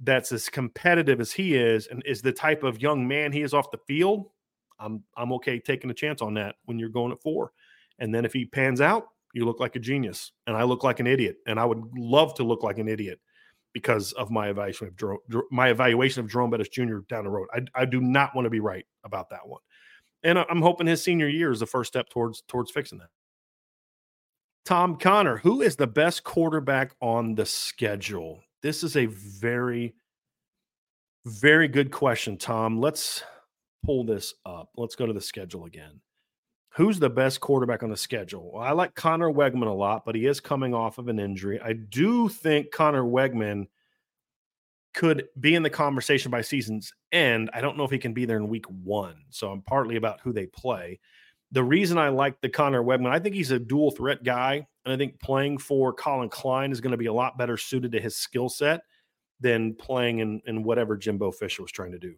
that's 0.04 0.32
as 0.32 0.50
competitive 0.50 1.20
as 1.20 1.32
he 1.32 1.56
is 1.56 1.88
and 1.88 2.02
is 2.06 2.22
the 2.22 2.32
type 2.32 2.64
of 2.64 2.82
young 2.82 3.08
man 3.08 3.32
he 3.32 3.42
is 3.42 3.54
off 3.54 3.72
the 3.72 3.78
field, 3.88 4.30
I'm 4.80 5.04
I'm 5.16 5.32
okay 5.34 5.60
taking 5.60 5.92
a 5.92 5.94
chance 5.94 6.22
on 6.22 6.34
that 6.36 6.56
when 6.66 6.80
you're 6.80 6.90
going 6.90 7.12
at 7.12 7.22
four. 7.22 7.52
And 8.00 8.14
then 8.14 8.26
if 8.26 8.34
he 8.34 8.46
pans 8.46 8.82
out, 8.82 9.08
you 9.34 9.46
look 9.46 9.60
like 9.60 9.76
a 9.76 9.80
genius, 9.80 10.32
and 10.48 10.58
I 10.58 10.64
look 10.64 10.84
like 10.84 11.00
an 11.00 11.08
idiot, 11.08 11.38
and 11.46 11.60
I 11.60 11.66
would 11.66 11.84
love 11.96 12.34
to 12.36 12.44
look 12.44 12.64
like 12.64 12.80
an 12.80 12.88
idiot 12.88 13.20
because 13.74 14.12
of 14.14 14.30
my 14.30 14.50
evaluation 14.50 14.88
of 14.88 14.98
Jerome, 14.98 15.20
my 15.52 15.70
evaluation 15.70 16.24
of 16.24 16.30
Jerome 16.30 16.50
Bettis 16.50 16.70
Jr. 16.70 17.00
down 17.08 17.24
the 17.24 17.30
road. 17.30 17.48
I, 17.54 17.62
I 17.76 17.86
do 17.86 18.02
not 18.02 18.36
want 18.36 18.46
to 18.46 18.50
be 18.50 18.60
right 18.60 18.86
about 19.04 19.30
that 19.30 19.48
one, 19.48 19.62
and 20.24 20.40
I'm 20.40 20.62
hoping 20.62 20.88
his 20.88 21.04
senior 21.04 21.30
year 21.30 21.52
is 21.52 21.60
the 21.60 21.66
first 21.66 21.88
step 21.90 22.10
towards 22.10 22.42
towards 22.48 22.72
fixing 22.72 22.98
that. 22.98 23.10
Tom 24.66 24.98
Connor, 24.98 25.38
who 25.38 25.62
is 25.62 25.76
the 25.76 25.88
best 25.88 26.24
quarterback 26.24 26.96
on 27.02 27.36
the 27.36 27.46
schedule? 27.46 28.42
This 28.62 28.84
is 28.84 28.95
a 28.95 29.08
very, 29.08 29.95
very 31.26 31.67
good 31.67 31.91
question, 31.91 32.38
Tom. 32.38 32.80
Let's 32.80 33.24
pull 33.84 34.04
this 34.04 34.36
up. 34.45 34.69
Let's 34.78 34.95
go 34.95 35.06
to 35.06 35.13
the 35.13 35.21
schedule 35.21 35.65
again. 35.65 36.00
Who's 36.76 37.00
the 37.00 37.10
best 37.10 37.41
quarterback 37.41 37.84
on 37.84 37.89
the 37.89 37.97
schedule? 37.97 38.52
Well, 38.54 38.63
I 38.63 38.71
like 38.71 38.95
Conner 38.95 39.32
Weigman 39.32 39.67
a 39.67 39.71
lot, 39.71 40.06
but 40.06 40.15
he 40.15 40.26
is 40.26 40.39
coming 40.39 40.74
off 40.74 41.00
of 41.00 41.10
an 41.10 41.19
injury. 41.19 41.60
I 41.60 41.74
do 41.74 42.30
think 42.30 42.71
Conner 42.71 43.04
Weigman 43.04 43.65
could 44.93 45.28
be 45.39 45.56
in 45.56 45.63
the 45.63 45.69
conversation 45.69 46.32
by 46.32 46.41
season's 46.41 46.93
end. 47.12 47.50
I 47.54 47.62
don't 47.62 47.78
know 47.78 47.84
if 47.84 47.91
he 47.91 47.97
can 47.97 48.13
be 48.13 48.26
there 48.26 48.38
in 48.38 48.47
week 48.47 48.65
one. 48.67 49.15
So 49.30 49.52
I'm 49.52 49.62
partly 49.62 49.95
about 49.95 50.21
who 50.21 50.32
they 50.32 50.45
play. 50.45 51.00
The 51.52 51.63
reason 51.63 51.97
I 51.97 52.10
like 52.10 52.39
the 52.39 52.50
Conner 52.50 52.84
Weigman, 52.84 53.10
I 53.10 53.19
think 53.19 53.36
he's 53.36 53.52
a 53.52 53.60
dual 53.60 53.91
threat 53.91 54.24
guy. 54.24 54.67
And 54.86 54.94
I 54.94 54.98
think 54.98 55.20
playing 55.20 55.60
for 55.60 55.94
Collin 55.94 56.30
Klein 56.30 56.72
is 56.72 56.82
going 56.82 56.91
to 56.91 56.98
be 56.98 57.06
a 57.06 57.13
lot 57.13 57.38
better 57.38 57.58
suited 57.58 57.91
to 57.91 58.02
his 58.02 58.15
skill 58.15 58.50
set 58.50 58.82
than 59.39 59.76
playing 59.76 60.20
in, 60.20 60.41
in 60.46 60.63
whatever 60.63 60.98
Jimbo 60.98 61.32
Fisher 61.32 61.62
was 61.62 61.72
trying 61.72 61.91
to 61.91 62.00
do 62.00 62.15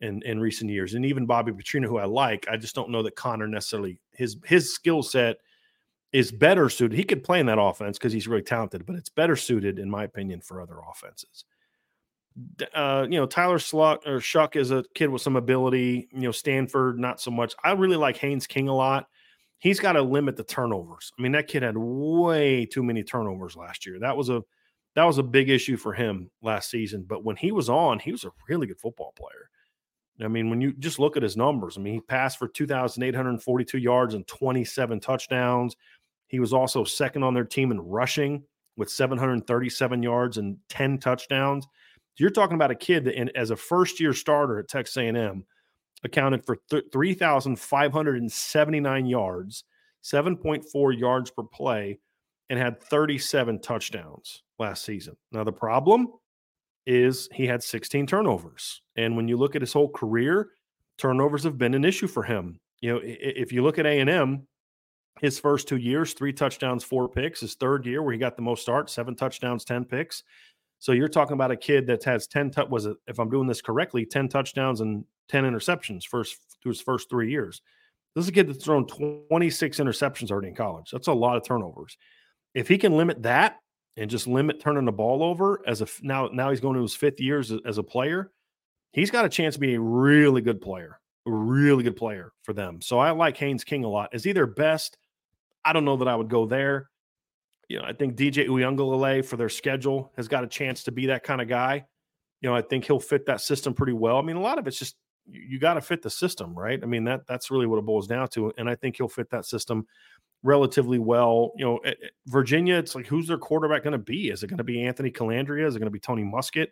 in, 0.00 0.22
in 0.22 0.40
recent 0.40 0.70
years. 0.70 0.94
And 0.94 1.06
even 1.06 1.26
Bobby 1.26 1.52
Petrino, 1.52 1.86
who 1.86 1.98
I 1.98 2.04
like, 2.04 2.46
I 2.50 2.56
just 2.56 2.74
don't 2.74 2.90
know 2.90 3.02
that 3.04 3.16
Connor 3.16 3.46
necessarily 3.46 3.98
his 4.12 4.36
his 4.44 4.74
skill 4.74 5.02
set 5.02 5.38
is 6.12 6.30
better 6.30 6.68
suited. 6.68 6.96
He 6.96 7.04
could 7.04 7.24
play 7.24 7.40
in 7.40 7.46
that 7.46 7.60
offense 7.60 7.98
because 7.98 8.12
he's 8.12 8.28
really 8.28 8.42
talented, 8.42 8.84
but 8.84 8.96
it's 8.96 9.08
better 9.08 9.36
suited, 9.36 9.78
in 9.78 9.88
my 9.88 10.04
opinion, 10.04 10.40
for 10.40 10.60
other 10.60 10.76
offenses. 10.90 11.44
Uh, 12.74 13.06
you 13.08 13.18
know, 13.18 13.26
Tyler 13.26 13.58
Sluck 13.58 14.06
or 14.06 14.18
Shough 14.18 14.56
is 14.56 14.70
a 14.70 14.84
kid 14.94 15.08
with 15.08 15.22
some 15.22 15.36
ability. 15.36 16.08
You 16.12 16.20
know, 16.20 16.32
Stanford 16.32 16.98
not 16.98 17.20
so 17.20 17.30
much. 17.30 17.54
I 17.62 17.72
really 17.72 17.96
like 17.96 18.16
Haynes 18.18 18.46
King 18.46 18.68
a 18.68 18.74
lot. 18.74 19.06
He's 19.62 19.78
got 19.78 19.92
to 19.92 20.02
limit 20.02 20.36
the 20.36 20.42
turnovers. 20.42 21.12
I 21.16 21.22
mean, 21.22 21.30
that 21.32 21.46
kid 21.46 21.62
had 21.62 21.78
way 21.78 22.66
too 22.66 22.82
many 22.82 23.04
turnovers 23.04 23.54
last 23.54 23.86
year. 23.86 24.00
That 24.00 24.16
was 24.16 24.28
a 24.28 24.42
that 24.96 25.04
was 25.04 25.18
a 25.18 25.22
big 25.22 25.50
issue 25.50 25.76
for 25.76 25.92
him 25.92 26.32
last 26.42 26.68
season. 26.68 27.04
But 27.06 27.24
when 27.24 27.36
he 27.36 27.52
was 27.52 27.68
on, 27.68 28.00
he 28.00 28.10
was 28.10 28.24
a 28.24 28.32
really 28.48 28.66
good 28.66 28.80
football 28.80 29.12
player. 29.16 29.48
I 30.20 30.26
mean, 30.26 30.50
when 30.50 30.60
you 30.60 30.72
just 30.72 30.98
look 30.98 31.16
at 31.16 31.22
his 31.22 31.36
numbers, 31.36 31.78
I 31.78 31.80
mean, 31.80 31.94
he 31.94 32.00
passed 32.00 32.40
for 32.40 32.48
2,842 32.48 33.78
yards 33.78 34.14
and 34.14 34.26
27 34.26 34.98
touchdowns. 34.98 35.76
He 36.26 36.40
was 36.40 36.52
also 36.52 36.82
second 36.82 37.22
on 37.22 37.32
their 37.32 37.44
team 37.44 37.70
in 37.70 37.80
rushing 37.80 38.42
with 38.76 38.90
737 38.90 40.02
yards 40.02 40.38
and 40.38 40.56
10 40.70 40.98
touchdowns. 40.98 41.68
you're 42.18 42.30
talking 42.30 42.56
about 42.56 42.72
a 42.72 42.74
kid 42.74 43.04
that, 43.04 43.14
in, 43.14 43.30
as 43.36 43.50
a 43.50 43.56
first 43.56 44.00
year 44.00 44.12
starter 44.12 44.58
at 44.58 44.68
Texas 44.68 44.96
A&M, 44.96 45.44
accounted 46.04 46.44
for 46.44 46.58
th- 46.70 46.84
3,579 46.92 49.06
yards, 49.06 49.64
7.4 50.02 50.98
yards 50.98 51.30
per 51.30 51.42
play, 51.42 51.98
and 52.50 52.58
had 52.58 52.82
37 52.82 53.60
touchdowns 53.60 54.42
last 54.58 54.84
season. 54.84 55.16
Now, 55.30 55.44
the 55.44 55.52
problem 55.52 56.08
is 56.86 57.28
he 57.32 57.46
had 57.46 57.62
16 57.62 58.06
turnovers. 58.06 58.82
And 58.96 59.16
when 59.16 59.28
you 59.28 59.36
look 59.36 59.54
at 59.54 59.62
his 59.62 59.72
whole 59.72 59.88
career, 59.88 60.50
turnovers 60.98 61.44
have 61.44 61.56
been 61.58 61.74
an 61.74 61.84
issue 61.84 62.08
for 62.08 62.24
him. 62.24 62.58
You 62.80 62.94
know, 62.94 63.00
if 63.02 63.52
you 63.52 63.62
look 63.62 63.78
at 63.78 63.86
A&M, 63.86 64.48
his 65.20 65.38
first 65.38 65.68
two 65.68 65.76
years, 65.76 66.14
three 66.14 66.32
touchdowns, 66.32 66.82
four 66.82 67.08
picks. 67.08 67.40
His 67.40 67.54
third 67.54 67.86
year, 67.86 68.02
where 68.02 68.12
he 68.12 68.18
got 68.18 68.34
the 68.36 68.42
most 68.42 68.62
starts, 68.62 68.92
seven 68.92 69.14
touchdowns, 69.14 69.64
10 69.64 69.84
picks. 69.84 70.24
So 70.78 70.92
you're 70.92 71.08
talking 71.08 71.34
about 71.34 71.52
a 71.52 71.56
kid 71.56 71.86
that 71.86 72.02
has 72.04 72.26
10 72.26 72.50
tu- 72.50 72.66
was 72.68 72.86
it 72.86 72.96
if 73.06 73.20
I'm 73.20 73.30
doing 73.30 73.46
this 73.46 73.60
correctly, 73.60 74.04
10 74.04 74.28
touchdowns 74.28 74.80
and 74.80 75.04
10 75.28 75.44
interceptions 75.44 76.04
first 76.04 76.36
through 76.62 76.72
his 76.72 76.80
first 76.80 77.10
3 77.10 77.30
years. 77.30 77.62
This 78.14 78.24
is 78.24 78.28
a 78.28 78.32
kid 78.32 78.48
that's 78.48 78.64
thrown 78.64 78.86
26 78.86 79.78
interceptions 79.78 80.30
already 80.30 80.48
in 80.48 80.54
college. 80.54 80.90
That's 80.90 81.08
a 81.08 81.12
lot 81.12 81.36
of 81.36 81.44
turnovers. 81.44 81.96
If 82.54 82.68
he 82.68 82.76
can 82.76 82.96
limit 82.96 83.22
that 83.22 83.58
and 83.96 84.10
just 84.10 84.26
limit 84.26 84.60
turning 84.60 84.84
the 84.84 84.92
ball 84.92 85.22
over 85.22 85.62
as 85.66 85.80
a 85.80 85.86
now 86.02 86.28
now 86.32 86.50
he's 86.50 86.60
going 86.60 86.76
to 86.76 86.82
his 86.82 86.94
fifth 86.94 87.20
years 87.20 87.52
as 87.64 87.78
a, 87.78 87.82
player, 87.82 88.30
he's 88.92 89.10
got 89.10 89.24
a 89.24 89.30
chance 89.30 89.54
to 89.54 89.60
be 89.60 89.74
a 89.74 89.80
really 89.80 90.42
good 90.42 90.60
player, 90.60 91.00
a 91.26 91.30
really 91.30 91.82
good 91.82 91.96
player 91.96 92.32
for 92.42 92.52
them. 92.52 92.82
So 92.82 92.98
I 92.98 93.10
like 93.12 93.36
Haynes 93.38 93.64
King 93.64 93.84
a 93.84 93.88
lot. 93.88 94.14
Is 94.14 94.24
he 94.24 94.32
their 94.32 94.46
best? 94.46 94.98
I 95.64 95.72
don't 95.72 95.84
know 95.84 95.96
that 95.96 96.08
I 96.08 96.16
would 96.16 96.28
go 96.28 96.44
there. 96.44 96.90
You 97.68 97.78
know, 97.78 97.84
I 97.84 97.94
think 97.94 98.16
DJ 98.16 98.48
Uiagalelei 98.48 99.24
for 99.24 99.38
their 99.38 99.48
schedule 99.48 100.12
has 100.16 100.28
got 100.28 100.44
a 100.44 100.48
chance 100.48 100.84
to 100.84 100.92
be 100.92 101.06
that 101.06 101.22
kind 101.22 101.40
of 101.40 101.48
guy. 101.48 101.86
You 102.42 102.50
know, 102.50 102.54
I 102.54 102.60
think 102.60 102.84
he'll 102.84 103.00
fit 103.00 103.24
that 103.26 103.40
system 103.40 103.72
pretty 103.72 103.94
well. 103.94 104.18
I 104.18 104.22
mean, 104.22 104.36
a 104.36 104.40
lot 104.40 104.58
of 104.58 104.66
it's 104.66 104.78
just 104.78 104.96
you, 105.26 105.40
you 105.42 105.58
got 105.58 105.74
to 105.74 105.80
fit 105.80 106.02
the 106.02 106.10
system, 106.10 106.54
right? 106.54 106.80
I 106.82 106.86
mean, 106.86 107.04
that 107.04 107.26
that's 107.26 107.50
really 107.50 107.66
what 107.66 107.78
it 107.78 107.86
boils 107.86 108.06
down 108.06 108.28
to. 108.28 108.52
And 108.58 108.68
I 108.68 108.74
think 108.74 108.96
he'll 108.96 109.08
fit 109.08 109.30
that 109.30 109.46
system 109.46 109.86
relatively 110.42 110.98
well. 110.98 111.52
You 111.56 111.64
know, 111.64 111.80
at, 111.84 112.02
at 112.02 112.10
Virginia, 112.26 112.76
it's 112.76 112.94
like 112.94 113.06
who's 113.06 113.28
their 113.28 113.38
quarterback 113.38 113.82
going 113.84 113.92
to 113.92 113.98
be? 113.98 114.30
Is 114.30 114.42
it 114.42 114.48
going 114.48 114.58
to 114.58 114.64
be 114.64 114.82
Anthony 114.82 115.10
Colandrea? 115.10 115.66
Is 115.66 115.76
it 115.76 115.78
going 115.78 115.86
to 115.86 115.90
be 115.90 116.00
Tony 116.00 116.22
Muskett? 116.22 116.68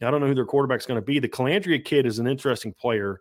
I 0.00 0.10
don't 0.10 0.20
know 0.20 0.26
who 0.26 0.34
their 0.34 0.46
quarterback's 0.46 0.86
going 0.86 1.00
to 1.00 1.04
be. 1.04 1.18
The 1.18 1.28
Calandria 1.28 1.84
kid 1.84 2.06
is 2.06 2.18
an 2.18 2.26
interesting 2.26 2.72
player. 2.72 3.20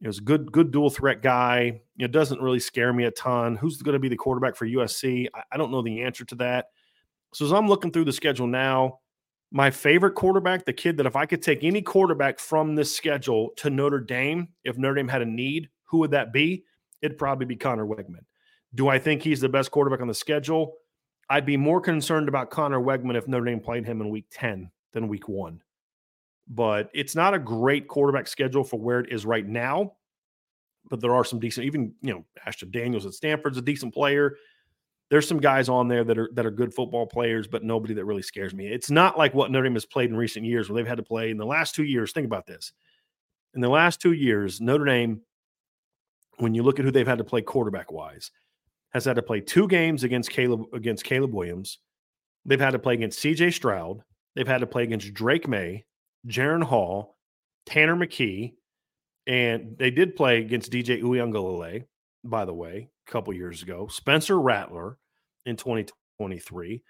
He 0.00 0.06
was 0.06 0.18
a 0.18 0.22
good, 0.22 0.52
good 0.52 0.72
dual 0.72 0.90
threat 0.90 1.22
guy. 1.22 1.80
It 1.98 2.10
doesn't 2.10 2.40
really 2.40 2.58
scare 2.58 2.92
me 2.92 3.04
a 3.04 3.10
ton. 3.12 3.56
Who's 3.56 3.80
going 3.80 3.94
to 3.94 3.98
be 3.98 4.08
the 4.08 4.16
quarterback 4.16 4.56
for 4.56 4.66
USC? 4.66 5.28
I, 5.34 5.42
I 5.52 5.56
don't 5.56 5.70
know 5.70 5.82
the 5.82 6.02
answer 6.02 6.24
to 6.24 6.34
that. 6.36 6.66
So 7.32 7.44
as 7.44 7.52
I'm 7.52 7.68
looking 7.68 7.92
through 7.92 8.04
the 8.04 8.12
schedule 8.12 8.46
now, 8.46 9.00
my 9.52 9.70
favorite 9.70 10.14
quarterback, 10.14 10.64
the 10.64 10.72
kid 10.72 10.96
that 10.96 11.06
if 11.06 11.16
I 11.16 11.26
could 11.26 11.42
take 11.42 11.62
any 11.62 11.82
quarterback 11.82 12.38
from 12.38 12.74
this 12.74 12.94
schedule 12.94 13.50
to 13.56 13.70
Notre 13.70 14.00
Dame, 14.00 14.48
if 14.64 14.76
Notre 14.76 14.94
Dame 14.94 15.08
had 15.08 15.22
a 15.22 15.26
need, 15.26 15.68
who 15.84 15.98
would 15.98 16.10
that 16.10 16.32
be? 16.32 16.64
It'd 17.02 17.18
probably 17.18 17.46
be 17.46 17.56
Conner 17.56 17.86
Weigman. 17.86 18.24
Do 18.74 18.88
I 18.88 18.98
think 18.98 19.22
he's 19.22 19.40
the 19.40 19.48
best 19.48 19.70
quarterback 19.70 20.00
on 20.00 20.08
the 20.08 20.14
schedule? 20.14 20.74
I'd 21.30 21.46
be 21.46 21.56
more 21.56 21.80
concerned 21.80 22.28
about 22.28 22.50
Conner 22.50 22.80
Weigman 22.80 23.16
if 23.16 23.28
Notre 23.28 23.44
Dame 23.44 23.60
played 23.60 23.86
him 23.86 24.00
in 24.00 24.10
week 24.10 24.26
10 24.32 24.70
than 24.92 25.08
week 25.08 25.28
one. 25.28 25.60
But 26.48 26.90
it's 26.94 27.14
not 27.14 27.34
a 27.34 27.38
great 27.38 27.88
quarterback 27.88 28.28
schedule 28.28 28.64
for 28.64 28.78
where 28.78 29.00
it 29.00 29.12
is 29.12 29.26
right 29.26 29.46
now. 29.46 29.94
But 30.88 31.00
there 31.00 31.14
are 31.14 31.24
some 31.24 31.40
decent, 31.40 31.66
even, 31.66 31.94
you 32.00 32.14
know, 32.14 32.24
Ashton 32.46 32.70
Daniels 32.70 33.06
at 33.06 33.14
Stanford's 33.14 33.58
a 33.58 33.62
decent 33.62 33.92
player. 33.92 34.36
There's 35.10 35.28
some 35.28 35.38
guys 35.38 35.68
on 35.68 35.88
there 35.88 36.02
that 36.04 36.18
are 36.18 36.30
that 36.34 36.46
are 36.46 36.50
good 36.50 36.74
football 36.74 37.06
players, 37.06 37.46
but 37.46 37.62
nobody 37.62 37.94
that 37.94 38.04
really 38.04 38.22
scares 38.22 38.54
me. 38.54 38.66
It's 38.66 38.90
not 38.90 39.16
like 39.16 39.34
what 39.34 39.50
Notre 39.50 39.64
Dame 39.64 39.74
has 39.74 39.86
played 39.86 40.10
in 40.10 40.16
recent 40.16 40.44
years 40.44 40.68
where 40.68 40.76
they've 40.76 40.88
had 40.88 40.96
to 40.96 41.04
play 41.04 41.30
in 41.30 41.36
the 41.36 41.46
last 41.46 41.74
two 41.74 41.84
years. 41.84 42.12
Think 42.12 42.26
about 42.26 42.46
this. 42.46 42.72
In 43.54 43.60
the 43.60 43.68
last 43.68 44.00
two 44.00 44.12
years, 44.12 44.60
Notre 44.60 44.84
Dame, 44.84 45.20
when 46.38 46.54
you 46.54 46.62
look 46.62 46.78
at 46.78 46.84
who 46.84 46.90
they've 46.90 47.06
had 47.06 47.18
to 47.18 47.24
play 47.24 47.40
quarterback 47.40 47.92
wise, 47.92 48.30
has 48.90 49.04
had 49.04 49.16
to 49.16 49.22
play 49.22 49.40
two 49.40 49.68
games 49.68 50.02
against 50.04 50.30
Caleb 50.30 50.64
against 50.72 51.04
Caleb 51.04 51.32
Williams. 51.32 51.78
They've 52.44 52.60
had 52.60 52.72
to 52.72 52.78
play 52.78 52.94
against 52.94 53.20
CJ 53.20 53.52
Stroud. 53.52 54.02
They've 54.34 54.46
had 54.46 54.60
to 54.60 54.66
play 54.66 54.82
against 54.82 55.14
Drake 55.14 55.48
Maye, 55.48 55.84
Jaren 56.26 56.62
Hall, 56.62 57.16
Tanner 57.64 57.96
McKee, 57.96 58.54
and 59.26 59.76
they 59.78 59.90
did 59.90 60.16
play 60.16 60.38
against 60.38 60.70
DJ 60.70 61.02
Uiagalelei, 61.02 61.84
by 62.24 62.44
the 62.44 62.54
way, 62.54 62.90
a 63.06 63.10
couple 63.10 63.32
years 63.34 63.62
ago. 63.62 63.88
Spencer 63.88 64.40
Rattler 64.40 64.98
in 65.44 65.56
2023. 65.56 66.82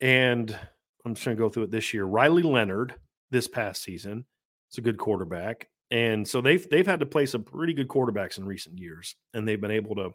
And 0.00 0.58
I'm 1.04 1.14
just 1.14 1.24
going 1.24 1.36
to 1.36 1.42
go 1.42 1.48
through 1.48 1.64
it 1.64 1.70
this 1.70 1.94
year. 1.94 2.04
Riley 2.04 2.42
Leonard 2.42 2.94
this 3.30 3.48
past 3.48 3.82
season. 3.82 4.24
It's 4.68 4.78
a 4.78 4.82
good 4.82 4.98
quarterback. 4.98 5.68
And 5.90 6.26
so 6.26 6.40
they've 6.40 6.68
they've 6.70 6.86
had 6.86 7.00
to 7.00 7.06
play 7.06 7.26
some 7.26 7.44
pretty 7.44 7.74
good 7.74 7.88
quarterbacks 7.88 8.38
in 8.38 8.44
recent 8.44 8.78
years, 8.78 9.14
and 9.34 9.46
they've 9.46 9.60
been 9.60 9.70
able 9.70 9.94
to 9.96 10.10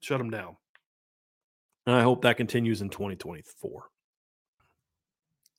shut 0.00 0.18
them 0.18 0.30
down. 0.30 0.56
And 1.86 1.96
I 1.96 2.02
hope 2.02 2.22
that 2.22 2.36
continues 2.36 2.80
in 2.80 2.88
2024. 2.88 3.84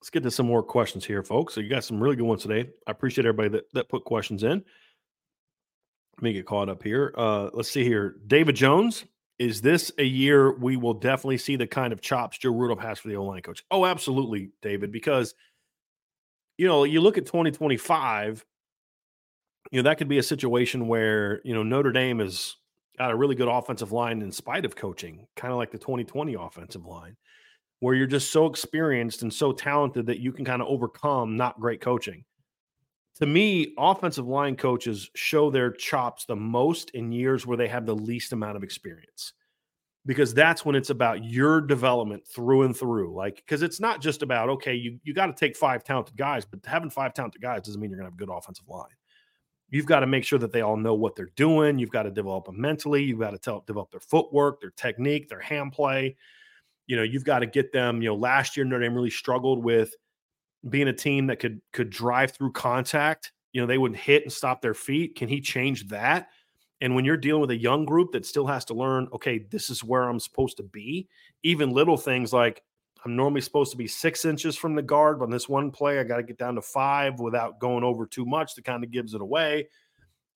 Let's 0.02 0.10
get 0.10 0.24
to 0.24 0.32
some 0.32 0.48
more 0.48 0.64
questions 0.64 1.06
here, 1.06 1.24
folks. 1.24 1.54
So 1.54 1.62
you 1.62 1.70
got 1.70 1.84
some 1.84 2.02
really 2.02 2.16
good 2.16 2.26
ones 2.26 2.42
today. 2.42 2.70
I 2.88 2.92
appreciate 2.92 3.26
everybody 3.26 3.50
that, 3.50 3.72
that 3.74 3.90
put 3.90 4.06
questions 4.06 4.44
in. 4.44 4.64
Let 6.18 6.24
me 6.24 6.34
get 6.34 6.46
caught 6.46 6.70
up 6.70 6.84
here. 6.84 7.14
Uh, 7.18 7.50
let's 7.54 7.70
see 7.70 7.84
here. 7.84 8.16
David 8.28 8.56
Jones, 8.56 9.06
is 9.40 9.62
this 9.62 9.92
a 9.98 10.04
year 10.04 10.54
we 10.54 10.78
will 10.78 10.94
definitely 10.94 11.38
see 11.38 11.56
the 11.56 11.68
kind 11.68 11.92
of 11.92 12.02
chops 12.02 12.38
Joe 12.38 12.52
Rudolph 12.52 12.80
has 12.80 13.00
for 13.00 13.08
the 13.08 13.16
O 13.16 13.26
line 13.26 13.42
coach? 13.42 13.64
Oh, 13.72 13.86
absolutely, 13.86 14.52
David, 14.62 14.92
because 14.92 15.34
you 16.58 16.68
know, 16.68 16.84
you 16.84 17.02
look 17.02 17.18
at 17.18 17.26
2025, 17.26 18.46
you 19.72 19.80
know, 19.82 19.90
that 19.90 19.98
could 19.98 20.08
be 20.08 20.20
a 20.20 20.24
situation 20.24 20.88
where, 20.88 21.42
you 21.44 21.54
know, 21.54 21.64
Notre 21.64 21.92
Dame 21.92 22.20
has 22.20 22.56
got 22.98 23.12
a 23.12 23.16
really 23.16 23.36
good 23.36 23.48
offensive 23.48 23.92
line 23.92 24.22
in 24.22 24.32
spite 24.32 24.66
of 24.66 24.76
coaching, 24.76 25.26
kind 25.36 25.52
of 25.52 25.58
like 25.58 25.72
the 25.72 25.80
2020 25.80 26.36
offensive 26.36 26.86
line, 26.86 27.18
where 27.80 27.96
you're 27.96 28.06
just 28.06 28.32
so 28.32 28.46
experienced 28.46 29.24
and 29.24 29.34
so 29.34 29.52
talented 29.52 30.06
that 30.06 30.20
you 30.20 30.32
can 30.32 30.46
kind 30.46 30.62
of 30.62 30.68
overcome 30.68 31.36
not 31.36 31.60
great 31.60 31.82
coaching 31.82 32.24
to 33.20 33.26
me, 33.26 33.74
offensive 33.78 34.28
line 34.28 34.56
coaches 34.56 35.10
show 35.16 35.52
their 35.52 35.72
chops 35.72 36.26
the 36.26 36.36
most 36.36 36.90
in 36.92 37.12
years 37.12 37.46
where 37.46 37.58
they 37.58 37.68
have 37.68 37.86
the 37.86 37.96
least 37.96 38.34
amount 38.34 38.58
of 38.58 38.64
experience. 38.64 39.34
Because 40.06 40.34
that's 40.34 40.66
when 40.66 40.76
it's 40.76 40.90
about 40.90 41.24
your 41.24 41.62
development 41.62 42.28
through 42.28 42.64
and 42.64 42.76
through. 42.76 43.16
Like, 43.16 43.38
because 43.38 43.62
it's 43.62 43.80
not 43.80 44.02
just 44.02 44.22
about, 44.22 44.50
okay, 44.50 44.74
you, 44.74 45.00
you 45.04 45.14
got 45.14 45.28
to 45.28 45.34
take 45.34 45.56
five 45.56 45.84
talented 45.84 46.18
guys, 46.18 46.44
but 46.44 46.60
having 46.66 46.90
five 46.90 47.14
talented 47.14 47.42
guys 47.42 47.62
doesn't 47.62 47.80
mean 47.80 47.90
you're 47.90 48.00
going 48.00 48.10
to 48.10 48.12
have 48.12 48.20
a 48.20 48.26
good 48.26 48.36
offensive 48.36 48.68
line. 48.68 48.90
You've 49.70 49.86
got 49.86 50.02
to 50.02 50.08
make 50.08 50.26
sure 50.26 50.40
that 50.40 50.52
they 50.52 50.62
all 50.62 50.76
know 50.76 50.94
what 50.94 51.16
they're 51.16 51.32
doing. 51.36 51.80
You've 51.80 51.90
got 51.90 52.04
to 52.04 52.12
develop 52.12 52.46
them 52.46 52.60
mentally. 52.60 53.02
You've 53.04 53.20
got 53.20 53.32
to 53.32 53.38
tell, 53.38 53.64
develop 53.66 53.92
their 53.92 54.02
footwork, 54.02 54.60
their 54.60 54.72
technique, 54.72 55.30
their 55.30 55.40
hand 55.40 55.72
play. 55.72 56.18
You 56.86 56.98
know, 56.98 57.04
you've 57.04 57.24
got 57.24 57.40
to 57.40 57.46
get 57.46 57.72
them. 57.72 58.02
You 58.02 58.10
know, 58.10 58.16
last 58.16 58.58
year 58.58 58.66
Notre 58.66 58.84
Dame 58.84 58.94
really 58.94 59.10
struggled 59.10 59.64
with 59.64 59.96
being 60.70 60.88
a 60.88 60.94
team 60.94 61.28
that 61.28 61.40
could 61.40 61.62
could 61.72 61.90
drive 61.90 62.32
through 62.32 62.52
contact. 62.54 63.32
You 63.52 63.62
know, 63.62 63.68
they 63.68 63.78
would 63.78 63.96
hit 63.96 64.24
and 64.24 64.32
stop 64.32 64.62
their 64.62 64.74
feet. 64.74 65.16
Can 65.16 65.30
he 65.30 65.42
change 65.42 65.88
that? 65.90 66.30
And 66.82 66.96
when 66.96 67.06
you're 67.06 67.18
dealing 67.18 67.42
with 67.42 67.52
a 67.52 67.58
young 67.58 67.86
group 67.86 68.12
that 68.12 68.26
still 68.26 68.48
has 68.48 68.66
to 68.66 68.74
learn, 68.74 69.08
okay, 69.14 69.38
this 69.38 69.70
is 69.70 69.84
where 69.84 70.04
I'm 70.04 70.20
supposed 70.20 70.58
to 70.58 70.64
be, 70.64 71.08
even 71.44 71.72
little 71.72 71.98
things 71.98 72.34
like 72.34 72.62
I'm 73.06 73.16
normally 73.16 73.42
supposed 73.42 73.72
to 73.72 73.78
be 73.78 73.88
six 73.88 74.26
inches 74.26 74.56
from 74.56 74.76
the 74.76 74.82
guard, 74.82 75.20
but 75.20 75.26
on 75.26 75.32
this 75.32 75.50
one 75.50 75.72
play, 75.72 76.00
I 76.00 76.04
got 76.04 76.18
to 76.18 76.24
get 76.24 76.38
down 76.38 76.56
to 76.56 76.62
five 76.62 77.20
without 77.20 77.60
going 77.60 77.84
over 77.84 78.06
too 78.06 78.26
much 78.26 78.56
that 78.56 78.66
kind 78.66 78.84
of 78.84 78.92
gives 78.92 79.14
it 79.14 79.22
away. 79.22 79.68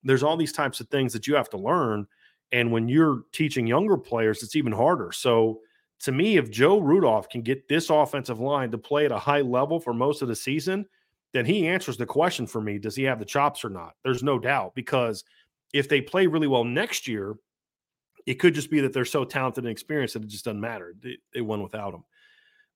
There's 0.03 0.23
all 0.23 0.37
these 0.37 0.53
types 0.53 0.79
of 0.79 0.89
things 0.89 1.13
that 1.13 1.27
you 1.27 1.35
have 1.35 1.49
to 1.51 1.57
learn. 1.57 2.07
And 2.51 2.71
when 2.71 2.87
you're 2.87 3.23
teaching 3.31 3.67
younger 3.67 3.97
players, 3.97 4.43
it's 4.43 4.55
even 4.55 4.71
harder. 4.71 5.11
So 5.11 5.61
to 6.01 6.11
me, 6.11 6.37
if 6.37 6.51
Joe 6.51 6.79
Rudolph 6.79 7.29
can 7.29 7.41
get 7.41 7.67
this 7.67 7.89
offensive 7.89 8.39
line 8.39 8.71
to 8.71 8.77
play 8.77 9.05
at 9.05 9.11
a 9.11 9.17
high 9.17 9.41
level 9.41 9.79
for 9.79 9.93
most 9.93 10.21
of 10.21 10.27
the 10.27 10.35
season, 10.35 10.85
then 11.33 11.45
he 11.45 11.67
answers 11.67 11.97
the 11.97 12.05
question 12.05 12.47
for 12.47 12.61
me 12.61 12.77
does 12.77 12.95
he 12.95 13.03
have 13.03 13.19
the 13.19 13.25
chops 13.25 13.65
or 13.65 13.69
not? 13.69 13.93
There's 14.03 14.23
no 14.23 14.39
doubt 14.39 14.75
because 14.75 15.23
if 15.73 15.89
they 15.89 16.01
play 16.01 16.27
really 16.27 16.47
well 16.47 16.63
next 16.63 17.07
year, 17.07 17.35
it 18.25 18.35
could 18.35 18.53
just 18.53 18.69
be 18.69 18.81
that 18.81 18.93
they're 18.93 19.05
so 19.05 19.23
talented 19.23 19.63
and 19.63 19.71
experienced 19.71 20.13
that 20.13 20.23
it 20.23 20.29
just 20.29 20.45
doesn't 20.45 20.59
matter. 20.59 20.93
They, 21.01 21.17
they 21.33 21.41
won 21.41 21.63
without 21.63 21.93
him. 21.93 22.03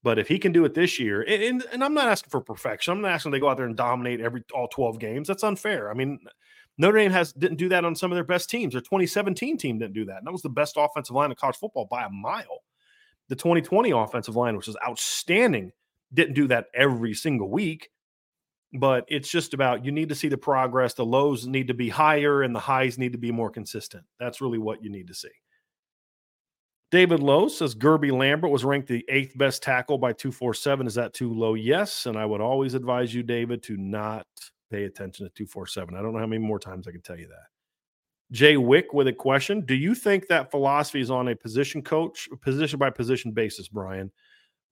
But 0.04 0.18
if 0.18 0.28
he 0.28 0.40
can 0.40 0.52
do 0.52 0.66
it 0.66 0.74
this 0.74 1.00
year, 1.00 1.22
and, 1.22 1.44
and, 1.44 1.66
and, 1.72 1.84
I'm 1.84 1.94
not 1.94 2.08
asking 2.08 2.32
for 2.32 2.42
perfection, 2.42 2.92
I'm 2.92 3.02
not 3.02 3.12
asking 3.12 3.34
they 3.34 3.40
go 3.40 3.50
out 3.50 3.58
there 3.58 3.68
and 3.68 3.78
dominate 3.78 4.20
every 4.20 4.44
all 4.54 4.68
12 4.68 4.98
games. 4.98 5.28
That's 5.28 5.44
unfair. 5.44 5.92
I 5.92 5.94
mean, 5.94 6.20
Notre 6.78 6.98
Dame 6.98 7.12
has 7.12 7.34
didn't 7.34 7.58
do 7.58 7.70
that 7.70 7.86
on 7.86 7.96
some 7.96 8.12
of 8.12 8.16
their 8.16 8.24
best 8.24 8.50
teams. 8.50 8.74
Their 8.74 8.82
2017 8.82 9.58
team 9.58 9.78
didn't 9.78 9.94
do 9.94 10.06
that. 10.06 10.18
And 10.18 10.28
that 10.28 10.32
was 10.32 10.42
the 10.42 10.50
best 10.50 10.76
offensive 10.78 11.16
line 11.16 11.30
of 11.30 11.38
college 11.38 11.58
football 11.58 11.86
by 11.86 12.06
a 12.06 12.10
mile. 12.10 12.64
The 13.32 13.38
2020 13.38 13.92
offensive 13.92 14.36
line, 14.36 14.58
which 14.58 14.68
was 14.68 14.76
outstanding, 14.86 15.72
didn't 16.14 16.34
do 16.34 16.50
that 16.50 16.66
every 16.76 17.14
single 17.14 17.50
week. 17.50 17.90
But 18.74 19.06
it's 19.08 19.30
just 19.30 19.54
about 19.54 19.86
you 19.86 19.94
need 19.94 20.10
to 20.10 20.16
see 20.16 20.28
the 20.28 20.38
progress. 20.38 20.96
The 20.96 21.06
lows 21.06 21.48
need 21.48 21.70
to 21.70 21.74
be 21.74 21.88
higher 21.88 22.42
and 22.42 22.54
the 22.54 22.60
highs 22.60 22.98
need 22.98 23.14
to 23.14 23.18
be 23.18 23.32
more 23.32 23.50
consistent. 23.50 24.04
That's 24.20 24.42
really 24.42 24.58
what 24.58 24.84
you 24.84 24.90
need 24.90 25.08
to 25.08 25.14
see. 25.14 25.30
David 26.92 27.22
Lowe 27.22 27.48
says 27.48 27.74
Guerby 27.74 28.12
Lambert 28.12 28.52
was 28.52 28.66
ranked 28.66 28.90
the 28.90 29.06
eighth 29.08 29.38
best 29.38 29.64
tackle 29.64 29.98
by 29.98 30.12
247. 30.12 30.86
Is 30.86 30.96
that 30.96 31.14
too 31.14 31.34
low? 31.34 31.54
Yes. 31.54 32.08
And 32.08 32.18
I 32.18 32.26
would 32.26 32.42
always 32.42 32.74
advise 32.74 33.14
you, 33.14 33.24
David, 33.24 33.64
to 33.64 33.78
not 33.78 34.28
pay 34.70 34.84
attention 34.84 35.26
to 35.26 35.32
247. 35.32 35.96
I 35.96 36.02
don't 36.02 36.12
know 36.12 36.20
how 36.20 36.28
many 36.28 36.44
more 36.44 36.60
times 36.60 36.86
I 36.86 36.92
can 36.92 37.02
tell 37.02 37.18
you 37.18 37.30
that. 37.30 37.48
Jay 38.32 38.56
Wick 38.56 38.94
with 38.94 39.08
a 39.08 39.14
question. 39.14 39.62
Do 39.62 39.76
you 39.76 39.94
think 39.94 40.28
that 40.28 40.52
philosophy 40.52 41.02
is 41.02 41.12
on 41.12 41.28
a 41.28 41.36
position 41.36 41.82
coach, 41.82 42.30
position 42.42 42.80
by 42.80 42.90
position 42.90 43.32
basis, 43.32 43.68
Brian? 43.68 44.12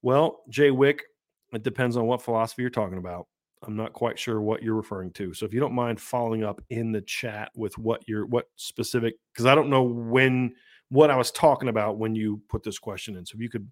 Well, 0.01 0.43
Jay 0.49 0.71
Wick, 0.71 1.03
it 1.51 1.63
depends 1.63 1.97
on 1.97 2.05
what 2.05 2.21
philosophy 2.21 2.61
you're 2.61 2.69
talking 2.69 2.97
about. 2.97 3.27
I'm 3.63 3.75
not 3.75 3.91
quite 3.91 4.17
sure 4.17 4.41
what 4.41 4.63
you're 4.63 4.75
referring 4.75 5.11
to. 5.13 5.33
So 5.33 5.45
if 5.45 5.53
you 5.53 5.59
don't 5.59 5.73
mind 5.73 5.99
following 5.99 6.43
up 6.43 6.61
in 6.69 6.93
the 6.93 7.01
chat 7.01 7.51
with 7.55 7.77
what 7.77 8.07
you're 8.07 8.25
what 8.25 8.45
specific 8.55 9.15
because 9.33 9.45
I 9.45 9.55
don't 9.55 9.69
know 9.69 9.83
when 9.83 10.53
what 10.87 11.11
I 11.11 11.17
was 11.17 11.31
talking 11.31 11.67
about 11.67 11.97
when 11.97 12.15
you 12.15 12.41
put 12.47 12.63
this 12.63 12.79
question 12.79 13.17
in. 13.17 13.25
So 13.25 13.35
if 13.35 13.41
you 13.41 13.49
could 13.49 13.69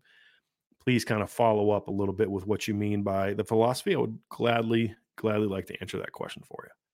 please 0.83 1.05
kind 1.05 1.21
of 1.21 1.31
follow 1.31 1.71
up 1.71 1.87
a 1.87 1.91
little 1.91 2.13
bit 2.13 2.29
with 2.29 2.45
what 2.45 2.67
you 2.67 2.73
mean 2.73 3.01
by 3.01 3.33
the 3.33 3.45
philosophy, 3.45 3.95
I 3.95 3.99
would 3.99 4.17
gladly 4.29 4.93
gladly 5.15 5.47
like 5.47 5.67
to 5.67 5.79
answer 5.79 5.97
that 5.99 6.11
question 6.11 6.43
for 6.45 6.65
you. 6.65 6.86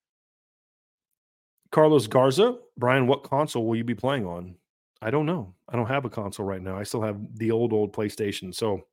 Carlos 1.74 2.06
Garza, 2.06 2.56
Brian, 2.78 3.08
what 3.08 3.24
console 3.24 3.66
will 3.66 3.76
you 3.76 3.84
be 3.84 3.96
playing 3.96 4.28
on? 4.28 4.56
I 5.02 5.10
don't 5.10 5.26
know. 5.26 5.56
I 5.68 5.76
don't 5.76 5.88
have 5.88 6.06
a 6.06 6.10
console 6.10 6.46
right 6.46 6.62
now. 6.62 6.78
I 6.78 6.84
still 6.84 7.02
have 7.02 7.18
the 7.34 7.50
old 7.50 7.74
old 7.74 7.92
PlayStation, 7.92 8.54
so 8.54 8.84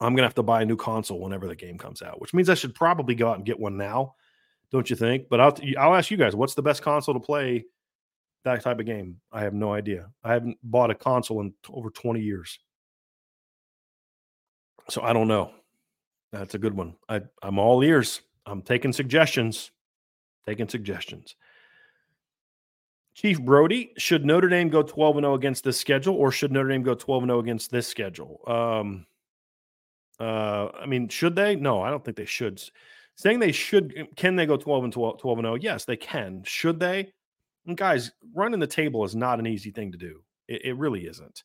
I'm 0.00 0.14
gonna 0.14 0.26
have 0.26 0.34
to 0.36 0.42
buy 0.44 0.62
a 0.62 0.64
new 0.64 0.76
console 0.76 1.20
whenever 1.20 1.48
the 1.48 1.56
game 1.56 1.76
comes 1.76 2.02
out. 2.02 2.20
Which 2.20 2.32
means 2.32 2.48
I 2.48 2.54
should 2.54 2.76
probably 2.76 3.16
go 3.16 3.28
out 3.28 3.38
and 3.38 3.44
get 3.44 3.58
one 3.58 3.76
now, 3.76 4.14
don't 4.70 4.88
you 4.88 4.94
think? 4.94 5.28
But 5.28 5.40
I'll 5.40 5.58
I'll 5.76 5.96
ask 5.96 6.12
you 6.12 6.16
guys, 6.16 6.36
what's 6.36 6.54
the 6.54 6.62
best 6.62 6.80
console 6.80 7.12
to 7.12 7.20
play 7.20 7.64
that 8.44 8.62
type 8.62 8.78
of 8.78 8.86
game? 8.86 9.20
I 9.32 9.42
have 9.42 9.52
no 9.52 9.72
idea. 9.72 10.08
I 10.22 10.32
haven't 10.32 10.58
bought 10.62 10.92
a 10.92 10.94
console 10.94 11.40
in 11.40 11.54
over 11.68 11.90
20 11.90 12.20
years, 12.20 12.56
so 14.88 15.02
I 15.02 15.12
don't 15.12 15.28
know. 15.28 15.50
That's 16.30 16.54
a 16.54 16.58
good 16.58 16.74
one. 16.74 16.94
I 17.08 17.22
I'm 17.42 17.58
all 17.58 17.82
ears. 17.82 18.20
I'm 18.46 18.62
taking 18.62 18.92
suggestions. 18.92 19.72
Taking 20.46 20.68
suggestions. 20.68 21.34
Chief 23.16 23.40
Brody, 23.40 23.94
should 23.96 24.26
Notre 24.26 24.50
Dame 24.50 24.68
go 24.68 24.82
12 24.82 25.16
and 25.16 25.24
0 25.24 25.34
against 25.34 25.64
this 25.64 25.80
schedule, 25.80 26.14
or 26.14 26.30
should 26.30 26.52
Notre 26.52 26.68
Dame 26.68 26.82
go 26.82 26.94
12 26.94 27.22
and 27.22 27.30
0 27.30 27.38
against 27.38 27.70
this 27.70 27.88
schedule? 27.88 28.42
Um, 28.46 29.06
uh, 30.20 30.68
I 30.78 30.84
mean, 30.84 31.08
should 31.08 31.34
they? 31.34 31.56
No, 31.56 31.80
I 31.80 31.88
don't 31.88 32.04
think 32.04 32.18
they 32.18 32.26
should. 32.26 32.62
Saying 33.16 33.38
they 33.38 33.52
should, 33.52 33.94
um, 33.98 34.08
can 34.16 34.36
they 34.36 34.44
go 34.44 34.58
12 34.58 34.84
and 34.84 34.92
12, 34.92 35.18
12 35.18 35.38
and 35.38 35.46
0? 35.46 35.54
Yes, 35.54 35.86
they 35.86 35.96
can. 35.96 36.42
Should 36.44 36.78
they? 36.78 37.10
And 37.66 37.74
guys, 37.74 38.12
running 38.34 38.60
the 38.60 38.66
table 38.66 39.02
is 39.02 39.16
not 39.16 39.38
an 39.38 39.46
easy 39.46 39.70
thing 39.70 39.92
to 39.92 39.98
do. 39.98 40.20
It, 40.46 40.66
it 40.66 40.76
really 40.76 41.06
isn't. 41.06 41.42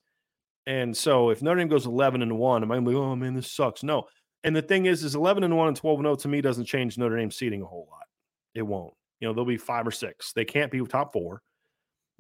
And 0.68 0.96
so 0.96 1.30
if 1.30 1.42
Notre 1.42 1.60
Dame 1.60 1.70
goes 1.70 1.86
11 1.86 2.22
and 2.22 2.38
1, 2.38 2.64
am 2.64 2.72
I 2.72 2.80
like, 2.80 2.96
oh 2.96 3.16
man, 3.16 3.34
this 3.34 3.50
sucks? 3.50 3.82
No. 3.82 4.08
And 4.44 4.54
the 4.54 4.62
thing 4.62 4.88
is, 4.88 5.06
is 5.06 5.16
11 5.16 5.46
and 5.46 5.56
1 5.56 5.68
and 5.70 5.78
12 5.78 6.00
and 6.00 6.06
0 6.06 6.16
to 6.18 6.28
me 6.28 6.42
doesn't 6.42 6.66
change 6.66 6.98
Notre 6.98 7.16
Dame 7.16 7.32
seating 7.32 7.62
a 7.62 7.66
whole 7.66 7.88
lot. 7.90 8.08
It 8.56 8.64
won't. 8.64 8.94
You 9.22 9.30
know, 9.30 9.34
they'll 9.34 9.46
be 9.46 9.56
five 9.56 9.88
or 9.88 9.92
six. 9.92 10.34
They 10.34 10.44
can't 10.44 10.70
be 10.70 10.86
top 10.86 11.14
four 11.14 11.42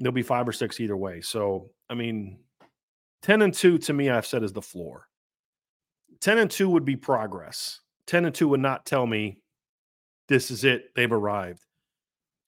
There'll 0.02 0.14
be 0.14 0.24
five 0.24 0.48
or 0.48 0.52
six 0.52 0.80
either 0.80 0.98
way. 0.98 1.22
So, 1.22 1.70
I 1.90 1.94
mean, 1.94 2.40
10 3.22 3.44
and 3.44 3.54
2 3.54 3.78
to 3.78 3.94
me, 3.94 4.10
I've 4.10 4.26
said 4.26 4.44
is 4.44 4.54
the 4.54 4.62
floor. 4.62 5.08
10 6.22 6.40
and 6.40 6.52
2 6.52 6.70
would 6.70 6.86
be 6.86 6.96
progress. 6.96 7.80
10 8.08 8.26
and 8.26 8.36
2 8.36 8.48
would 8.50 8.60
not 8.60 8.86
tell 8.86 9.06
me 9.06 9.38
this 10.28 10.50
is 10.50 10.64
it, 10.64 10.94
they've 10.96 11.12
arrived. 11.12 11.66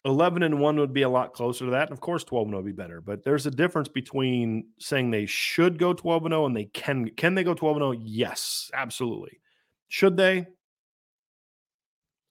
11 0.06 0.43
and 0.43 0.60
1 0.60 0.80
would 0.80 0.93
be 0.93 1.04
a 1.04 1.10
lot 1.10 1.34
closer 1.34 1.66
to 1.66 1.72
that. 1.72 1.89
And 1.89 1.91
of 1.91 2.01
course, 2.01 2.24
12 2.24 2.47
and 2.47 2.51
0 2.54 2.64
would 2.64 2.66
be 2.66 2.82
better. 2.82 2.99
But 3.01 3.24
there's 3.24 3.45
a 3.45 3.51
difference 3.51 3.88
between 3.88 4.66
saying 4.80 5.12
they 5.12 5.26
should 5.26 5.78
go 5.78 5.93
12 5.93 6.26
and 6.26 6.32
0 6.34 6.45
and 6.47 6.56
they 6.56 6.66
can. 6.66 7.10
Can 7.10 7.36
they 7.36 7.43
go 7.43 7.54
12 7.54 7.78
and 7.78 7.84
0? 7.84 8.04
Yes, 8.06 8.70
absolutely. 8.74 9.39
Should 9.88 10.18
they? 10.18 10.47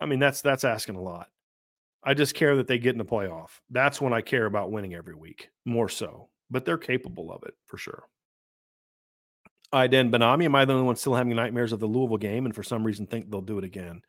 I 0.00 0.06
mean, 0.06 0.18
that's 0.18 0.42
that's 0.42 0.64
asking 0.64 0.96
a 0.96 1.00
lot. 1.00 1.28
I 2.04 2.14
just 2.14 2.34
care 2.34 2.56
that 2.56 2.66
they 2.66 2.78
get 2.78 2.92
in 2.92 2.98
the 2.98 3.04
playoff. 3.04 3.50
That's 3.70 4.00
when 4.00 4.12
I 4.12 4.20
care 4.20 4.46
about 4.46 4.72
winning 4.72 4.94
every 4.94 5.14
week, 5.14 5.50
more 5.64 5.88
so. 5.88 6.28
But 6.50 6.64
they're 6.64 6.78
capable 6.78 7.32
of 7.32 7.44
it 7.44 7.54
for 7.66 7.78
sure. 7.78 8.04
I 9.72 9.86
then 9.86 10.10
Benami, 10.10 10.44
am 10.44 10.54
I 10.54 10.64
the 10.64 10.74
only 10.74 10.84
one 10.84 10.96
still 10.96 11.14
having 11.14 11.34
nightmares 11.34 11.72
of 11.72 11.80
the 11.80 11.86
Louisville 11.86 12.18
game 12.18 12.44
and 12.44 12.54
for 12.54 12.62
some 12.62 12.84
reason 12.84 13.06
think 13.06 13.30
they'll 13.30 13.40
do 13.40 13.58
it 13.58 13.64
again? 13.64 14.02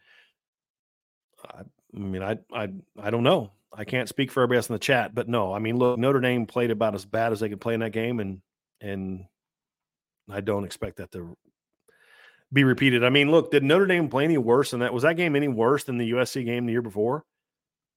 I, 1.48 1.62
I 1.96 2.00
mean, 2.00 2.22
I 2.24 2.38
I 2.54 2.70
I 3.02 3.10
don't 3.10 3.24
know. 3.24 3.52
I 3.76 3.86
can't 3.86 4.10
speak 4.10 4.32
for 4.32 4.42
everybody 4.42 4.58
else 4.58 4.70
in 4.70 4.74
the 4.74 4.80
chat, 4.80 5.16
but 5.16 5.28
no, 5.28 5.54
I 5.54 5.60
mean, 5.60 5.78
look, 5.78 5.98
Notre 5.98 6.20
Dame 6.20 6.46
played 6.46 6.70
about 6.70 6.96
as 6.96 7.06
bad 7.06 7.32
as 7.32 7.40
they 7.40 7.50
could 7.50 7.62
play 7.62 7.74
in 7.74 7.80
that 7.80 7.92
game, 7.92 8.20
and 8.20 8.42
and 8.82 9.26
I 10.30 10.42
don't 10.42 10.66
expect 10.66 10.98
that 10.98 11.12
to 11.14 11.38
be 12.52 12.64
repeated. 12.64 13.04
I 13.04 13.10
mean, 13.10 13.32
look, 13.32 13.52
did 13.52 13.64
Notre 13.64 13.88
Dame 13.88 14.10
play 14.10 14.26
any 14.26 14.38
worse 14.38 14.72
than 14.72 14.82
that? 14.82 14.94
Was 14.94 15.04
that 15.04 15.18
game 15.18 15.36
any 15.36 15.48
worse 15.48 15.86
than 15.86 15.98
the 15.98 16.12
USC 16.12 16.46
game 16.46 16.66
the 16.66 16.72
year 16.72 16.82
before? 16.82 17.26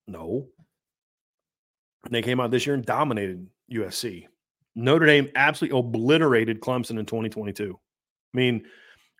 No. 0.06 0.48
They 2.10 2.22
came 2.22 2.40
out 2.40 2.50
this 2.50 2.66
year 2.66 2.74
and 2.74 2.84
dominated 2.84 3.46
USC. 3.72 4.26
Notre 4.74 5.06
Dame 5.06 5.30
absolutely 5.34 5.78
obliterated 5.78 6.60
Clemson 6.60 6.98
in 6.98 7.06
2022. 7.06 7.78
I 8.34 8.36
mean, 8.36 8.64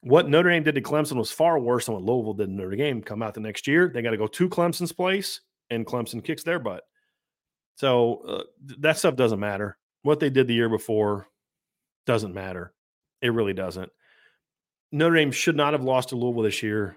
what 0.03 0.29
Notre 0.29 0.51
Dame 0.51 0.63
did 0.63 0.75
to 0.75 0.83
Clemson 0.83 1.17
was 1.17 1.33
far 1.33 1.59
worse 1.59 1.87
than 1.87 1.95
what 1.95 2.05
Louisville 2.05 2.35
did 2.35 2.49
in 2.49 2.57
Notre 2.57 2.77
Dame. 2.77 3.03
Come 3.03 3.23
out 3.23 3.35
the 3.35 3.41
next 3.41 3.67
year, 3.67 3.91
they 3.93 4.03
got 4.03 4.11
to 4.11 4.19
go 4.19 4.27
to 4.27 4.49
Clemson's 4.49 4.93
place, 4.93 5.41
and 5.71 5.87
Clemson 5.87 6.23
kicks 6.23 6.43
their 6.43 6.59
butt. 6.59 6.85
So 7.77 8.23
uh, 8.27 8.43
that 8.79 8.99
stuff 8.99 9.17
doesn't 9.17 9.41
matter. 9.41 9.79
What 10.03 10.21
they 10.21 10.31
did 10.31 10.47
the 10.47 10.55
year 10.55 10.69
before 10.69 11.29
doesn't 12.07 12.35
matter. 12.35 12.73
It 13.21 13.33
really 13.33 13.55
doesn't. 13.55 13.91
Notre 14.93 15.17
Dame 15.17 15.33
should 15.33 15.57
not 15.57 15.73
have 15.73 15.83
lost 15.83 16.11
to 16.11 16.17
Louisville 16.17 16.43
this 16.43 16.63
year. 16.63 16.97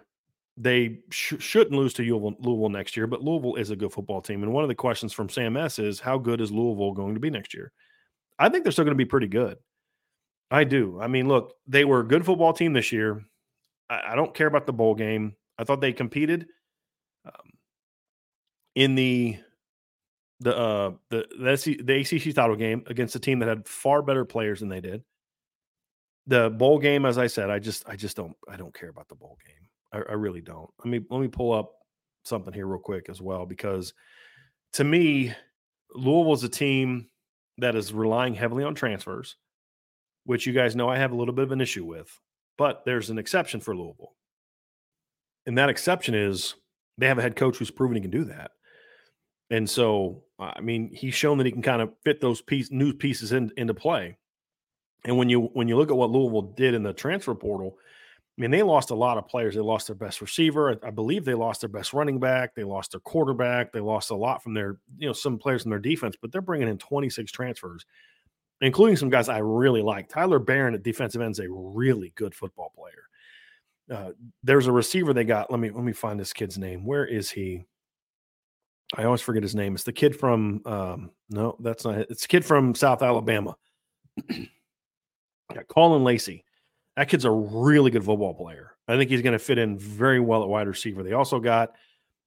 They 0.61 0.99
sh- 1.09 1.35
shouldn't 1.39 1.75
lose 1.75 1.93
to 1.93 2.03
Louisville, 2.03 2.35
Louisville 2.39 2.69
next 2.69 2.97
year, 2.97 3.07
but 3.07 3.23
Louisville 3.23 3.55
is 3.55 3.69
a 3.69 3.77
good 3.77 3.93
football 3.93 4.21
team. 4.21 4.43
And 4.43 4.51
one 4.53 4.63
of 4.63 4.67
the 4.67 4.75
questions 4.75 5.13
from 5.13 5.29
Sam 5.29 5.55
S 5.55 5.79
is 5.79 6.01
how 6.01 6.17
good 6.17 6.41
is 6.41 6.51
Louisville 6.51 6.91
going 6.91 7.13
to 7.13 7.19
be 7.19 7.29
next 7.29 7.53
year? 7.53 7.71
I 8.37 8.49
think 8.49 8.63
they're 8.63 8.71
still 8.71 8.85
going 8.85 8.97
to 8.97 9.03
be 9.03 9.09
pretty 9.09 9.27
good. 9.27 9.57
I 10.51 10.65
do. 10.65 10.99
I 10.99 11.07
mean, 11.07 11.27
look, 11.27 11.53
they 11.65 11.85
were 11.85 12.01
a 12.01 12.07
good 12.07 12.25
football 12.25 12.53
team 12.53 12.73
this 12.73 12.91
year. 12.91 13.23
I, 13.89 14.11
I 14.11 14.15
don't 14.15 14.33
care 14.33 14.47
about 14.47 14.65
the 14.65 14.73
bowl 14.73 14.95
game. 14.95 15.35
I 15.57 15.63
thought 15.63 15.81
they 15.81 15.93
competed 15.93 16.47
um, 17.25 17.51
in 18.75 18.95
the 18.95 19.37
the 20.39 20.57
uh 20.57 20.91
the 21.09 21.25
the, 21.37 21.81
the 21.83 21.99
ACC 21.99 22.33
title 22.33 22.55
game 22.55 22.83
against 22.87 23.15
a 23.15 23.19
team 23.19 23.39
that 23.39 23.49
had 23.49 23.67
far 23.67 24.01
better 24.01 24.25
players 24.25 24.61
than 24.61 24.69
they 24.69 24.81
did. 24.81 25.03
The 26.27 26.49
bowl 26.49 26.79
game, 26.79 27.05
as 27.05 27.17
I 27.17 27.27
said, 27.27 27.49
I 27.49 27.59
just 27.59 27.87
I 27.87 27.95
just 27.95 28.15
don't 28.15 28.35
I 28.47 28.55
don't 28.55 28.73
care 28.73 28.89
about 28.89 29.09
the 29.09 29.15
bowl 29.15 29.37
game. 29.45 29.67
I, 29.91 29.97
I 29.97 30.13
really 30.13 30.41
don't. 30.41 30.69
Let 30.79 30.91
me 30.91 31.01
let 31.09 31.21
me 31.21 31.27
pull 31.27 31.51
up 31.51 31.73
something 32.23 32.53
here 32.53 32.67
real 32.67 32.79
quick 32.79 33.09
as 33.09 33.21
well 33.21 33.45
because 33.45 33.93
to 34.73 34.83
me, 34.83 35.33
Louisville's 35.95 36.43
a 36.43 36.49
team 36.49 37.07
that 37.57 37.75
is 37.75 37.93
relying 37.93 38.35
heavily 38.35 38.63
on 38.63 38.75
transfers, 38.75 39.35
which 40.25 40.45
you 40.45 40.53
guys 40.53 40.75
know 40.75 40.89
I 40.89 40.97
have 40.97 41.11
a 41.11 41.15
little 41.15 41.33
bit 41.33 41.43
of 41.43 41.51
an 41.51 41.61
issue 41.61 41.85
with. 41.85 42.19
But 42.57 42.83
there's 42.85 43.09
an 43.09 43.17
exception 43.17 43.61
for 43.61 43.75
Louisville. 43.75 44.15
And 45.45 45.57
that 45.57 45.69
exception 45.69 46.13
is 46.13 46.55
they 46.97 47.07
have 47.07 47.17
a 47.17 47.21
head 47.21 47.35
coach 47.35 47.57
who's 47.57 47.71
proven 47.71 47.95
he 47.95 48.01
can 48.01 48.11
do 48.11 48.25
that. 48.25 48.51
And 49.49 49.67
so, 49.67 50.23
I 50.37 50.61
mean, 50.61 50.91
he's 50.93 51.15
shown 51.15 51.37
that 51.37 51.45
he 51.45 51.51
can 51.51 51.61
kind 51.61 51.81
of 51.81 51.93
fit 52.03 52.21
those 52.21 52.41
piece, 52.41 52.69
new 52.69 52.93
pieces 52.93 53.31
in, 53.31 53.51
into 53.57 53.73
play. 53.73 54.17
And 55.05 55.17
when 55.17 55.29
you 55.29 55.49
when 55.53 55.69
you 55.69 55.77
look 55.77 55.89
at 55.89 55.97
what 55.97 56.11
Louisville 56.11 56.53
did 56.57 56.73
in 56.73 56.83
the 56.83 56.93
transfer 56.93 57.33
portal, 57.33 57.77
mean, 58.41 58.51
they 58.51 58.63
lost 58.63 58.89
a 58.89 58.95
lot 58.95 59.17
of 59.17 59.27
players. 59.27 59.55
They 59.55 59.61
lost 59.61 59.87
their 59.87 59.95
best 59.95 60.21
receiver. 60.21 60.71
I, 60.71 60.87
I, 60.87 60.91
believe 60.91 61.25
they 61.25 61.33
lost 61.33 61.59
their 61.59 61.69
best 61.69 61.91
running 61.91 62.19
back. 62.19 62.55
They 62.55 62.63
lost 62.63 62.91
their 62.91 63.01
quarterback. 63.01 63.73
They 63.73 63.81
lost 63.81 64.11
a 64.11 64.15
lot 64.15 64.41
from 64.41 64.53
their, 64.53 64.77
you 64.97 65.07
know, 65.07 65.13
some 65.13 65.37
players 65.37 65.65
in 65.65 65.69
their 65.69 65.79
defense, 65.79 66.15
but 66.19 66.31
they're 66.31 66.41
bringing 66.41 66.69
in 66.69 66.77
26 66.77 67.31
transfers, 67.33 67.85
including 68.61 68.95
some 68.95 69.09
guys 69.09 69.27
I 69.27 69.39
really 69.39 69.81
like. 69.81 70.07
Tyler 70.07 70.39
Baron 70.39 70.73
at 70.73 70.83
defensive 70.83 71.21
end 71.21 71.33
is 71.33 71.39
a 71.39 71.49
really 71.49 72.13
good 72.15 72.33
football 72.33 72.71
player. 72.73 73.03
Uh, 73.91 74.11
there's 74.43 74.67
a 74.67 74.71
receiver 74.71 75.13
they 75.13 75.25
got. 75.25 75.51
Let 75.51 75.59
me 75.59 75.71
let 75.71 75.83
me 75.83 75.93
find 75.93 76.19
this 76.19 76.31
kid's 76.31 76.57
name. 76.57 76.85
Where 76.85 77.05
is 77.05 77.29
he? 77.29 77.65
I 78.95 79.03
always 79.03 79.21
forget 79.21 79.43
his 79.43 79.55
name. 79.55 79.75
It's 79.75 79.83
the 79.83 79.91
kid 79.91 80.15
from 80.15 80.61
um, 80.65 81.11
no, 81.29 81.57
that's 81.59 81.85
not 81.85 81.97
it. 81.97 82.07
It's 82.09 82.21
the 82.21 82.27
kid 82.27 82.45
from 82.45 82.75
South 82.75 83.01
Alabama. 83.01 83.55
yeah, 84.29 85.63
Caullin 85.67 86.03
Lacy. 86.03 86.45
That 86.99 87.07
kid's 87.07 87.23
a 87.23 87.31
really 87.31 87.91
good 87.91 88.03
football 88.03 88.33
player. 88.33 88.75
I 88.85 88.97
think 88.97 89.09
he's 89.09 89.21
going 89.21 89.31
to 89.31 89.39
fit 89.39 89.57
in 89.57 89.79
very 89.79 90.19
well 90.19 90.43
at 90.43 90.49
wide 90.49 90.67
receiver. 90.67 91.01
They 91.01 91.13
also 91.13 91.39
got, 91.39 91.71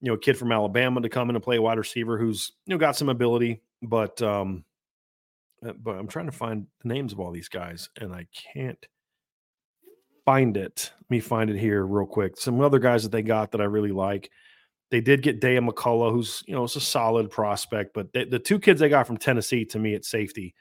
you 0.01 0.09
know, 0.09 0.15
a 0.15 0.19
kid 0.19 0.39
from 0.39 0.51
Alabama 0.51 1.03
to 1.03 1.11
come 1.11 1.29
in 1.29 1.37
and 1.37 1.45
play 1.45 1.59
wide 1.59 1.77
receiver 1.77 2.17
who's, 2.17 2.53
you 2.65 2.73
know, 2.73 2.79
got 2.79 2.97
some 2.97 3.11
ability, 3.11 3.61
but 3.83 4.23
um 4.23 4.65
uh, 5.63 5.75
but 5.75 5.97
I'm 5.97 6.09
trying 6.09 6.25
to 6.25 6.33
find 6.33 6.67
the 6.81 6.89
names 6.89 7.13
of 7.13 7.21
all 7.21 7.33
these 7.33 7.51
guys 7.51 7.91
and 8.01 8.15
I 8.15 8.27
can't 8.55 8.83
find 10.25 10.57
it. 10.57 10.91
Let 11.01 11.11
me 11.11 11.21
find 11.21 11.51
it 11.51 11.59
here 11.59 11.85
real 11.85 12.07
quick. 12.07 12.39
Some 12.39 12.59
other 12.63 12.79
guys 12.79 13.03
that 13.03 13.13
they 13.13 13.21
got 13.21 13.53
that 13.53 13.61
I 13.61 13.65
really 13.65 13.93
like. 13.93 14.31
They 14.91 15.03
did 15.03 15.21
get 15.21 15.43
Dayo 15.43 15.69
McCullough, 15.69 16.13
who's 16.13 16.43
you 16.47 16.55
know 16.55 16.65
it's 16.65 16.77
a 16.77 16.81
solid 16.81 17.31
prospect, 17.31 17.93
but 17.93 18.11
they, 18.15 18.25
the 18.25 18.39
two 18.39 18.59
kids 18.59 18.81
they 18.81 18.89
got 18.89 19.07
from 19.07 19.19
Tennessee 19.19 19.67
to 19.67 19.79
me 19.79 19.95
at 19.95 20.07
safety 20.07 20.55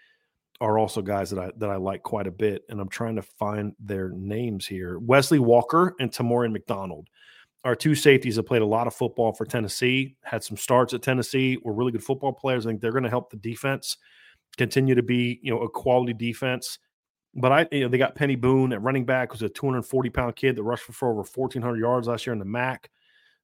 are 0.61 0.77
also 0.77 1.01
guys 1.01 1.31
that 1.31 1.39
I 1.39 1.51
that 1.57 1.69
I 1.69 1.75
like 1.75 2.03
quite 2.03 2.27
a 2.27 2.31
bit, 2.31 2.63
and 2.69 2.79
I'm 2.79 2.87
trying 2.87 3.15
to 3.15 3.23
find 3.23 3.73
their 3.79 4.09
names 4.09 4.67
here. 4.67 4.99
Wesley 4.99 5.39
Walker 5.39 5.95
and 5.99 6.11
Tamarion 6.11 6.53
McDonald 6.53 7.07
are 7.63 7.75
two 7.75 7.95
safeties 7.95 8.35
that 8.35 8.43
played 8.43 8.61
a 8.61 8.65
lot 8.65 8.87
of 8.87 8.93
football 8.93 9.33
for 9.33 9.45
Tennessee, 9.45 10.15
had 10.23 10.43
some 10.43 10.57
starts 10.57 10.93
at 10.93 11.01
Tennessee, 11.01 11.57
were 11.63 11.73
really 11.73 11.91
good 11.91 12.03
football 12.03 12.31
players. 12.31 12.65
I 12.65 12.69
think 12.69 12.81
they're 12.81 12.91
going 12.91 13.03
to 13.03 13.09
help 13.09 13.29
the 13.29 13.37
defense 13.37 13.97
continue 14.57 14.95
to 14.95 15.03
be, 15.03 15.39
you 15.43 15.51
know, 15.51 15.61
a 15.61 15.69
quality 15.69 16.13
defense. 16.13 16.79
But 17.33 17.51
I, 17.51 17.67
you 17.71 17.81
know, 17.81 17.87
they 17.87 17.97
got 17.97 18.15
Peny 18.15 18.39
Boone 18.39 18.73
at 18.73 18.81
running 18.81 19.05
back, 19.05 19.31
who's 19.31 19.41
a 19.41 19.49
240 19.49 20.09
pound 20.09 20.35
kid 20.35 20.55
that 20.55 20.63
rushed 20.63 20.83
for 20.83 21.09
over 21.09 21.21
1,400 21.21 21.77
yards 21.77 22.07
last 22.07 22.25
year 22.25 22.33
in 22.33 22.39
the 22.39 22.45
MAC. 22.45 22.89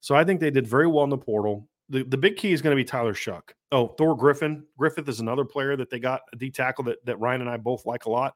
So 0.00 0.14
I 0.14 0.24
think 0.24 0.40
they 0.40 0.50
did 0.50 0.66
very 0.66 0.86
well 0.86 1.04
in 1.04 1.10
the 1.10 1.18
portal 1.18 1.68
the, 1.88 2.04
the 2.04 2.16
big 2.16 2.36
key 2.36 2.52
is 2.52 2.62
going 2.62 2.76
to 2.76 2.80
be 2.80 2.84
Tyler 2.84 3.14
Shough. 3.14 3.42
Oh, 3.72 3.88
Thor 3.88 4.16
Griffin. 4.16 4.64
Griffith 4.76 5.08
is 5.08 5.20
another 5.20 5.44
player 5.44 5.76
that 5.76 5.90
they 5.90 5.98
got 5.98 6.22
a 6.32 6.36
D 6.36 6.50
tackle 6.50 6.84
that, 6.84 7.04
that 7.06 7.18
Ryan 7.18 7.42
and 7.42 7.50
I 7.50 7.56
both 7.56 7.86
like 7.86 8.06
a 8.06 8.10
lot. 8.10 8.34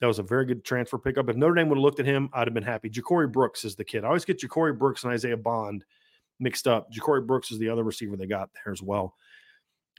That 0.00 0.06
was 0.08 0.18
a 0.18 0.24
very 0.24 0.44
good 0.44 0.64
transfer 0.64 0.98
pickup. 0.98 1.28
If 1.28 1.36
Notre 1.36 1.54
Dame 1.54 1.68
would 1.68 1.78
have 1.78 1.82
looked 1.82 2.00
at 2.00 2.06
him, 2.06 2.28
I'd 2.32 2.46
have 2.46 2.54
been 2.54 2.62
happy. 2.62 2.90
Ja'Corey 2.90 3.30
Brooks 3.30 3.64
is 3.64 3.76
the 3.76 3.84
kid. 3.84 4.04
I 4.04 4.08
always 4.08 4.24
get 4.24 4.40
Ja'Corey 4.40 4.76
Brooks 4.76 5.04
and 5.04 5.12
Isaiah 5.12 5.36
Bond 5.36 5.84
mixed 6.40 6.66
up. 6.66 6.92
Ja'Corey 6.92 7.26
Brooks 7.26 7.52
is 7.52 7.58
the 7.58 7.68
other 7.68 7.84
receiver 7.84 8.16
they 8.16 8.26
got 8.26 8.50
there 8.52 8.72
as 8.72 8.82
well. 8.82 9.14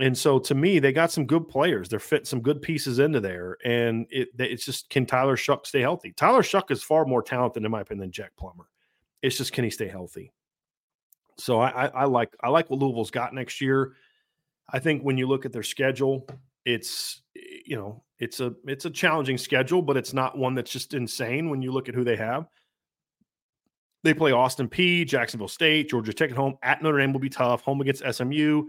And 0.01 0.17
so 0.17 0.37
to 0.39 0.53
me, 0.53 0.79
they 0.79 0.91
got 0.91 1.13
some 1.13 1.25
good 1.25 1.47
players. 1.47 1.87
They're 1.87 1.99
fitting 1.99 2.25
some 2.25 2.41
good 2.41 2.61
pieces 2.61 2.99
into 2.99 3.21
there. 3.21 3.57
And 3.63 4.05
it, 4.09 4.27
it's 4.37 4.65
just, 4.65 4.89
can 4.89 5.05
Tyler 5.05 5.37
Shough 5.37 5.65
stay 5.65 5.79
healthy? 5.79 6.11
Tyler 6.11 6.41
Shough 6.41 6.69
is 6.69 6.83
far 6.83 7.05
more 7.05 7.23
talented, 7.23 7.63
in 7.63 7.71
my 7.71 7.79
opinion, 7.81 8.01
than 8.01 8.11
Jack 8.11 8.31
Plummer. 8.37 8.65
It's 9.21 9.37
just, 9.37 9.53
can 9.53 9.63
he 9.63 9.69
stay 9.69 9.87
healthy? 9.87 10.33
So 11.37 11.59
I, 11.59 11.69
I, 11.69 11.85
I 11.87 12.05
like 12.05 12.33
I 12.41 12.49
like 12.49 12.69
what 12.69 12.79
Louisville's 12.79 13.11
got 13.11 13.33
next 13.33 13.61
year. 13.61 13.93
I 14.69 14.79
think 14.79 15.03
when 15.03 15.17
you 15.17 15.27
look 15.27 15.45
at 15.45 15.51
their 15.51 15.63
schedule, 15.63 16.27
it's 16.65 17.21
you 17.35 17.75
know 17.75 18.03
it's 18.19 18.39
a 18.39 18.53
it's 18.65 18.85
a 18.85 18.89
challenging 18.89 19.37
schedule, 19.37 19.81
but 19.81 19.97
it's 19.97 20.13
not 20.13 20.37
one 20.37 20.55
that's 20.55 20.71
just 20.71 20.93
insane 20.93 21.49
when 21.49 21.61
you 21.61 21.71
look 21.71 21.89
at 21.89 21.95
who 21.95 22.03
they 22.03 22.15
have. 22.15 22.47
They 24.03 24.13
play 24.13 24.31
Austin 24.31 24.69
Peay, 24.69 25.05
Jacksonville 25.05 25.47
State, 25.47 25.89
Georgia 25.89 26.13
Tech 26.13 26.29
at 26.29 26.37
home. 26.37 26.57
At 26.61 26.83
Notre 26.83 26.99
Dame 26.99 27.11
will 27.11 27.19
be 27.19 27.29
tough. 27.29 27.61
Home 27.61 27.81
against 27.81 28.03
SMU. 28.09 28.67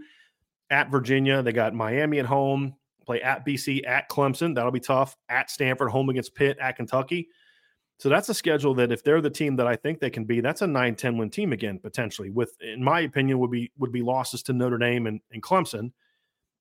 At 0.69 0.89
Virginia, 0.89 1.43
they 1.43 1.53
got 1.53 1.75
Miami 1.75 2.19
at 2.19 2.25
home. 2.25 2.75
Play 3.05 3.21
at 3.21 3.45
BC, 3.45 3.87
at 3.87 4.09
Clemson. 4.09 4.55
That'll 4.55 4.71
be 4.71 4.79
tough. 4.79 5.15
At 5.29 5.49
Stanford, 5.49 5.91
home 5.91 6.09
against 6.09 6.35
Pitt, 6.35 6.57
at 6.59 6.75
Kentucky. 6.75 7.29
So 7.99 8.09
that's 8.09 8.29
a 8.29 8.33
schedule 8.33 8.75
that 8.75 8.91
if 8.91 9.03
they're 9.03 9.21
the 9.21 9.29
team 9.29 9.55
that 9.55 9.65
I 9.65 9.75
think 9.75 9.99
they 9.99 10.11
can 10.11 10.23
be, 10.23 10.39
that's 10.39 10.61
a 10.61 10.67
9-10 10.67 11.17
win 11.17 11.31
team 11.31 11.51
again, 11.51 11.79
potentially, 11.79 12.29
with 12.29 12.55
in 12.61 12.83
my 12.83 13.01
opinion, 13.01 13.39
would 13.39 13.49
be 13.49 13.71
would 13.77 13.91
be 13.91 14.03
losses 14.03 14.43
to 14.43 14.53
Notre 14.53 14.77
Dame 14.77 15.07
and, 15.07 15.19
and 15.31 15.41
Clemson. 15.41 15.91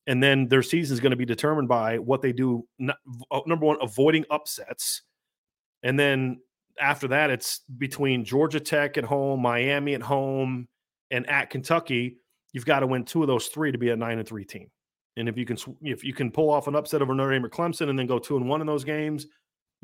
And 0.06 0.22
then 0.22 0.48
their 0.48 0.62
season 0.62 0.94
is 0.94 1.00
going 1.00 1.10
to 1.10 1.16
be 1.16 1.24
determined 1.24 1.68
by 1.68 1.98
what 1.98 2.22
they 2.22 2.32
do. 2.32 2.66
Uh, 2.80 3.40
number 3.46 3.66
one, 3.66 3.76
avoiding 3.82 4.24
upsets. 4.30 5.02
And 5.82 5.98
then 5.98 6.40
after 6.80 7.08
that, 7.08 7.30
it's 7.30 7.60
between 7.76 8.24
Georgia 8.24 8.60
Tech 8.60 8.96
at 8.96 9.04
home, 9.04 9.42
Miami 9.42 9.94
at 9.94 10.02
home, 10.02 10.68
and 11.10 11.28
at 11.28 11.50
Kentucky. 11.50 12.16
You've 12.52 12.64
got 12.64 12.80
to 12.80 12.86
win 12.86 13.04
two 13.04 13.22
of 13.22 13.26
those 13.26 13.48
three 13.48 13.72
to 13.72 13.78
be 13.78 13.90
a 13.90 13.96
nine 13.96 14.18
and 14.18 14.26
three 14.26 14.44
team. 14.44 14.70
And 15.18 15.28
if 15.28 15.36
you 15.36 15.44
can 15.44 15.58
if 15.82 16.04
you 16.04 16.14
can 16.14 16.30
pull 16.30 16.50
off 16.50 16.66
an 16.66 16.76
upset 16.76 17.02
over 17.02 17.14
Notre 17.14 17.32
Dame 17.32 17.44
or 17.44 17.50
Clemson 17.50 17.90
and 17.90 17.98
then 17.98 18.06
go 18.06 18.18
two 18.18 18.36
and 18.36 18.48
one 18.48 18.60
in 18.60 18.66
those 18.66 18.84
games, 18.84 19.26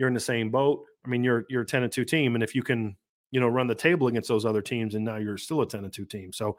you're 0.02 0.08
in 0.08 0.14
the 0.14 0.20
same 0.20 0.50
boat. 0.50 0.84
I 1.04 1.08
mean, 1.08 1.22
you're 1.22 1.44
you're 1.48 1.62
a 1.62 1.66
10 1.66 1.84
and 1.84 1.92
2 1.92 2.04
team. 2.04 2.34
And 2.34 2.42
if 2.42 2.56
you 2.56 2.62
can, 2.64 2.96
you 3.30 3.38
know, 3.38 3.46
run 3.46 3.68
the 3.68 3.74
table 3.74 4.08
against 4.08 4.28
those 4.28 4.44
other 4.44 4.60
teams, 4.60 4.96
and 4.96 5.04
now 5.04 5.14
you're 5.16 5.38
still 5.38 5.62
a 5.62 5.66
10 5.66 5.84
and 5.84 5.92
2 5.92 6.04
team. 6.06 6.32
So 6.32 6.58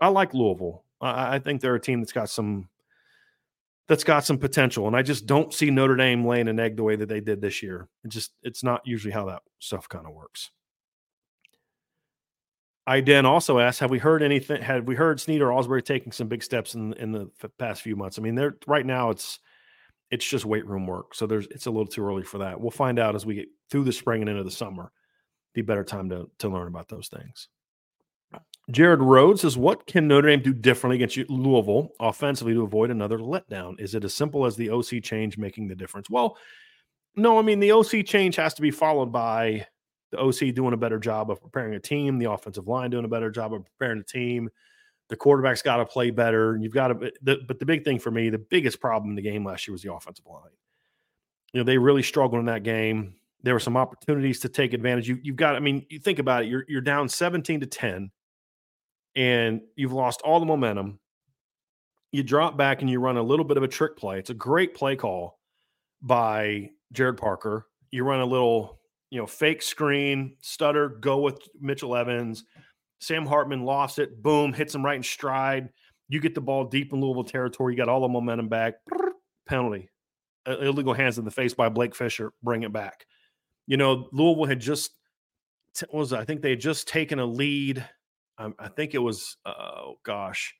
I 0.00 0.08
like 0.08 0.32
Louisville. 0.32 0.84
I, 1.02 1.34
I 1.34 1.38
think 1.38 1.60
they're 1.60 1.74
a 1.74 1.80
team 1.80 2.00
that's 2.00 2.14
got 2.14 2.30
some 2.30 2.66
that's 3.88 4.04
got 4.04 4.24
some 4.24 4.38
potential. 4.38 4.86
And 4.86 4.96
I 4.96 5.02
just 5.02 5.26
don't 5.26 5.52
see 5.52 5.70
Notre 5.70 5.96
Dame 5.96 6.24
laying 6.24 6.48
an 6.48 6.58
egg 6.58 6.76
the 6.76 6.82
way 6.82 6.96
that 6.96 7.10
they 7.10 7.20
did 7.20 7.42
this 7.42 7.62
year. 7.62 7.88
It 8.04 8.08
just 8.08 8.32
it's 8.42 8.64
not 8.64 8.80
usually 8.86 9.12
how 9.12 9.26
that 9.26 9.42
stuff 9.58 9.86
kind 9.86 10.06
of 10.06 10.14
works. 10.14 10.50
I 12.86 13.02
then 13.02 13.26
also 13.26 13.58
asked, 13.58 13.80
have 13.80 13.90
we 13.90 13.98
heard 13.98 14.22
anything? 14.22 14.62
Have 14.62 14.84
we 14.84 14.94
heard 14.94 15.20
Snead 15.20 15.42
or 15.42 15.52
Osbury 15.52 15.84
taking 15.84 16.10
some 16.10 16.26
big 16.26 16.42
steps 16.42 16.74
in 16.74 16.94
in 16.94 17.12
the 17.12 17.28
past 17.58 17.82
few 17.82 17.96
months? 17.96 18.18
I 18.18 18.22
mean, 18.22 18.34
they're 18.34 18.56
right 18.66 18.86
now 18.86 19.10
it's 19.10 19.40
it's 20.10 20.28
just 20.28 20.44
weight 20.44 20.66
room 20.66 20.86
work. 20.86 21.14
So 21.14 21.26
there's 21.26 21.46
it's 21.48 21.66
a 21.66 21.70
little 21.70 21.86
too 21.86 22.04
early 22.04 22.22
for 22.22 22.38
that. 22.38 22.60
We'll 22.60 22.70
find 22.70 22.98
out 22.98 23.14
as 23.14 23.26
we 23.26 23.34
get 23.34 23.48
through 23.70 23.84
the 23.84 23.92
spring 23.92 24.22
and 24.22 24.30
into 24.30 24.44
the 24.44 24.50
summer. 24.50 24.90
Be 25.54 25.62
better 25.62 25.84
time 25.84 26.08
to 26.10 26.30
to 26.38 26.48
learn 26.48 26.68
about 26.68 26.88
those 26.88 27.08
things. 27.08 27.48
Jared 28.70 29.00
Rhodes 29.00 29.40
says, 29.40 29.56
"What 29.56 29.86
can 29.86 30.06
Notre 30.06 30.28
Dame 30.28 30.42
do 30.42 30.52
differently 30.52 31.02
against 31.02 31.30
Louisville 31.30 31.90
offensively 32.00 32.52
to 32.52 32.62
avoid 32.62 32.90
another 32.90 33.18
letdown? 33.18 33.80
Is 33.80 33.94
it 33.94 34.04
as 34.04 34.12
simple 34.12 34.44
as 34.44 34.56
the 34.56 34.70
OC 34.70 35.00
change 35.00 35.38
making 35.38 35.68
the 35.68 35.74
difference?" 35.74 36.10
Well, 36.10 36.36
no. 37.16 37.38
I 37.38 37.42
mean, 37.42 37.60
the 37.60 37.72
OC 37.72 38.02
change 38.02 38.36
has 38.36 38.52
to 38.54 38.62
be 38.62 38.70
followed 38.70 39.10
by 39.10 39.66
the 40.10 40.18
OC 40.18 40.52
doing 40.52 40.74
a 40.74 40.78
better 40.78 40.98
job 40.98 41.30
of 41.30 41.40
preparing 41.40 41.74
a 41.74 41.80
team, 41.80 42.18
the 42.18 42.30
offensive 42.30 42.68
line 42.68 42.90
doing 42.90 43.04
a 43.04 43.08
better 43.08 43.30
job 43.30 43.54
of 43.54 43.64
preparing 43.64 44.00
a 44.00 44.04
team, 44.04 44.50
the 45.08 45.16
quarterback's 45.16 45.62
got 45.62 45.76
to 45.76 45.86
play 45.86 46.10
better. 46.10 46.58
You've 46.60 46.74
got 46.74 46.88
to, 46.88 47.12
but 47.22 47.58
the 47.58 47.66
big 47.66 47.84
thing 47.84 47.98
for 47.98 48.10
me, 48.10 48.30
the 48.30 48.38
biggest 48.38 48.80
problem 48.80 49.10
in 49.10 49.16
the 49.16 49.22
game 49.22 49.44
last 49.44 49.66
year 49.66 49.72
was 49.72 49.82
the 49.82 49.92
offensive 49.92 50.26
line. 50.26 50.50
you 51.52 51.60
know, 51.60 51.64
they 51.64 51.78
really 51.78 52.02
struggled 52.02 52.40
in 52.40 52.46
that 52.46 52.62
game. 52.62 53.14
There 53.42 53.54
were 53.54 53.60
some 53.60 53.76
opportunities 53.76 54.40
to 54.40 54.48
take 54.48 54.74
advantage. 54.74 55.08
You, 55.08 55.18
you've 55.22 55.36
got, 55.36 55.56
I 55.56 55.60
mean, 55.60 55.86
you 55.88 55.98
think 55.98 56.18
about 56.18 56.44
it, 56.44 56.48
you're, 56.48 56.64
you're 56.68 56.80
down 56.80 57.08
17 57.08 57.60
to 57.60 57.66
10, 57.66 58.10
and 59.16 59.60
you've 59.76 59.92
lost 59.92 60.20
all 60.22 60.40
the 60.40 60.46
momentum. 60.46 60.98
You 62.12 62.22
drop 62.22 62.56
back 62.56 62.80
and 62.80 62.90
you 62.90 63.00
run 63.00 63.16
a 63.16 63.22
little 63.22 63.44
bit 63.44 63.56
of 63.56 63.62
a 63.62 63.68
trick 63.68 63.96
play. 63.96 64.18
It's 64.18 64.30
a 64.30 64.34
great 64.34 64.74
play 64.74 64.96
call 64.96 65.38
by 66.02 66.70
Gerad 66.92 67.16
Parker. 67.16 67.66
You 67.90 68.04
run 68.04 68.20
a 68.20 68.26
little, 68.26 68.80
you 69.10 69.18
know, 69.18 69.26
fake 69.26 69.62
screen, 69.62 70.36
stutter, 70.40 70.88
go 70.88 71.18
with 71.18 71.40
Mitchell 71.60 71.96
Evans. 71.96 72.44
Sam 73.00 73.26
Hartman 73.26 73.64
lost 73.64 73.98
it, 73.98 74.22
boom, 74.22 74.52
hits 74.52 74.74
him 74.74 74.84
right 74.84 74.96
in 74.96 75.02
stride. 75.02 75.70
You 76.08 76.20
get 76.20 76.34
the 76.34 76.40
ball 76.40 76.64
deep 76.64 76.92
in 76.92 77.00
Louisville 77.00 77.24
territory. 77.24 77.74
You 77.74 77.76
got 77.76 77.88
all 77.88 78.00
the 78.00 78.08
momentum 78.08 78.48
back. 78.48 78.74
Penalty. 79.46 79.90
Illegal 80.46 80.94
hands 80.94 81.18
in 81.18 81.24
the 81.24 81.30
face 81.30 81.54
by 81.54 81.68
Blake 81.68 81.94
Fisher. 81.94 82.32
Bring 82.42 82.62
it 82.62 82.72
back. 82.72 83.06
You 83.66 83.76
know, 83.76 84.08
Louisville 84.12 84.46
had 84.46 84.60
just 84.60 84.92
was 85.92 86.12
I 86.12 86.24
think 86.24 86.40
they 86.40 86.50
had 86.50 86.60
just 86.60 86.88
taken 86.88 87.18
a 87.18 87.26
lead. 87.26 87.86
Um, 88.38 88.54
I 88.58 88.68
think 88.68 88.94
it 88.94 88.98
was 88.98 89.36
oh 89.44 89.96
gosh, 90.04 90.54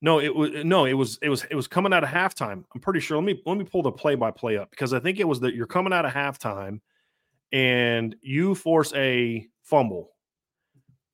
no, 0.00 0.20
it 0.20 0.34
was 0.34 0.50
no, 0.64 0.84
it 0.84 0.92
was 0.92 1.18
it 1.22 1.28
was 1.28 1.44
it 1.50 1.54
was 1.54 1.66
coming 1.66 1.92
out 1.92 2.04
of 2.04 2.10
halftime. 2.10 2.64
I'm 2.74 2.80
pretty 2.80 3.00
sure. 3.00 3.16
Let 3.16 3.24
me 3.24 3.42
let 3.46 3.58
me 3.58 3.64
pull 3.64 3.82
the 3.82 3.90
play 3.90 4.14
by 4.14 4.30
play 4.30 4.56
up 4.56 4.70
because 4.70 4.92
I 4.92 5.00
think 5.00 5.18
it 5.18 5.26
was 5.26 5.40
that 5.40 5.54
you're 5.54 5.66
coming 5.66 5.92
out 5.92 6.04
of 6.04 6.12
halftime 6.12 6.80
and 7.52 8.14
you 8.20 8.54
force 8.54 8.92
a 8.94 9.46
fumble. 9.62 10.10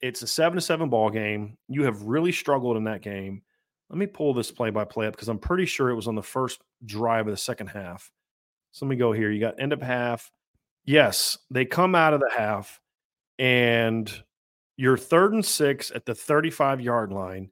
It's 0.05 0.21
a 0.21 0.27
seven 0.27 0.57
to 0.57 0.61
seven 0.61 0.91
ball 0.91 1.09
game. 1.09 1.57
You 1.67 1.85
have 1.85 2.03
really 2.03 2.31
struggled 2.31 2.77
in 2.77 2.85
that 2.85 3.01
game. 3.01 3.41
Let 3.89 3.99
me 3.99 4.05
pull 4.05 4.35
this 4.35 4.51
play 4.51 4.69
by 4.69 4.85
play 4.85 5.07
up 5.07 5.15
because 5.15 5.29
I'm 5.29 5.39
pretty 5.39 5.65
sure 5.65 5.89
it 5.89 5.95
was 5.95 6.09
on 6.09 6.15
the 6.15 6.23
first 6.23 6.61
drive 6.85 7.27
of 7.27 7.31
the 7.31 7.39
second 7.39 7.69
half. 7.69 8.13
So 8.73 8.85
let 8.85 8.91
me 8.91 8.97
go 8.97 9.13
here. 9.13 9.31
You 9.31 9.41
got 9.41 9.59
end 9.59 9.73
of 9.73 9.81
half. 9.81 10.31
Yes, 10.85 11.39
they 11.51 11.65
come 11.65 11.95
out 11.95 12.13
of 12.13 12.21
the 12.21 12.31
half 12.37 12.83
and 13.39 14.13
you're 14.77 14.99
third 14.99 15.33
and 15.33 15.45
six 15.45 15.91
at 15.95 16.05
the 16.05 16.15
35 16.15 16.83
yard 16.83 17.11
line. 17.11 17.51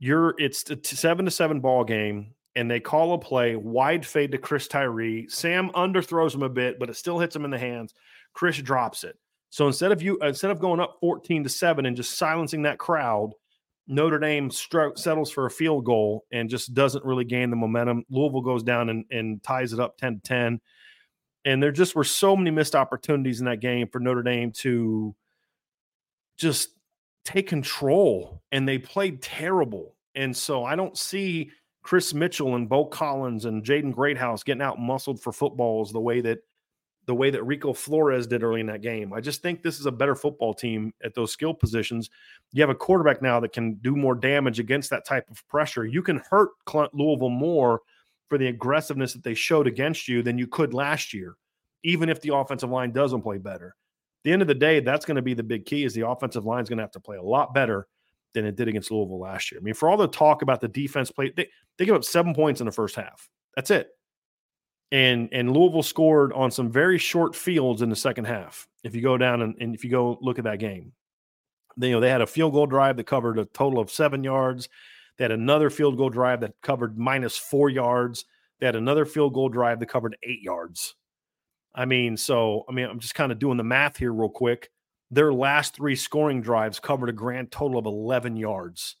You're 0.00 0.34
it's 0.40 0.68
a 0.68 0.78
seven 0.82 1.24
to 1.26 1.30
seven 1.30 1.60
ball 1.60 1.84
game, 1.84 2.34
and 2.56 2.68
they 2.68 2.80
call 2.80 3.12
a 3.12 3.18
play 3.18 3.54
wide 3.54 4.04
fade 4.04 4.32
to 4.32 4.38
Chris 4.38 4.66
Tyree. 4.66 5.28
Sam 5.28 5.70
underthrows 5.70 6.34
him 6.34 6.42
a 6.42 6.48
bit, 6.48 6.80
but 6.80 6.90
it 6.90 6.96
still 6.96 7.20
hits 7.20 7.36
him 7.36 7.44
in 7.44 7.52
the 7.52 7.58
hands. 7.58 7.94
Chris 8.32 8.58
drops 8.58 9.04
it. 9.04 9.16
So 9.56 9.66
instead 9.66 9.90
of 9.90 10.02
you 10.02 10.18
instead 10.18 10.50
of 10.50 10.58
going 10.58 10.80
up 10.80 10.98
14 11.00 11.44
to 11.44 11.48
7 11.48 11.86
and 11.86 11.96
just 11.96 12.18
silencing 12.18 12.60
that 12.64 12.76
crowd, 12.76 13.30
Notre 13.86 14.18
Dame 14.18 14.50
settles 14.50 15.30
for 15.30 15.46
a 15.46 15.50
field 15.50 15.86
goal 15.86 16.26
and 16.30 16.50
just 16.50 16.74
doesn't 16.74 17.06
really 17.06 17.24
gain 17.24 17.48
the 17.48 17.56
momentum. 17.56 18.04
Louisville 18.10 18.42
goes 18.42 18.62
down 18.62 18.90
and, 18.90 19.06
and 19.10 19.42
ties 19.42 19.72
it 19.72 19.80
up 19.80 19.96
10 19.96 20.16
to 20.16 20.20
10. 20.20 20.60
And 21.46 21.62
there 21.62 21.72
just 21.72 21.94
were 21.94 22.04
so 22.04 22.36
many 22.36 22.50
missed 22.50 22.76
opportunities 22.76 23.40
in 23.40 23.46
that 23.46 23.60
game 23.60 23.88
for 23.88 23.98
Notre 23.98 24.22
Dame 24.22 24.52
to 24.56 25.16
just 26.36 26.68
take 27.24 27.48
control, 27.48 28.42
and 28.52 28.68
they 28.68 28.76
played 28.76 29.22
terrible. 29.22 29.96
And 30.14 30.36
so 30.36 30.64
I 30.64 30.76
don't 30.76 30.98
see 30.98 31.50
Kris 31.82 32.12
Mitchell 32.12 32.56
and 32.56 32.68
Beaux 32.68 32.84
Collins 32.84 33.46
and 33.46 33.64
Jaden 33.64 33.94
Greathouse 33.94 34.42
getting 34.42 34.60
out 34.60 34.78
muscled 34.78 35.18
for 35.18 35.32
footballs 35.32 35.92
the 35.92 36.00
way 36.00 36.20
that 36.20 36.40
the 37.06 37.14
way 37.14 37.30
that 37.30 37.44
Rico 37.44 37.72
Flores 37.72 38.26
did 38.26 38.42
early 38.42 38.60
in 38.60 38.66
that 38.66 38.82
game. 38.82 39.12
I 39.12 39.20
just 39.20 39.40
think 39.40 39.62
this 39.62 39.78
is 39.78 39.86
a 39.86 39.92
better 39.92 40.14
football 40.14 40.52
team 40.52 40.92
at 41.04 41.14
those 41.14 41.30
skill 41.30 41.54
positions. 41.54 42.10
You 42.52 42.62
have 42.62 42.70
a 42.70 42.74
quarterback 42.74 43.22
now 43.22 43.38
that 43.40 43.52
can 43.52 43.74
do 43.74 43.94
more 43.94 44.14
damage 44.14 44.58
against 44.58 44.90
that 44.90 45.04
type 45.04 45.30
of 45.30 45.46
pressure. 45.48 45.86
You 45.86 46.02
can 46.02 46.22
hurt 46.30 46.50
Louisville 46.92 47.30
more 47.30 47.80
for 48.28 48.38
the 48.38 48.48
aggressiveness 48.48 49.12
that 49.12 49.22
they 49.22 49.34
showed 49.34 49.68
against 49.68 50.08
you 50.08 50.22
than 50.22 50.36
you 50.36 50.48
could 50.48 50.74
last 50.74 51.14
year, 51.14 51.36
even 51.84 52.08
if 52.08 52.20
the 52.20 52.34
offensive 52.34 52.70
line 52.70 52.90
doesn't 52.90 53.22
play 53.22 53.38
better. 53.38 53.68
At 53.68 54.24
the 54.24 54.32
end 54.32 54.42
of 54.42 54.48
the 54.48 54.54
day, 54.54 54.80
that's 54.80 55.06
going 55.06 55.14
to 55.16 55.22
be 55.22 55.34
the 55.34 55.44
big 55.44 55.64
key 55.64 55.84
is 55.84 55.94
the 55.94 56.08
offensive 56.08 56.44
line 56.44 56.62
is 56.62 56.68
going 56.68 56.78
to 56.78 56.82
have 56.82 56.90
to 56.92 57.00
play 57.00 57.16
a 57.16 57.22
lot 57.22 57.54
better 57.54 57.86
than 58.34 58.44
it 58.44 58.56
did 58.56 58.66
against 58.66 58.90
Louisville 58.90 59.20
last 59.20 59.52
year. 59.52 59.60
I 59.60 59.62
mean, 59.62 59.74
for 59.74 59.88
all 59.88 59.96
the 59.96 60.08
talk 60.08 60.42
about 60.42 60.60
the 60.60 60.68
defense 60.68 61.12
play, 61.12 61.32
they, 61.36 61.48
they 61.78 61.84
give 61.84 61.94
up 61.94 62.04
seven 62.04 62.34
points 62.34 62.60
in 62.60 62.66
the 62.66 62.72
first 62.72 62.96
half. 62.96 63.28
That's 63.54 63.70
it. 63.70 63.95
And 64.92 65.28
and 65.32 65.52
Louisville 65.52 65.82
scored 65.82 66.32
on 66.32 66.50
some 66.50 66.70
very 66.70 66.98
short 66.98 67.34
fields 67.34 67.82
in 67.82 67.90
the 67.90 67.96
second 67.96 68.26
half. 68.26 68.68
If 68.84 68.94
you 68.94 69.02
go 69.02 69.18
down 69.18 69.42
and, 69.42 69.54
and 69.60 69.74
if 69.74 69.84
you 69.84 69.90
go 69.90 70.18
look 70.20 70.38
at 70.38 70.44
that 70.44 70.60
game, 70.60 70.92
they, 71.76 71.88
you 71.88 71.94
know, 71.94 72.00
they 72.00 72.10
had 72.10 72.20
a 72.20 72.26
field 72.26 72.52
goal 72.52 72.66
drive 72.66 72.96
that 72.96 73.04
covered 73.04 73.38
a 73.38 73.46
total 73.46 73.80
of 73.80 73.90
seven 73.90 74.22
yards. 74.22 74.68
They 75.18 75.24
had 75.24 75.32
another 75.32 75.70
field 75.70 75.96
goal 75.96 76.10
drive 76.10 76.40
that 76.40 76.54
covered 76.62 76.98
minus 76.98 77.36
four 77.36 77.68
yards. 77.68 78.24
They 78.60 78.66
had 78.66 78.76
another 78.76 79.04
field 79.04 79.34
goal 79.34 79.48
drive 79.48 79.80
that 79.80 79.86
covered 79.86 80.16
eight 80.22 80.42
yards. 80.42 80.94
I 81.74 81.84
mean, 81.84 82.16
so 82.16 82.64
I 82.68 82.72
mean, 82.72 82.86
I'm 82.86 83.00
just 83.00 83.14
kind 83.14 83.32
of 83.32 83.38
doing 83.38 83.56
the 83.56 83.64
math 83.64 83.96
here 83.96 84.12
real 84.12 84.28
quick. 84.28 84.70
Their 85.10 85.32
last 85.32 85.76
three 85.76 85.96
scoring 85.96 86.42
drives 86.42 86.80
covered 86.80 87.08
a 87.08 87.12
grand 87.12 87.50
total 87.50 87.78
of 87.78 87.86
11 87.86 88.36
yards. 88.36 88.96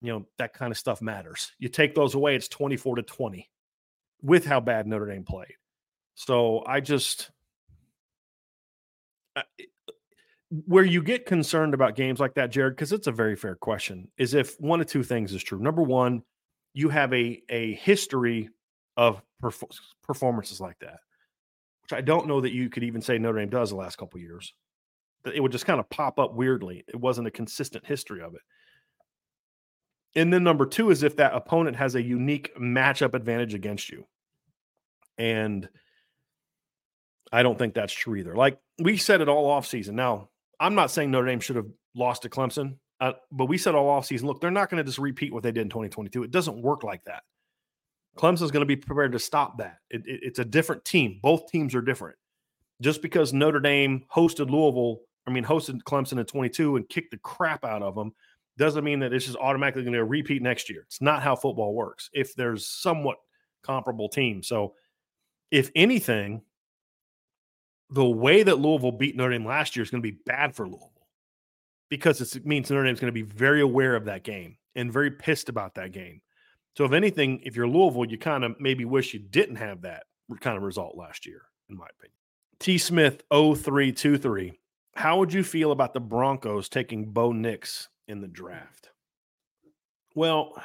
You 0.00 0.12
know, 0.12 0.26
that 0.38 0.52
kind 0.52 0.70
of 0.70 0.78
stuff 0.78 1.02
matters. 1.02 1.52
You 1.58 1.68
take 1.68 1.94
those 1.94 2.14
away, 2.14 2.36
it's 2.36 2.48
24 2.48 2.96
to 2.96 3.02
20 3.02 3.48
with 4.22 4.44
how 4.44 4.60
bad 4.60 4.86
Notre 4.86 5.06
Dame 5.06 5.24
played. 5.24 5.54
So 6.14 6.64
I 6.66 6.80
just, 6.80 7.30
eh, 9.36 9.42
where 10.50 10.84
you 10.84 11.02
get 11.02 11.26
concerned 11.26 11.74
about 11.74 11.94
games 11.94 12.20
like 12.20 12.34
that, 12.34 12.50
Jared, 12.50 12.74
because 12.74 12.92
it's 12.92 13.06
a 13.06 13.12
very 13.12 13.36
fair 13.36 13.54
question, 13.54 14.10
is 14.18 14.34
if 14.34 14.58
one 14.60 14.80
of 14.80 14.86
two 14.86 15.02
things 15.02 15.32
is 15.32 15.42
true. 15.42 15.58
Number 15.58 15.82
one, 15.82 16.22
you 16.74 16.88
have 16.88 17.12
a 17.12 17.42
a 17.48 17.74
history 17.74 18.50
of 18.96 19.22
perf- 19.42 19.78
performances 20.02 20.60
like 20.60 20.78
that, 20.80 21.00
which 21.82 21.92
I 21.92 22.00
don't 22.00 22.26
know 22.26 22.40
that 22.40 22.52
you 22.52 22.68
could 22.68 22.84
even 22.84 23.00
say 23.00 23.18
Notre 23.18 23.38
Dame 23.38 23.48
does 23.48 23.70
the 23.70 23.76
last 23.76 23.96
couple 23.96 24.20
years. 24.20 24.54
It 25.32 25.40
would 25.40 25.52
just 25.52 25.66
kind 25.66 25.80
of 25.80 25.88
pop 25.90 26.18
up 26.18 26.34
weirdly. 26.34 26.84
It 26.88 26.96
wasn't 26.96 27.28
a 27.28 27.32
consistent 27.32 27.84
history 27.86 28.22
of 28.22 28.34
it. 28.34 28.40
And 30.14 30.32
then 30.32 30.42
number 30.42 30.66
two 30.66 30.90
is 30.90 31.02
if 31.02 31.16
that 31.16 31.34
opponent 31.34 31.76
has 31.76 31.94
a 31.94 32.02
unique 32.02 32.56
matchup 32.58 33.14
advantage 33.14 33.54
against 33.54 33.90
you. 33.90 34.06
And 35.16 35.68
I 37.32 37.42
don't 37.42 37.58
think 37.58 37.74
that's 37.74 37.92
true 37.92 38.16
either. 38.16 38.34
Like 38.34 38.58
we 38.78 38.96
said 38.96 39.20
it 39.20 39.28
all 39.28 39.50
off 39.50 39.66
season. 39.66 39.96
Now, 39.96 40.30
I'm 40.60 40.74
not 40.74 40.90
saying 40.90 41.10
Notre 41.10 41.26
Dame 41.26 41.40
should 41.40 41.56
have 41.56 41.68
lost 41.94 42.22
to 42.22 42.28
Clemson, 42.28 42.76
uh, 43.00 43.12
but 43.30 43.46
we 43.46 43.58
said 43.58 43.74
all 43.74 43.88
off 43.88 44.06
season, 44.06 44.26
look, 44.26 44.40
they're 44.40 44.50
not 44.50 44.70
going 44.70 44.82
to 44.82 44.84
just 44.84 44.98
repeat 44.98 45.32
what 45.32 45.42
they 45.42 45.52
did 45.52 45.62
in 45.62 45.68
2022. 45.68 46.24
It 46.24 46.30
doesn't 46.30 46.60
work 46.60 46.82
like 46.82 47.04
that. 47.04 47.22
Clemson's 48.16 48.50
going 48.50 48.62
to 48.62 48.66
be 48.66 48.76
prepared 48.76 49.12
to 49.12 49.18
stop 49.18 49.58
that. 49.58 49.78
It, 49.90 50.02
it, 50.06 50.20
it's 50.22 50.38
a 50.40 50.44
different 50.44 50.84
team. 50.84 51.20
Both 51.22 51.50
teams 51.50 51.74
are 51.74 51.80
different. 51.80 52.16
Just 52.80 53.02
because 53.02 53.32
Notre 53.32 53.60
Dame 53.60 54.04
hosted 54.12 54.50
Louisville, 54.50 55.00
I 55.26 55.30
mean, 55.30 55.44
hosted 55.44 55.82
Clemson 55.82 56.18
in 56.18 56.26
22 56.26 56.76
and 56.76 56.88
kicked 56.88 57.10
the 57.10 57.18
crap 57.18 57.64
out 57.64 57.82
of 57.82 57.94
them, 57.94 58.12
doesn't 58.58 58.84
mean 58.84 59.00
that 59.00 59.10
this 59.10 59.28
is 59.28 59.36
automatically 59.36 59.82
going 59.82 59.94
to 59.94 60.04
repeat 60.04 60.42
next 60.42 60.68
year. 60.68 60.82
It's 60.86 61.00
not 61.00 61.22
how 61.22 61.36
football 61.36 61.74
works. 61.74 62.10
If 62.12 62.34
there's 62.34 62.66
somewhat 62.66 63.16
comparable 63.62 64.08
teams, 64.08 64.48
so 64.48 64.74
if 65.50 65.70
anything, 65.74 66.42
the 67.90 68.04
way 68.04 68.42
that 68.42 68.58
Louisville 68.58 68.92
beat 68.92 69.16
Notre 69.16 69.32
Dame 69.32 69.46
last 69.46 69.76
year 69.76 69.82
is 69.82 69.90
going 69.90 70.02
to 70.02 70.10
be 70.10 70.18
bad 70.26 70.54
for 70.54 70.66
Louisville 70.66 70.92
because 71.88 72.20
it 72.36 72.44
means 72.44 72.70
Notre 72.70 72.84
Dame 72.84 72.92
is 72.92 73.00
going 73.00 73.12
to 73.12 73.12
be 73.12 73.22
very 73.22 73.62
aware 73.62 73.96
of 73.96 74.04
that 74.04 74.24
game 74.24 74.58
and 74.74 74.92
very 74.92 75.10
pissed 75.10 75.48
about 75.48 75.74
that 75.76 75.92
game. 75.92 76.20
So, 76.76 76.84
if 76.84 76.92
anything, 76.92 77.40
if 77.44 77.56
you're 77.56 77.66
Louisville, 77.66 78.04
you 78.04 78.18
kind 78.18 78.44
of 78.44 78.60
maybe 78.60 78.84
wish 78.84 79.14
you 79.14 79.20
didn't 79.20 79.56
have 79.56 79.82
that 79.82 80.04
kind 80.40 80.56
of 80.56 80.62
result 80.62 80.96
last 80.96 81.26
year, 81.26 81.42
in 81.70 81.76
my 81.76 81.86
opinion. 81.98 82.14
T. 82.60 82.76
Smith 82.78 83.22
0323. 83.30 84.52
How 84.94 85.18
would 85.18 85.32
you 85.32 85.44
feel 85.44 85.72
about 85.72 85.94
the 85.94 86.00
Broncos 86.00 86.68
taking 86.68 87.10
Bo 87.10 87.32
Nix 87.32 87.88
in 88.08 88.20
the 88.20 88.28
draft? 88.28 88.90
Well, 90.14 90.60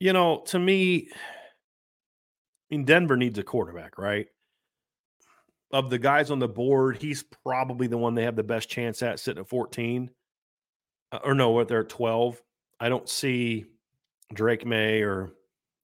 you 0.00 0.12
know, 0.12 0.42
to 0.46 0.58
me, 0.58 1.08
I 1.12 1.16
mean, 2.70 2.84
Denver 2.84 3.16
needs 3.16 3.38
a 3.38 3.44
quarterback, 3.44 3.98
right? 3.98 4.26
of 5.72 5.90
the 5.90 5.98
guys 5.98 6.30
on 6.30 6.38
the 6.38 6.48
board, 6.48 6.96
he's 6.96 7.22
probably 7.22 7.86
the 7.86 7.98
one 7.98 8.14
they 8.14 8.24
have 8.24 8.36
the 8.36 8.42
best 8.42 8.68
chance 8.68 9.02
at 9.02 9.20
sitting 9.20 9.40
at 9.40 9.48
14. 9.48 10.10
Uh, 11.12 11.18
or 11.24 11.34
no, 11.34 11.50
what 11.50 11.68
they're 11.68 11.82
at 11.82 11.88
12. 11.88 12.40
I 12.80 12.88
don't 12.88 13.08
see 13.08 13.66
Drake 14.32 14.66
Maye 14.66 15.02
or 15.02 15.32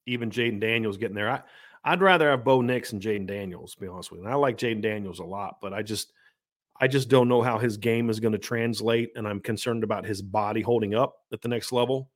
even 0.05 0.29
Jayden 0.29 0.59
Daniels 0.59 0.97
getting 0.97 1.15
there. 1.15 1.29
I, 1.29 1.41
I'd 1.83 2.01
rather 2.01 2.29
have 2.29 2.43
Bo 2.43 2.61
Nix 2.61 2.91
and 2.91 3.01
Jayden 3.01 3.27
Daniels, 3.27 3.75
to 3.75 3.81
be 3.81 3.87
honest 3.87 4.11
with 4.11 4.19
you. 4.19 4.25
And 4.25 4.33
I 4.33 4.37
like 4.37 4.57
Jayden 4.57 4.81
Daniels 4.81 5.19
a 5.19 5.25
lot, 5.25 5.57
but 5.61 5.73
I 5.73 5.83
just 5.83 6.11
I 6.79 6.87
just 6.87 7.09
don't 7.09 7.27
know 7.27 7.41
how 7.41 7.57
his 7.57 7.77
game 7.77 8.09
is 8.09 8.19
going 8.19 8.33
to 8.33 8.37
translate, 8.37 9.11
and 9.15 9.27
I'm 9.27 9.39
concerned 9.39 9.83
about 9.83 10.05
his 10.05 10.21
body 10.21 10.61
holding 10.61 10.93
up 10.93 11.15
at 11.33 11.41
the 11.41 11.47
next 11.47 11.71
level. 11.71 12.11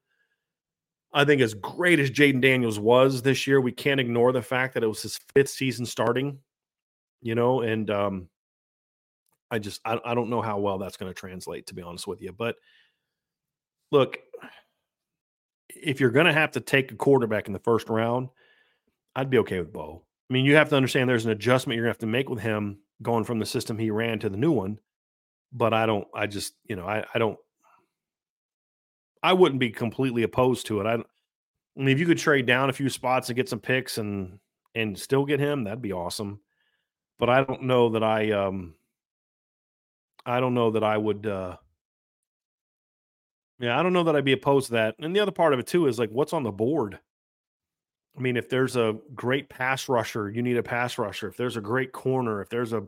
I 1.13 1.25
think 1.25 1.41
as 1.41 1.53
great 1.53 1.99
as 1.99 2.11
Jayden 2.11 2.41
Daniels 2.41 2.79
was 2.79 3.21
this 3.21 3.45
year, 3.47 3.59
we 3.59 3.71
can't 3.71 3.99
ignore 3.99 4.31
the 4.31 4.41
fact 4.41 4.75
that 4.75 4.83
it 4.83 4.87
was 4.87 5.01
his 5.01 5.19
fifth 5.33 5.49
season 5.49 5.85
starting 5.85 6.39
you 7.21 7.35
know, 7.35 7.61
and 7.61 7.89
um, 7.89 8.29
I 9.49 9.59
just 9.59 9.79
I, 9.85 9.99
I 10.03 10.15
don't 10.15 10.29
know 10.29 10.41
how 10.41 10.59
well 10.59 10.77
that's 10.77 10.97
going 10.97 11.11
to 11.11 11.19
translate, 11.19 11.67
to 11.67 11.75
be 11.75 11.81
honest 11.81 12.07
with 12.07 12.21
you. 12.21 12.31
But 12.31 12.55
look, 13.91 14.19
if 15.69 15.99
you're 15.99 16.11
going 16.11 16.25
to 16.25 16.33
have 16.33 16.51
to 16.51 16.59
take 16.59 16.91
a 16.91 16.95
quarterback 16.95 17.47
in 17.47 17.53
the 17.53 17.59
first 17.59 17.89
round, 17.89 18.29
I'd 19.15 19.29
be 19.29 19.37
okay 19.39 19.59
with 19.59 19.71
Bo. 19.71 20.03
I 20.29 20.33
mean, 20.33 20.45
you 20.45 20.55
have 20.55 20.69
to 20.69 20.75
understand 20.75 21.09
there's 21.09 21.25
an 21.25 21.31
adjustment 21.31 21.75
you're 21.75 21.85
gonna 21.85 21.91
have 21.91 21.97
to 21.99 22.07
make 22.07 22.29
with 22.29 22.39
him 22.39 22.79
going 23.01 23.23
from 23.23 23.39
the 23.39 23.45
system 23.45 23.77
he 23.77 23.91
ran 23.91 24.19
to 24.19 24.29
the 24.29 24.37
new 24.37 24.51
one. 24.51 24.79
But 25.53 25.73
I 25.73 25.85
don't, 25.85 26.07
I 26.13 26.27
just, 26.27 26.53
you 26.65 26.75
know, 26.75 26.85
I, 26.85 27.05
I 27.13 27.19
don't, 27.19 27.37
I 29.21 29.33
wouldn't 29.33 29.59
be 29.59 29.69
completely 29.69 30.23
opposed 30.23 30.67
to 30.67 30.79
it. 30.81 30.85
I, 30.85 30.93
I 30.93 30.97
mean, 31.75 31.89
if 31.89 31.99
you 31.99 32.05
could 32.05 32.17
trade 32.17 32.45
down 32.45 32.69
a 32.69 32.73
few 32.73 32.89
spots 32.89 33.29
and 33.29 33.35
get 33.35 33.49
some 33.49 33.59
picks 33.59 33.97
and 33.97 34.39
and 34.73 34.97
still 34.97 35.25
get 35.25 35.39
him, 35.39 35.65
that'd 35.65 35.81
be 35.81 35.91
awesome. 35.93 36.39
But 37.19 37.29
I 37.29 37.43
don't 37.43 37.63
know 37.63 37.89
that 37.89 38.03
I, 38.03 38.31
um, 38.31 38.75
I 40.25 40.39
don't 40.39 40.53
know 40.53 40.71
that 40.71 40.83
I 40.83 40.97
would. 40.97 41.25
uh 41.27 41.57
Yeah, 43.59 43.77
I 43.79 43.83
don't 43.83 43.93
know 43.93 44.03
that 44.03 44.15
I'd 44.15 44.25
be 44.25 44.31
opposed 44.33 44.67
to 44.67 44.73
that. 44.73 44.95
And 44.99 45.15
the 45.15 45.19
other 45.19 45.31
part 45.31 45.53
of 45.53 45.59
it 45.59 45.67
too 45.67 45.87
is 45.87 45.99
like, 45.99 46.09
what's 46.09 46.33
on 46.33 46.43
the 46.43 46.51
board? 46.51 46.99
I 48.17 48.21
mean, 48.21 48.37
if 48.37 48.49
there's 48.49 48.75
a 48.75 48.97
great 49.15 49.49
pass 49.49 49.87
rusher, 49.87 50.29
you 50.29 50.41
need 50.41 50.57
a 50.57 50.63
pass 50.63 50.97
rusher. 50.97 51.29
If 51.29 51.37
there's 51.37 51.57
a 51.57 51.61
great 51.61 51.91
corner, 51.91 52.41
if 52.41 52.49
there's 52.49 52.73
a, 52.73 52.83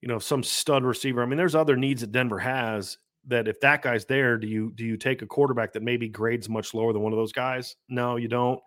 you 0.00 0.08
know, 0.08 0.18
some 0.18 0.42
stud 0.42 0.84
receiver. 0.84 1.22
I 1.22 1.26
mean, 1.26 1.36
there's 1.36 1.54
other 1.54 1.76
needs 1.76 2.00
that 2.00 2.12
Denver 2.12 2.38
has 2.38 2.98
that 3.26 3.48
if 3.48 3.60
that 3.60 3.82
guy's 3.82 4.04
there, 4.04 4.38
do 4.38 4.46
you 4.46 4.72
do 4.74 4.84
you 4.84 4.96
take 4.96 5.22
a 5.22 5.26
quarterback 5.26 5.72
that 5.72 5.82
maybe 5.82 6.08
grades 6.08 6.48
much 6.48 6.74
lower 6.74 6.92
than 6.92 7.02
one 7.02 7.12
of 7.12 7.18
those 7.18 7.32
guys? 7.32 7.76
No, 7.88 8.16
you 8.16 8.28
don't. 8.28 8.60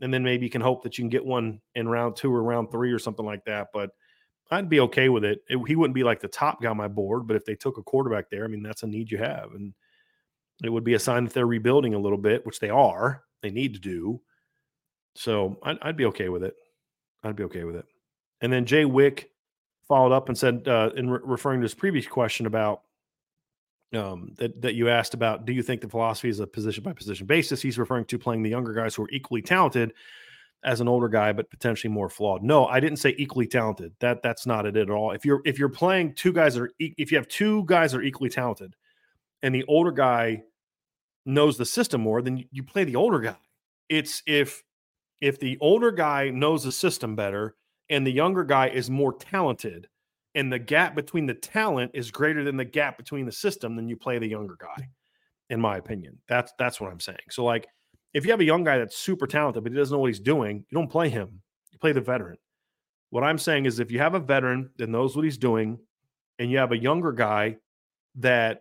And 0.00 0.12
then 0.12 0.22
maybe 0.22 0.44
you 0.44 0.50
can 0.50 0.60
hope 0.60 0.82
that 0.82 0.98
you 0.98 1.02
can 1.02 1.08
get 1.08 1.24
one 1.24 1.60
in 1.74 1.88
round 1.88 2.16
two 2.16 2.32
or 2.32 2.42
round 2.42 2.70
three 2.70 2.92
or 2.92 2.98
something 2.98 3.24
like 3.24 3.44
that. 3.46 3.68
But 3.72 3.90
I'd 4.50 4.68
be 4.68 4.80
okay 4.80 5.08
with 5.08 5.24
it. 5.24 5.40
it 5.48 5.58
he 5.66 5.76
wouldn't 5.76 5.94
be 5.94 6.04
like 6.04 6.20
the 6.20 6.28
top 6.28 6.60
guy 6.60 6.68
on 6.68 6.76
my 6.76 6.88
board, 6.88 7.26
but 7.26 7.36
if 7.36 7.44
they 7.44 7.54
took 7.54 7.78
a 7.78 7.82
quarterback 7.82 8.28
there, 8.30 8.44
I 8.44 8.48
mean, 8.48 8.62
that's 8.62 8.82
a 8.82 8.86
need 8.86 9.10
you 9.10 9.18
have. 9.18 9.52
And 9.54 9.72
it 10.62 10.68
would 10.68 10.84
be 10.84 10.94
a 10.94 10.98
sign 10.98 11.24
that 11.24 11.32
they're 11.32 11.46
rebuilding 11.46 11.94
a 11.94 11.98
little 11.98 12.18
bit, 12.18 12.44
which 12.44 12.60
they 12.60 12.70
are. 12.70 13.22
They 13.42 13.50
need 13.50 13.74
to 13.74 13.80
do. 13.80 14.20
So 15.14 15.58
I'd, 15.62 15.78
I'd 15.82 15.96
be 15.96 16.06
okay 16.06 16.28
with 16.28 16.42
it. 16.42 16.54
I'd 17.22 17.36
be 17.36 17.44
okay 17.44 17.64
with 17.64 17.76
it. 17.76 17.86
And 18.40 18.52
then 18.52 18.66
Jay 18.66 18.84
Wick 18.84 19.30
followed 19.86 20.12
up 20.12 20.28
and 20.28 20.36
said, 20.36 20.66
uh, 20.66 20.90
in 20.96 21.08
re- 21.08 21.20
referring 21.22 21.60
to 21.60 21.64
his 21.64 21.74
previous 21.74 22.06
question 22.06 22.46
about 22.46 22.82
um, 23.94 24.32
that 24.38 24.60
that 24.60 24.74
you 24.74 24.88
asked 24.88 25.14
about, 25.14 25.44
do 25.46 25.52
you 25.52 25.62
think 25.62 25.80
the 25.80 25.88
philosophy 25.88 26.28
is 26.28 26.40
a 26.40 26.46
position 26.46 26.82
by 26.82 26.92
position 26.92 27.26
basis? 27.26 27.62
He's 27.62 27.78
referring 27.78 28.06
to 28.06 28.18
playing 28.18 28.42
the 28.42 28.50
younger 28.50 28.72
guys 28.72 28.94
who 28.94 29.04
are 29.04 29.10
equally 29.10 29.40
talented 29.40 29.92
as 30.64 30.80
an 30.80 30.88
older 30.88 31.08
guy, 31.08 31.32
but 31.32 31.48
potentially 31.48 31.92
more 31.92 32.08
flawed. 32.08 32.42
No, 32.42 32.66
I 32.66 32.80
didn't 32.80 32.98
say 32.98 33.14
equally 33.18 33.46
talented. 33.46 33.92
That 34.00 34.22
that's 34.22 34.46
not 34.46 34.66
it 34.66 34.76
at 34.76 34.90
all. 34.90 35.12
If 35.12 35.24
you're 35.24 35.42
if 35.44 35.58
you're 35.58 35.68
playing 35.68 36.14
two 36.14 36.32
guys 36.32 36.54
that 36.54 36.62
are 36.62 36.72
e- 36.80 36.94
if 36.98 37.12
you 37.12 37.18
have 37.18 37.28
two 37.28 37.64
guys 37.66 37.92
that 37.92 37.98
are 37.98 38.02
equally 38.02 38.30
talented, 38.30 38.74
and 39.42 39.54
the 39.54 39.64
older 39.68 39.92
guy 39.92 40.42
knows 41.24 41.56
the 41.56 41.66
system 41.66 42.00
more, 42.00 42.20
then 42.20 42.38
you, 42.38 42.44
you 42.50 42.62
play 42.64 42.82
the 42.82 42.96
older 42.96 43.20
guy. 43.20 43.36
It's 43.88 44.22
if 44.26 44.63
if 45.24 45.40
the 45.40 45.56
older 45.62 45.90
guy 45.90 46.28
knows 46.28 46.64
the 46.64 46.70
system 46.70 47.16
better 47.16 47.54
and 47.88 48.06
the 48.06 48.12
younger 48.12 48.44
guy 48.44 48.68
is 48.68 48.90
more 48.90 49.14
talented 49.14 49.88
and 50.34 50.52
the 50.52 50.58
gap 50.58 50.94
between 50.94 51.24
the 51.24 51.32
talent 51.32 51.90
is 51.94 52.10
greater 52.10 52.44
than 52.44 52.58
the 52.58 52.64
gap 52.64 52.98
between 52.98 53.24
the 53.24 53.32
system 53.32 53.74
then 53.74 53.88
you 53.88 53.96
play 53.96 54.18
the 54.18 54.28
younger 54.28 54.58
guy 54.60 54.86
in 55.48 55.58
my 55.58 55.78
opinion. 55.78 56.18
That's 56.28 56.52
that's 56.58 56.78
what 56.78 56.92
i'm 56.92 57.00
saying. 57.00 57.30
So 57.30 57.42
like 57.42 57.66
if 58.12 58.26
you 58.26 58.32
have 58.32 58.40
a 58.40 58.44
young 58.44 58.64
guy 58.64 58.76
that's 58.76 58.98
super 58.98 59.26
talented 59.26 59.64
but 59.64 59.72
he 59.72 59.78
doesn't 59.78 59.94
know 59.94 60.00
what 60.00 60.08
he's 60.08 60.20
doing 60.20 60.58
you 60.68 60.76
don't 60.76 60.90
play 60.90 61.08
him. 61.08 61.40
You 61.72 61.78
play 61.78 61.92
the 61.92 62.02
veteran. 62.02 62.36
What 63.08 63.24
i'm 63.24 63.38
saying 63.38 63.64
is 63.64 63.80
if 63.80 63.90
you 63.90 64.00
have 64.00 64.14
a 64.14 64.20
veteran 64.20 64.72
that 64.76 64.90
knows 64.90 65.16
what 65.16 65.24
he's 65.24 65.38
doing 65.38 65.78
and 66.38 66.50
you 66.50 66.58
have 66.58 66.72
a 66.72 66.76
younger 66.76 67.12
guy 67.12 67.56
that 68.16 68.60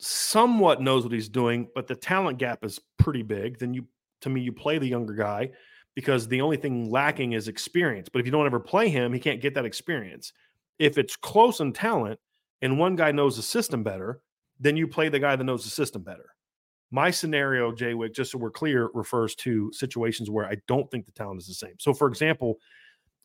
somewhat 0.00 0.82
knows 0.82 1.04
what 1.04 1.12
he's 1.12 1.28
doing 1.28 1.68
but 1.72 1.86
the 1.86 1.94
talent 1.94 2.38
gap 2.38 2.64
is 2.64 2.80
pretty 2.98 3.22
big 3.22 3.60
then 3.60 3.72
you 3.72 3.86
to 4.22 4.30
me, 4.30 4.40
you 4.40 4.52
play 4.52 4.78
the 4.78 4.88
younger 4.88 5.14
guy 5.14 5.50
because 5.94 6.26
the 6.26 6.40
only 6.40 6.56
thing 6.56 6.90
lacking 6.90 7.32
is 7.32 7.48
experience. 7.48 8.08
But 8.08 8.20
if 8.20 8.26
you 8.26 8.32
don't 8.32 8.46
ever 8.46 8.60
play 8.60 8.88
him, 8.88 9.12
he 9.12 9.20
can't 9.20 9.40
get 9.40 9.54
that 9.54 9.64
experience. 9.64 10.32
If 10.78 10.98
it's 10.98 11.16
close 11.16 11.60
in 11.60 11.72
talent 11.72 12.18
and 12.62 12.78
one 12.78 12.96
guy 12.96 13.12
knows 13.12 13.36
the 13.36 13.42
system 13.42 13.82
better, 13.82 14.20
then 14.58 14.76
you 14.76 14.88
play 14.88 15.08
the 15.08 15.18
guy 15.18 15.36
that 15.36 15.44
knows 15.44 15.64
the 15.64 15.70
system 15.70 16.02
better. 16.02 16.26
My 16.90 17.10
scenario, 17.10 17.72
Jay 17.72 17.94
Wick, 17.94 18.14
just 18.14 18.32
so 18.32 18.38
we're 18.38 18.50
clear, 18.50 18.90
refers 18.94 19.34
to 19.36 19.72
situations 19.72 20.30
where 20.30 20.46
I 20.46 20.56
don't 20.68 20.90
think 20.90 21.06
the 21.06 21.12
talent 21.12 21.40
is 21.40 21.46
the 21.46 21.54
same. 21.54 21.74
So, 21.78 21.94
for 21.94 22.06
example, 22.06 22.58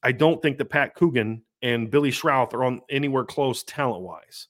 I 0.03 0.13
don't 0.13 0.41
think 0.41 0.57
that 0.57 0.65
Pat 0.69 0.95
Coogan 0.95 1.43
and 1.61 1.91
Billy 1.91 2.11
Schrauth 2.11 2.53
are 2.53 2.63
on 2.63 2.81
anywhere 2.89 3.25
close 3.25 3.63
talent 3.63 4.03
wise. 4.03 4.47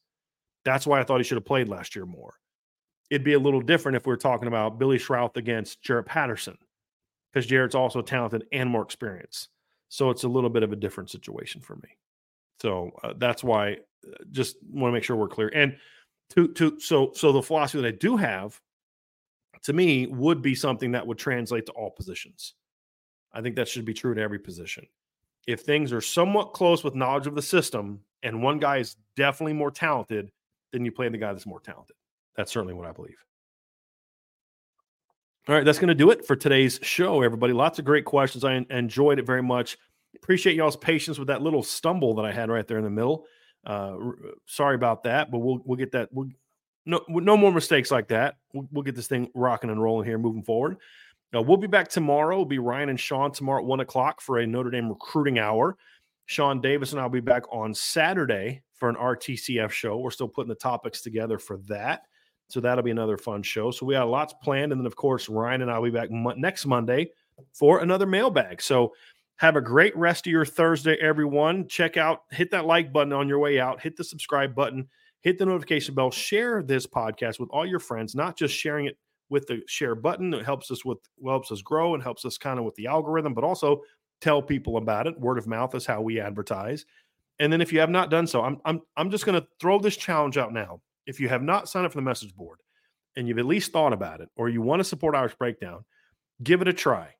That's 0.65 0.85
why 0.85 0.99
I 0.99 1.03
thought 1.03 1.17
he 1.17 1.23
should 1.23 1.37
have 1.37 1.45
played 1.45 1.67
last 1.67 1.95
year 1.95 2.05
more 2.05 2.35
it'd 3.09 3.23
be 3.23 3.33
a 3.33 3.39
little 3.39 3.61
different 3.61 3.95
if 3.95 4.05
we 4.05 4.13
are 4.13 4.17
talking 4.17 4.47
about 4.47 4.79
Billy 4.79 4.97
Schrauth 4.97 5.37
against 5.37 5.81
Jarrett 5.81 6.05
Patterson, 6.05 6.57
because 7.31 7.45
Jarrett's 7.45 7.75
also 7.75 8.01
talented 8.01 8.45
and 8.51 8.69
more 8.69 8.83
experienced. 8.83 9.49
So 9.89 10.09
it's 10.09 10.23
a 10.23 10.27
little 10.27 10.49
bit 10.49 10.63
of 10.63 10.73
a 10.73 10.75
different 10.75 11.09
situation 11.09 11.61
for 11.61 11.75
me. 11.77 11.89
So 12.61 12.91
uh, 13.03 13.13
that's 13.17 13.43
why 13.43 13.77
uh, 14.05 14.23
just 14.31 14.57
want 14.69 14.91
to 14.91 14.93
make 14.93 15.03
sure 15.03 15.15
we're 15.15 15.27
clear. 15.27 15.51
And 15.53 15.77
to 16.31 16.49
to 16.49 16.79
so 16.79 17.11
so 17.13 17.31
the 17.31 17.41
philosophy 17.41 17.81
that 17.81 17.87
I 17.87 17.91
do 17.91 18.17
have 18.17 18.59
to 19.63 19.73
me 19.73 20.07
would 20.07 20.41
be 20.41 20.55
something 20.55 20.91
that 20.91 21.05
would 21.07 21.17
translate 21.17 21.65
to 21.67 21.71
all 21.73 21.91
positions. 21.91 22.53
I 23.33 23.41
think 23.41 23.55
that 23.55 23.67
should 23.67 23.85
be 23.85 23.93
true 23.93 24.13
to 24.13 24.21
every 24.21 24.39
position. 24.39 24.85
If 25.47 25.61
things 25.61 25.93
are 25.93 26.01
somewhat 26.01 26.53
close 26.53 26.83
with 26.83 26.95
knowledge 26.95 27.27
of 27.27 27.35
the 27.35 27.41
system 27.41 28.01
and 28.23 28.43
one 28.43 28.59
guy 28.59 28.77
is 28.77 28.97
definitely 29.15 29.53
more 29.53 29.71
talented, 29.71 30.31
then 30.73 30.83
you 30.83 30.91
play 30.91 31.07
the 31.07 31.17
guy 31.17 31.31
that's 31.31 31.45
more 31.45 31.61
talented. 31.61 31.95
That's 32.37 32.51
certainly 32.51 32.75
what 32.75 32.87
I 32.87 32.91
believe. 32.91 33.17
All 35.49 35.55
right, 35.55 35.65
that's 35.65 35.79
going 35.79 35.87
to 35.87 35.95
do 35.95 36.11
it 36.11 36.25
for 36.25 36.35
today's 36.35 36.79
show, 36.83 37.21
everybody. 37.21 37.53
Lots 37.53 37.79
of 37.79 37.85
great 37.85 38.05
questions. 38.05 38.43
I 38.43 38.65
enjoyed 38.69 39.17
it 39.17 39.25
very 39.25 39.41
much. 39.41 39.77
Appreciate 40.15 40.55
y'all's 40.55 40.77
patience 40.77 41.17
with 41.17 41.29
that 41.29 41.41
little 41.41 41.63
stumble 41.63 42.13
that 42.15 42.25
I 42.25 42.31
had 42.31 42.49
right 42.49 42.67
there 42.67 42.77
in 42.77 42.83
the 42.83 42.89
middle. 42.89 43.25
Uh, 43.65 43.95
sorry 44.45 44.75
about 44.75 45.03
that, 45.03 45.31
but 45.31 45.39
we'll 45.39 45.59
we'll 45.65 45.77
get 45.77 45.91
that. 45.91 46.09
We'll, 46.11 46.29
no 46.85 47.01
no 47.09 47.37
more 47.37 47.51
mistakes 47.51 47.91
like 47.91 48.07
that. 48.09 48.35
We'll, 48.53 48.67
we'll 48.71 48.83
get 48.83 48.95
this 48.95 49.07
thing 49.07 49.29
rocking 49.33 49.69
and 49.69 49.81
rolling 49.81 50.05
here, 50.05 50.17
moving 50.17 50.43
forward. 50.43 50.77
Uh, 51.35 51.41
we'll 51.41 51.57
be 51.57 51.67
back 51.67 51.87
tomorrow. 51.87 52.35
It'll 52.35 52.45
be 52.45 52.59
Ryan 52.59 52.89
and 52.89 52.99
Sean 52.99 53.31
tomorrow 53.31 53.61
at 53.61 53.65
one 53.65 53.79
o'clock 53.79 54.21
for 54.21 54.39
a 54.39 54.47
Notre 54.47 54.69
Dame 54.69 54.89
recruiting 54.89 55.39
hour. 55.39 55.77
Sean 56.25 56.61
Davis 56.61 56.91
and 56.91 57.01
I'll 57.01 57.09
be 57.09 57.19
back 57.19 57.43
on 57.51 57.73
Saturday 57.73 58.63
for 58.73 58.89
an 58.89 58.95
RTCF 58.95 59.71
show. 59.71 59.97
We're 59.97 60.11
still 60.11 60.27
putting 60.27 60.49
the 60.49 60.55
topics 60.55 61.01
together 61.01 61.39
for 61.39 61.57
that. 61.67 62.03
So 62.49 62.61
that'll 62.61 62.83
be 62.83 62.91
another 62.91 63.17
fun 63.17 63.43
show. 63.43 63.71
So 63.71 63.85
we 63.85 63.95
got 63.95 64.07
lots 64.07 64.33
planned. 64.41 64.71
And 64.71 64.79
then, 64.79 64.85
of 64.85 64.95
course, 64.95 65.27
Ryan 65.27 65.63
and 65.63 65.71
I 65.71 65.79
will 65.79 65.91
be 65.91 65.97
back 65.97 66.11
mo- 66.11 66.33
next 66.37 66.65
Monday 66.65 67.11
for 67.53 67.79
another 67.79 68.05
mailbag. 68.05 68.61
So 68.61 68.93
have 69.37 69.55
a 69.55 69.61
great 69.61 69.95
rest 69.95 70.25
of 70.25 70.31
your 70.31 70.45
Thursday, 70.45 70.95
everyone. 71.01 71.67
Check 71.67 71.97
out, 71.97 72.21
hit 72.31 72.51
that 72.51 72.65
like 72.65 72.91
button 72.91 73.13
on 73.13 73.27
your 73.27 73.39
way 73.39 73.59
out, 73.59 73.81
hit 73.81 73.95
the 73.95 74.03
subscribe 74.03 74.55
button, 74.55 74.87
hit 75.21 75.37
the 75.37 75.45
notification 75.45 75.93
bell, 75.93 76.09
share 76.09 76.63
this 76.63 76.87
podcast 76.87 77.39
with 77.39 77.49
all 77.51 77.65
your 77.65 77.79
friends, 77.79 78.15
not 78.15 78.37
just 78.37 78.55
sharing 78.55 78.87
it 78.87 78.97
with 79.29 79.45
the 79.47 79.61
share 79.67 79.93
button. 79.93 80.33
It 80.33 80.45
helps 80.45 80.71
us 80.71 80.85
with 80.85 80.99
helps 81.23 81.51
us 81.51 81.61
grow 81.61 81.93
and 81.93 82.01
helps 82.01 82.25
us 82.25 82.37
kind 82.37 82.57
of 82.57 82.65
with 82.65 82.75
the 82.75 82.87
algorithm, 82.87 83.33
but 83.33 83.43
also 83.43 83.81
tell 84.21 84.41
people 84.41 84.77
about 84.77 85.05
it. 85.05 85.19
Word 85.19 85.37
of 85.37 85.47
mouth 85.47 85.75
is 85.75 85.85
how 85.85 86.01
we 86.01 86.19
advertise. 86.19 86.85
And 87.39 87.53
then 87.53 87.61
if 87.61 87.71
you 87.71 87.79
have 87.81 87.89
not 87.89 88.09
done 88.09 88.25
so, 88.25 88.41
I'm 88.41 88.59
I'm 88.65 88.81
I'm 88.95 89.11
just 89.11 89.25
going 89.25 89.39
to 89.39 89.47
throw 89.59 89.79
this 89.79 89.97
challenge 89.97 90.37
out 90.37 90.53
now 90.53 90.81
if 91.07 91.19
you 91.19 91.29
have 91.29 91.41
not 91.41 91.67
signed 91.67 91.85
up 91.85 91.91
for 91.91 91.97
the 91.97 92.03
message 92.03 92.35
board 92.35 92.59
and 93.15 93.27
you've 93.27 93.39
at 93.39 93.45
least 93.45 93.71
thought 93.71 93.93
about 93.93 94.21
it, 94.21 94.29
or 94.35 94.49
you 94.49 94.61
want 94.61 94.79
to 94.79 94.83
support 94.83 95.15
Irish 95.15 95.35
Breakdown, 95.35 95.83
give 96.43 96.61
it 96.61 96.67
a 96.67 96.73
try. 96.73 97.15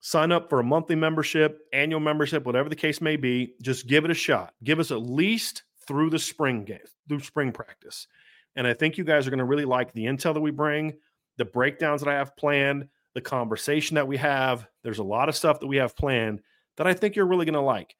Sign 0.00 0.32
up 0.32 0.50
for 0.50 0.58
a 0.58 0.64
monthly 0.64 0.96
membership, 0.96 1.60
annual 1.72 2.00
membership, 2.00 2.44
whatever 2.44 2.68
the 2.68 2.74
case 2.74 3.00
may 3.00 3.14
be. 3.14 3.54
Just 3.62 3.86
give 3.86 4.04
it 4.04 4.10
a 4.10 4.14
shot. 4.14 4.52
Give 4.64 4.80
us 4.80 4.90
at 4.90 5.00
least 5.00 5.62
through 5.86 6.10
the 6.10 6.18
spring 6.18 6.64
game, 6.64 6.80
through 7.08 7.20
spring 7.20 7.52
practice. 7.52 8.08
And 8.56 8.66
I 8.66 8.74
think 8.74 8.98
you 8.98 9.04
guys 9.04 9.26
are 9.26 9.30
going 9.30 9.38
to 9.38 9.44
really 9.44 9.64
like 9.64 9.92
the 9.92 10.06
intel 10.06 10.34
that 10.34 10.40
we 10.40 10.50
bring, 10.50 10.94
the 11.36 11.44
breakdowns 11.44 12.02
that 12.02 12.10
I 12.10 12.18
have 12.18 12.36
planned, 12.36 12.88
the 13.14 13.20
conversation 13.20 13.94
that 13.94 14.08
we 14.08 14.16
have. 14.16 14.66
There's 14.82 14.98
a 14.98 15.04
lot 15.04 15.28
of 15.28 15.36
stuff 15.36 15.60
that 15.60 15.68
we 15.68 15.76
have 15.76 15.96
planned 15.96 16.40
that 16.78 16.86
I 16.86 16.94
think 16.94 17.14
you're 17.14 17.26
really 17.26 17.46
going 17.46 17.54
to 17.54 17.60
like. 17.60 17.94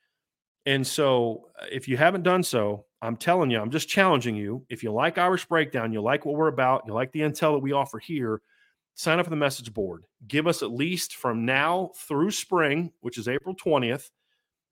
And 0.64 0.86
so, 0.86 1.48
uh, 1.60 1.66
if 1.70 1.88
you 1.88 1.96
haven't 1.96 2.22
done 2.22 2.42
so, 2.42 2.84
I'm 3.00 3.16
telling 3.16 3.50
you, 3.50 3.60
I'm 3.60 3.70
just 3.70 3.88
challenging 3.88 4.36
you. 4.36 4.64
If 4.68 4.82
you 4.82 4.92
like 4.92 5.18
Irish 5.18 5.44
Breakdown, 5.46 5.92
you 5.92 6.00
like 6.00 6.24
what 6.24 6.36
we're 6.36 6.48
about, 6.48 6.84
you 6.86 6.92
like 6.92 7.10
the 7.12 7.20
intel 7.20 7.54
that 7.54 7.62
we 7.62 7.72
offer 7.72 7.98
here, 7.98 8.40
sign 8.94 9.18
up 9.18 9.26
for 9.26 9.30
the 9.30 9.36
message 9.36 9.74
board. 9.74 10.04
Give 10.28 10.46
us 10.46 10.62
at 10.62 10.70
least 10.70 11.16
from 11.16 11.44
now 11.44 11.90
through 11.96 12.30
spring, 12.30 12.92
which 13.00 13.18
is 13.18 13.26
April 13.26 13.56
20th, 13.56 14.10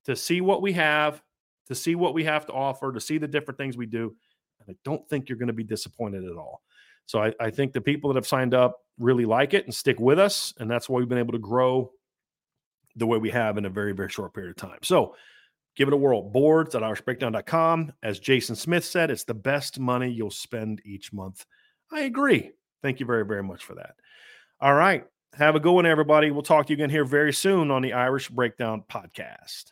to 0.05 0.15
see 0.15 0.39
what 0.39 0.61
we 0.61 0.71
have, 0.73 1.21
to 1.67 1.75
see 1.75 1.95
what 1.95 2.13
we 2.13 2.23
have 2.23 2.45
to 2.45 2.53
offer, 2.53 2.93
to 2.93 3.01
see 3.01 3.17
the 3.17 3.27
different 3.27 3.57
things 3.57 3.75
we 3.75 3.85
do. 3.85 4.15
And 4.59 4.73
I 4.73 4.79
don't 4.85 5.07
think 5.09 5.27
you're 5.27 5.37
going 5.37 5.47
to 5.47 5.53
be 5.53 5.63
disappointed 5.63 6.23
at 6.23 6.37
all. 6.37 6.61
So 7.07 7.21
I, 7.21 7.33
I 7.39 7.49
think 7.49 7.73
the 7.73 7.81
people 7.81 8.09
that 8.09 8.15
have 8.15 8.27
signed 8.27 8.53
up 8.53 8.79
really 8.97 9.25
like 9.25 9.53
it 9.53 9.65
and 9.65 9.73
stick 9.73 9.99
with 9.99 10.19
us. 10.19 10.53
And 10.59 10.71
that's 10.71 10.87
why 10.87 10.99
we've 10.99 11.09
been 11.09 11.17
able 11.17 11.33
to 11.33 11.39
grow 11.39 11.91
the 12.95 13.07
way 13.07 13.17
we 13.17 13.31
have 13.31 13.57
in 13.57 13.65
a 13.65 13.69
very, 13.69 13.93
very 13.93 14.09
short 14.09 14.33
period 14.33 14.51
of 14.51 14.55
time. 14.55 14.79
So, 14.83 15.15
Give 15.75 15.87
it 15.87 15.93
a 15.93 15.97
whirl. 15.97 16.21
Boards 16.21 16.75
at 16.75 16.81
irishbreakdown.com. 16.81 17.93
As 18.03 18.19
Jason 18.19 18.55
Smith 18.55 18.85
said, 18.85 19.09
it's 19.09 19.23
the 19.23 19.33
best 19.33 19.79
money 19.79 20.09
you'll 20.11 20.29
spend 20.31 20.81
each 20.85 21.13
month. 21.13 21.45
I 21.91 22.01
agree. 22.01 22.51
Thank 22.81 22.99
you 22.99 23.05
very, 23.05 23.25
very 23.25 23.43
much 23.43 23.63
for 23.63 23.75
that. 23.75 23.95
All 24.59 24.73
right. 24.73 25.05
Have 25.33 25.55
a 25.55 25.59
good 25.61 25.71
one, 25.71 25.85
everybody. 25.85 26.29
We'll 26.29 26.43
talk 26.43 26.65
to 26.67 26.73
you 26.73 26.75
again 26.75 26.89
here 26.89 27.05
very 27.05 27.31
soon 27.31 27.71
on 27.71 27.81
the 27.81 27.93
Irish 27.93 28.29
Breakdown 28.29 28.83
podcast. 28.89 29.71